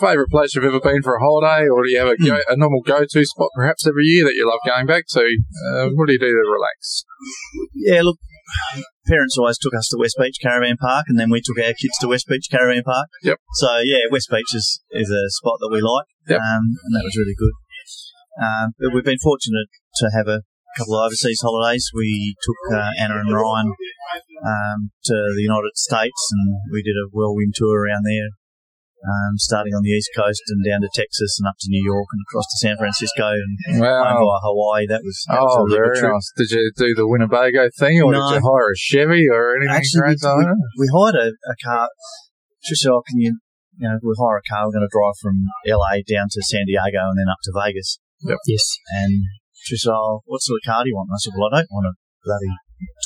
favorite 0.01 0.31
place 0.31 0.55
you've 0.55 0.64
ever 0.64 0.81
been 0.81 1.03
for 1.03 1.16
a 1.16 1.20
holiday, 1.20 1.68
or 1.68 1.85
do 1.85 1.90
you 1.90 1.99
have 1.99 2.09
a, 2.09 2.16
go, 2.16 2.40
a 2.49 2.57
normal 2.57 2.83
go-to 2.83 3.25
spot 3.25 3.51
perhaps 3.55 3.87
every 3.87 4.05
year 4.05 4.25
that 4.25 4.35
you 4.35 4.49
love 4.49 4.61
going 4.66 4.87
back 4.87 5.05
to? 5.11 5.20
Uh, 5.20 5.88
what 5.94 6.07
do 6.07 6.14
you 6.14 6.18
do 6.18 6.27
to 6.27 6.51
relax? 6.51 7.05
Yeah, 7.75 8.03
look, 8.03 8.18
parents 9.07 9.37
always 9.39 9.59
took 9.59 9.75
us 9.75 9.89
to 9.89 9.97
West 9.99 10.17
Beach 10.19 10.37
Caravan 10.41 10.77
Park, 10.77 11.07
and 11.09 11.19
then 11.19 11.31
we 11.31 11.41
took 11.41 11.59
our 11.59 11.75
kids 11.75 11.97
to 12.01 12.09
West 12.09 12.27
Beach 12.29 12.49
Caravan 12.51 12.83
Park. 12.83 13.09
Yep. 13.23 13.39
So 13.55 13.79
yeah, 13.85 14.07
West 14.11 14.29
Beach 14.31 14.55
is, 14.55 14.81
is 14.91 15.11
a 15.11 15.23
spot 15.31 15.59
that 15.61 15.71
we 15.71 15.81
like, 15.81 16.07
Yep. 16.29 16.41
um, 16.41 16.65
and 16.85 16.93
that 16.95 17.05
was 17.05 17.17
really 17.17 17.35
good. 17.37 17.53
Um, 18.37 18.73
but 18.79 18.93
we've 18.93 19.05
been 19.05 19.23
fortunate 19.23 19.69
to 19.97 20.11
have 20.15 20.29
a 20.29 20.43
couple 20.77 20.99
of 20.99 21.07
overseas 21.07 21.41
holidays. 21.41 21.89
We 21.95 22.37
took 22.45 22.77
uh, 22.77 22.91
Anna 23.01 23.17
and 23.21 23.33
Ryan 23.33 23.73
um, 24.45 24.91
to 25.05 25.15
the 25.35 25.43
United 25.43 25.73
States, 25.75 26.21
and 26.33 26.61
we 26.71 26.83
did 26.83 26.97
a 27.01 27.09
whirlwind 27.13 27.55
tour 27.57 27.81
around 27.85 28.05
there. 28.05 28.29
Um, 29.05 29.37
starting 29.37 29.71
on 29.77 29.85
the 29.85 29.93
east 29.93 30.11
coast 30.17 30.41
and 30.49 30.65
down 30.65 30.81
to 30.81 30.89
Texas 30.91 31.37
and 31.39 31.47
up 31.47 31.55
to 31.61 31.69
New 31.69 31.85
York 31.85 32.09
and 32.11 32.25
across 32.27 32.49
to 32.49 32.59
San 32.65 32.75
Francisco 32.81 33.29
and 33.37 33.79
Wow. 33.79 34.03
via 34.19 34.41
Hawaii. 34.43 34.89
That 34.89 35.05
was, 35.05 35.21
that 35.29 35.37
Oh, 35.39 35.63
really 35.69 35.79
very 35.79 35.97
trip. 36.01 36.11
nice. 36.17 36.27
Did 36.35 36.51
you 36.51 36.65
do 36.75 36.91
the 36.97 37.07
Winnebago 37.07 37.69
thing, 37.79 38.01
or 38.03 38.11
No. 38.11 38.19
did 38.33 38.41
you 38.41 38.43
hire 38.43 38.73
a 38.73 38.75
Chevy 38.75 39.29
or 39.31 39.55
anything 39.61 39.77
Actually, 39.77 40.01
crazy 40.17 40.27
like 40.27 40.49
we, 40.49 40.81
we 40.81 40.87
hired 40.91 41.15
a, 41.23 41.29
a 41.29 41.57
car. 41.63 41.87
She 42.65 42.75
said, 42.75 42.91
"Oh, 42.91 43.05
can 43.07 43.21
you, 43.21 43.39
you 43.79 43.87
know, 43.87 44.01
we 44.03 44.11
hire 44.19 44.41
a 44.41 44.47
car. 44.49 44.67
We're 44.67 44.75
going 44.81 44.89
to 44.89 44.91
drive 44.91 45.17
from 45.23 45.37
LA 45.69 46.03
down 46.03 46.27
to 46.33 46.41
San 46.43 46.65
Diego 46.67 47.07
and 47.13 47.21
then 47.21 47.31
up 47.31 47.39
to 47.47 47.53
Vegas." 47.55 48.01
Yep. 48.27 48.39
Yes. 48.49 48.65
And 48.91 49.29
she 49.55 49.77
said, 49.77 49.93
"Oh, 49.95 50.25
what 50.27 50.41
sort 50.43 50.59
of 50.59 50.67
car 50.67 50.83
do 50.83 50.91
you 50.91 50.97
want?" 50.97 51.13
And 51.13 51.21
I 51.21 51.23
said, 51.23 51.37
"Well, 51.37 51.47
I 51.53 51.63
don't 51.63 51.71
want 51.71 51.93
a 51.93 51.95
bloody 52.25 52.51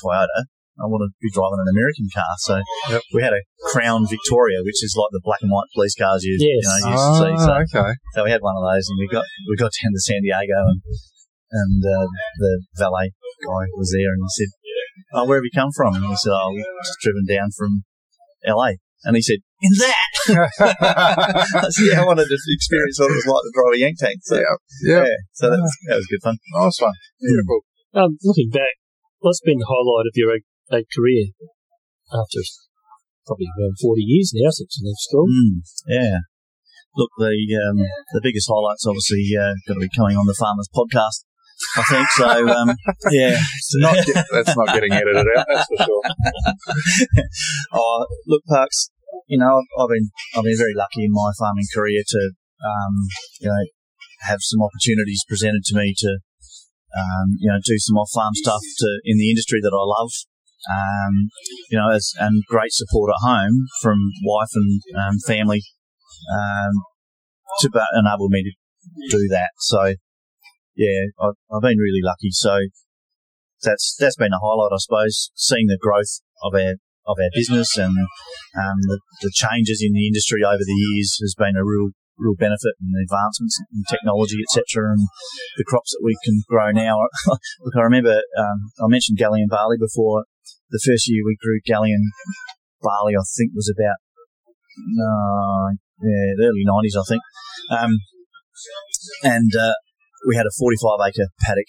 Toyota. 0.00 0.48
I 0.78 0.86
want 0.86 1.02
to 1.06 1.10
be 1.18 1.30
driving 1.34 1.58
an 1.58 1.70
American 1.74 2.06
car." 2.14 2.32
So 2.46 2.54
Yep. 2.92 3.02
we 3.16 3.20
had 3.26 3.34
a 3.34 3.42
Crown 3.72 4.06
Victoria, 4.06 4.62
which 4.62 4.80
is 4.86 4.94
like 4.94 5.10
the 5.10 5.20
black 5.24 5.42
and 5.42 5.50
white 5.50 5.66
police 5.74 5.94
cars 5.98 6.22
you, 6.22 6.36
you 6.38 6.60
know 6.62 6.78
used 6.94 7.06
to 7.10 7.14
see. 7.24 7.34
So, 7.42 7.52
Ah, 7.52 7.64
okay. 7.66 7.92
so 8.14 8.18
we 8.24 8.30
had 8.30 8.40
one 8.44 8.54
of 8.54 8.62
those, 8.62 8.86
and 8.90 8.96
we 9.00 9.08
got 9.10 9.24
we 9.48 9.56
got 9.56 9.72
down 9.74 9.92
to 9.92 10.00
San 10.00 10.22
Diego, 10.22 10.58
and 10.70 10.80
and 11.50 11.80
uh, 11.82 12.06
the 12.38 12.52
valet 12.78 13.10
guy 13.42 13.64
was 13.74 13.90
there, 13.90 14.12
and 14.14 14.22
he 14.22 14.30
said, 14.38 14.50
"Oh, 15.18 15.24
where 15.26 15.38
have 15.38 15.46
you 15.48 15.54
come 15.54 15.72
from?" 15.74 15.94
And 15.98 16.06
we 16.06 16.16
said, 16.16 16.30
"Oh, 16.30 16.52
we've 16.54 16.64
just 16.86 17.00
driven 17.02 17.26
down 17.26 17.50
from 17.56 17.82
LA." 18.46 18.78
And 19.02 19.16
he 19.16 19.22
said, 19.24 19.40
"In 19.64 19.72
that." 19.80 20.12
I 21.64 21.68
said, 21.72 21.86
"Yeah, 21.88 22.02
I 22.02 22.06
wanted 22.06 22.28
to 22.28 22.36
experience 22.36 23.00
what 23.00 23.10
it 23.10 23.16
was 23.20 23.26
like 23.26 23.44
to 23.48 23.52
drive 23.54 23.74
a 23.74 23.78
Yank 23.80 23.96
tank." 23.98 24.18
So, 24.22 24.36
Yeah. 24.36 24.56
Yeah. 24.84 25.02
yeah, 25.08 25.18
so 25.32 25.50
that 25.50 25.60
was 25.60 25.72
that 25.88 25.96
was 25.96 26.06
good 26.06 26.22
fun. 26.22 26.36
Nice 26.52 26.78
one. 26.80 26.92
Beautiful. 27.20 27.60
Um, 27.94 28.10
looking 28.22 28.50
back, 28.50 28.76
what's 29.18 29.40
been 29.40 29.58
the 29.58 29.66
highlight 29.66 30.06
of 30.06 30.14
your 30.14 30.32
ag, 30.70 30.78
ag 30.78 30.84
career 30.94 31.26
after 32.12 32.40
probably 33.26 33.46
around 33.58 33.76
40 33.80 34.02
years 34.02 34.32
now 34.34 34.50
since 34.50 34.78
you 34.78 34.88
left 34.88 35.00
school? 35.02 35.26
Mm, 35.26 35.62
yeah. 35.86 36.16
Look, 36.96 37.10
the 37.18 37.34
um, 37.70 37.78
the 38.12 38.20
biggest 38.22 38.50
highlights 38.50 38.86
obviously 38.86 39.22
uh, 39.38 39.54
going 39.66 39.78
to 39.78 39.86
be 39.86 39.96
coming 39.96 40.16
on 40.16 40.26
the 40.26 40.34
Farmers 40.34 40.68
Podcast. 40.74 41.22
I 41.76 41.82
think 41.86 42.08
so. 42.16 42.48
Um, 42.48 42.68
yeah, 43.10 43.36
It's 43.36 43.76
not 43.76 43.94
get- 44.06 44.26
that's 44.32 44.56
not 44.56 44.74
getting 44.74 44.92
edited 44.92 45.26
out. 45.36 45.46
That's 45.46 45.68
for 45.70 45.84
sure. 45.84 46.02
oh, 47.74 48.06
look, 48.26 48.42
Parks. 48.48 48.90
You 49.26 49.38
know, 49.38 49.58
I've, 49.58 49.70
I've 49.78 49.90
been 49.90 50.10
I've 50.34 50.42
been 50.44 50.58
very 50.58 50.74
lucky 50.74 51.04
in 51.04 51.12
my 51.12 51.30
farming 51.38 51.66
career 51.74 52.02
to, 52.06 52.22
um, 52.66 52.94
you 53.40 53.48
know, 53.48 53.64
have 54.26 54.38
some 54.40 54.62
opportunities 54.62 55.22
presented 55.28 55.62
to 55.66 55.76
me 55.76 55.94
to, 55.98 56.18
um, 56.98 57.38
you 57.38 57.50
know, 57.50 57.58
do 57.62 57.78
some 57.78 57.96
off 57.98 58.10
farm 58.14 58.34
stuff 58.34 58.62
to 58.78 58.88
in 59.04 59.18
the 59.18 59.30
industry 59.30 59.60
that 59.62 59.74
I 59.74 59.84
love. 59.86 60.10
Um, 60.68 61.30
you 61.70 61.78
know, 61.78 61.90
as 61.90 62.12
and 62.18 62.42
great 62.46 62.72
support 62.72 63.10
at 63.10 63.26
home 63.26 63.66
from 63.80 63.98
wife 64.24 64.50
and 64.54 64.80
um, 64.98 65.14
family, 65.26 65.62
um, 66.28 66.72
to 67.60 67.70
enable 67.96 68.28
me 68.28 68.42
to 68.44 69.16
do 69.16 69.28
that. 69.30 69.50
So, 69.58 69.94
yeah, 70.76 71.00
I've, 71.20 71.38
I've 71.52 71.62
been 71.62 71.78
really 71.78 72.02
lucky. 72.02 72.30
So 72.30 72.58
that's 73.62 73.96
that's 73.98 74.16
been 74.16 74.32
a 74.32 74.40
highlight, 74.42 74.72
I 74.72 74.78
suppose, 74.78 75.30
seeing 75.34 75.66
the 75.66 75.78
growth 75.80 76.20
of 76.42 76.54
our 76.54 76.74
of 77.06 77.16
our 77.18 77.30
business 77.34 77.76
and 77.76 77.96
um, 78.54 78.78
the, 78.82 79.00
the 79.22 79.32
changes 79.34 79.82
in 79.84 79.92
the 79.92 80.06
industry 80.06 80.44
over 80.44 80.60
the 80.60 80.78
years 80.92 81.18
has 81.20 81.34
been 81.36 81.56
a 81.56 81.64
real 81.64 81.90
real 82.20 82.36
benefit 82.36 82.76
and 82.80 82.92
advancements 83.00 83.56
in 83.72 83.82
technology, 83.88 84.36
etc., 84.44 84.92
and 84.92 85.00
the 85.56 85.64
crops 85.64 85.90
that 85.92 86.04
we 86.04 86.14
can 86.24 86.42
grow 86.48 86.70
now. 86.70 87.08
Look, 87.26 87.74
I 87.76 87.80
remember 87.80 88.20
um, 88.38 88.58
I 88.84 88.86
mentioned 88.88 89.18
Galleon 89.18 89.48
barley 89.48 89.76
before. 89.80 90.24
The 90.70 90.82
first 90.86 91.08
year 91.08 91.22
we 91.26 91.36
grew 91.40 91.60
Galleon 91.66 92.10
barley, 92.80 93.14
I 93.14 93.24
think 93.36 93.52
was 93.54 93.70
about 93.70 93.98
no, 94.78 95.74
yeah, 96.00 96.32
the 96.38 96.46
early 96.46 96.64
nineties, 96.64 96.96
I 96.96 97.04
think, 97.08 97.22
um, 97.70 97.98
and 99.24 99.50
uh, 99.54 99.74
we 100.26 100.36
had 100.36 100.46
a 100.46 100.54
forty-five 100.58 100.98
acre 101.06 101.28
paddock 101.42 101.66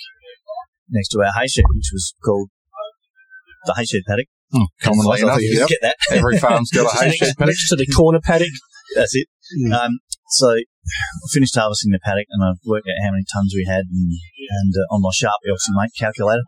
next 0.90 1.10
to 1.10 1.20
our 1.20 1.34
hay 1.34 1.48
shed, 1.48 1.66
which 1.74 1.90
was 1.92 2.14
called 2.24 2.50
the 3.66 3.74
hay 3.76 3.86
shed 3.86 4.02
paddock. 4.08 4.28
Commonly 4.82 5.20
I 5.20 5.24
enough, 5.24 5.42
you 5.42 5.60
yep. 5.60 5.70
get 5.70 5.80
that. 5.82 5.96
Every 6.12 6.38
farm's 6.38 6.72
got 6.72 6.94
a 6.94 6.98
hay 7.04 7.16
shed 7.16 7.36
paddock. 7.38 7.48
next 7.48 7.70
to 7.70 7.76
the 7.76 7.88
corner 7.88 8.20
paddock. 8.24 8.52
That's 8.96 9.16
it. 9.16 9.28
Um, 9.74 10.00
so 10.30 10.56
I 10.82 11.28
finished 11.32 11.56
harvesting 11.56 11.92
the 11.92 12.00
paddock 12.04 12.28
and 12.30 12.44
I 12.44 12.54
worked 12.66 12.88
out 12.88 13.04
how 13.06 13.12
many 13.12 13.24
tons 13.32 13.54
we 13.56 13.66
had 13.66 13.86
and, 13.86 14.12
and 14.50 14.74
uh, 14.76 14.94
on 14.94 15.02
my 15.02 15.14
Sharpie 15.14 15.52
Elsimate 15.52 15.94
calculator. 15.98 16.46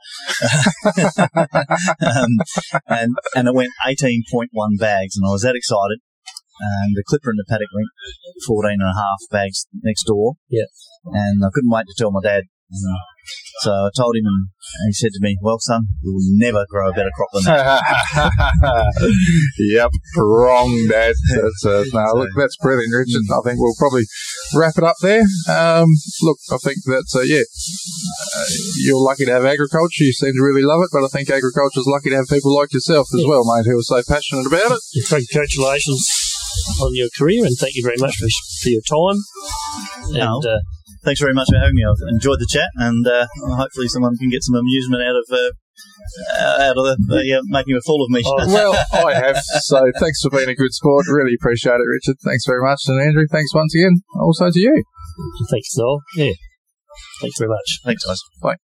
um, 2.02 2.32
and, 2.88 3.16
and 3.36 3.48
it 3.48 3.54
went 3.54 3.72
18.1 3.86 4.50
bags 4.80 5.16
and 5.16 5.26
I 5.26 5.32
was 5.32 5.44
that 5.44 5.56
excited. 5.56 6.00
And 6.60 6.96
the 6.96 7.04
clipper 7.06 7.32
in 7.32 7.38
the 7.38 7.46
paddock 7.50 7.70
went 7.74 7.90
14 8.46 8.78
and 8.80 8.82
a 8.82 8.94
half 8.94 9.22
bags 9.32 9.68
next 9.82 10.04
door. 10.06 10.34
Yeah. 10.50 10.70
And 11.06 11.44
I 11.44 11.50
couldn't 11.54 11.72
wait 11.72 11.86
to 11.88 11.96
tell 11.98 12.12
my 12.12 12.22
dad 12.22 12.44
So 13.62 13.72
I 13.72 13.90
told 13.96 14.16
him, 14.18 14.26
and 14.26 14.50
he 14.88 14.94
said 14.94 15.14
to 15.14 15.22
me, 15.22 15.38
"Well, 15.42 15.58
son, 15.60 15.88
you 16.02 16.12
will 16.12 16.28
never 16.36 16.66
grow 16.70 16.90
a 16.90 16.94
better 16.94 17.12
crop 17.16 17.30
than 17.32 17.44
that." 17.44 17.80
yep, 19.72 19.92
wrong, 20.18 20.88
Dad. 20.90 21.16
That's, 21.32 21.66
uh, 21.66 21.86
no, 21.94 22.20
look, 22.20 22.30
that's 22.36 22.58
brilliant, 22.58 22.92
Richard. 22.92 23.24
I 23.32 23.40
think 23.46 23.60
we'll 23.62 23.78
probably 23.78 24.04
wrap 24.56 24.76
it 24.78 24.84
up 24.84 24.98
there. 25.02 25.24
Um, 25.48 25.88
look, 26.24 26.38
I 26.52 26.58
think 26.58 26.78
that's, 26.86 27.16
uh, 27.16 27.22
yeah, 27.22 27.46
uh, 27.46 28.46
you're 28.84 29.00
lucky 29.00 29.26
to 29.26 29.32
have 29.32 29.46
agriculture. 29.46 30.04
You 30.04 30.14
seem 30.14 30.34
to 30.34 30.44
really 30.44 30.64
love 30.64 30.82
it, 30.82 30.90
but 30.92 31.06
I 31.06 31.08
think 31.08 31.30
agriculture 31.30 31.80
is 31.80 31.88
lucky 31.88 32.10
to 32.10 32.18
have 32.18 32.28
people 32.28 32.54
like 32.54 32.74
yourself 32.74 33.08
as 33.14 33.24
well, 33.26 33.46
mate, 33.46 33.70
who 33.70 33.80
are 33.80 34.02
so 34.02 34.02
passionate 34.04 34.48
about 34.48 34.76
it. 34.76 34.82
Congratulations 35.08 36.04
on 36.82 36.92
your 36.96 37.08
career, 37.18 37.46
and 37.46 37.56
thank 37.60 37.76
you 37.76 37.84
very 37.84 37.98
much 38.00 38.18
for, 38.18 38.28
for 38.64 38.70
your 38.70 38.84
time. 38.84 39.22
No. 40.10 40.42
Uh, 40.44 40.60
Thanks 41.04 41.20
very 41.20 41.34
much 41.34 41.48
for 41.52 41.60
having 41.60 41.76
me. 41.76 41.84
I've 41.84 42.00
enjoyed 42.16 42.40
the 42.40 42.48
chat, 42.50 42.70
and 42.76 43.06
uh, 43.06 43.28
hopefully 43.60 43.88
someone 43.88 44.16
can 44.18 44.30
get 44.30 44.44
some 44.44 44.56
amusement 44.56 45.04
out 45.04 45.16
of 45.20 45.26
uh, 45.32 45.52
out 46.64 46.78
of 46.78 46.84
the, 46.88 46.96
the 47.08 47.40
uh, 47.40 47.42
making 47.46 47.76
a 47.76 47.82
fool 47.86 48.04
of 48.04 48.10
me. 48.10 48.24
Oh, 48.26 48.48
Well, 48.48 48.74
I 48.94 49.14
have. 49.14 49.38
So 49.68 49.84
thanks 50.00 50.22
for 50.22 50.32
being 50.32 50.50
a 50.50 50.56
good 50.56 50.74
sport. 50.74 51.06
Really 51.12 51.36
appreciate 51.36 51.76
it, 51.76 51.90
Richard. 51.92 52.16
Thanks 52.24 52.46
very 52.48 52.62
much. 52.64 52.82
And 52.88 53.02
Andrew, 53.02 53.26
thanks 53.32 53.54
once 53.54 53.76
again 53.76 54.02
also 54.20 54.50
to 54.52 54.60
you. 54.60 54.84
thanks, 55.52 55.76
Noel. 55.78 56.00
Yeah. 56.16 56.34
Thanks 57.22 57.38
very 57.38 57.50
much. 57.50 57.80
Thanks, 57.84 58.06
guys. 58.06 58.20
Bye. 58.42 58.73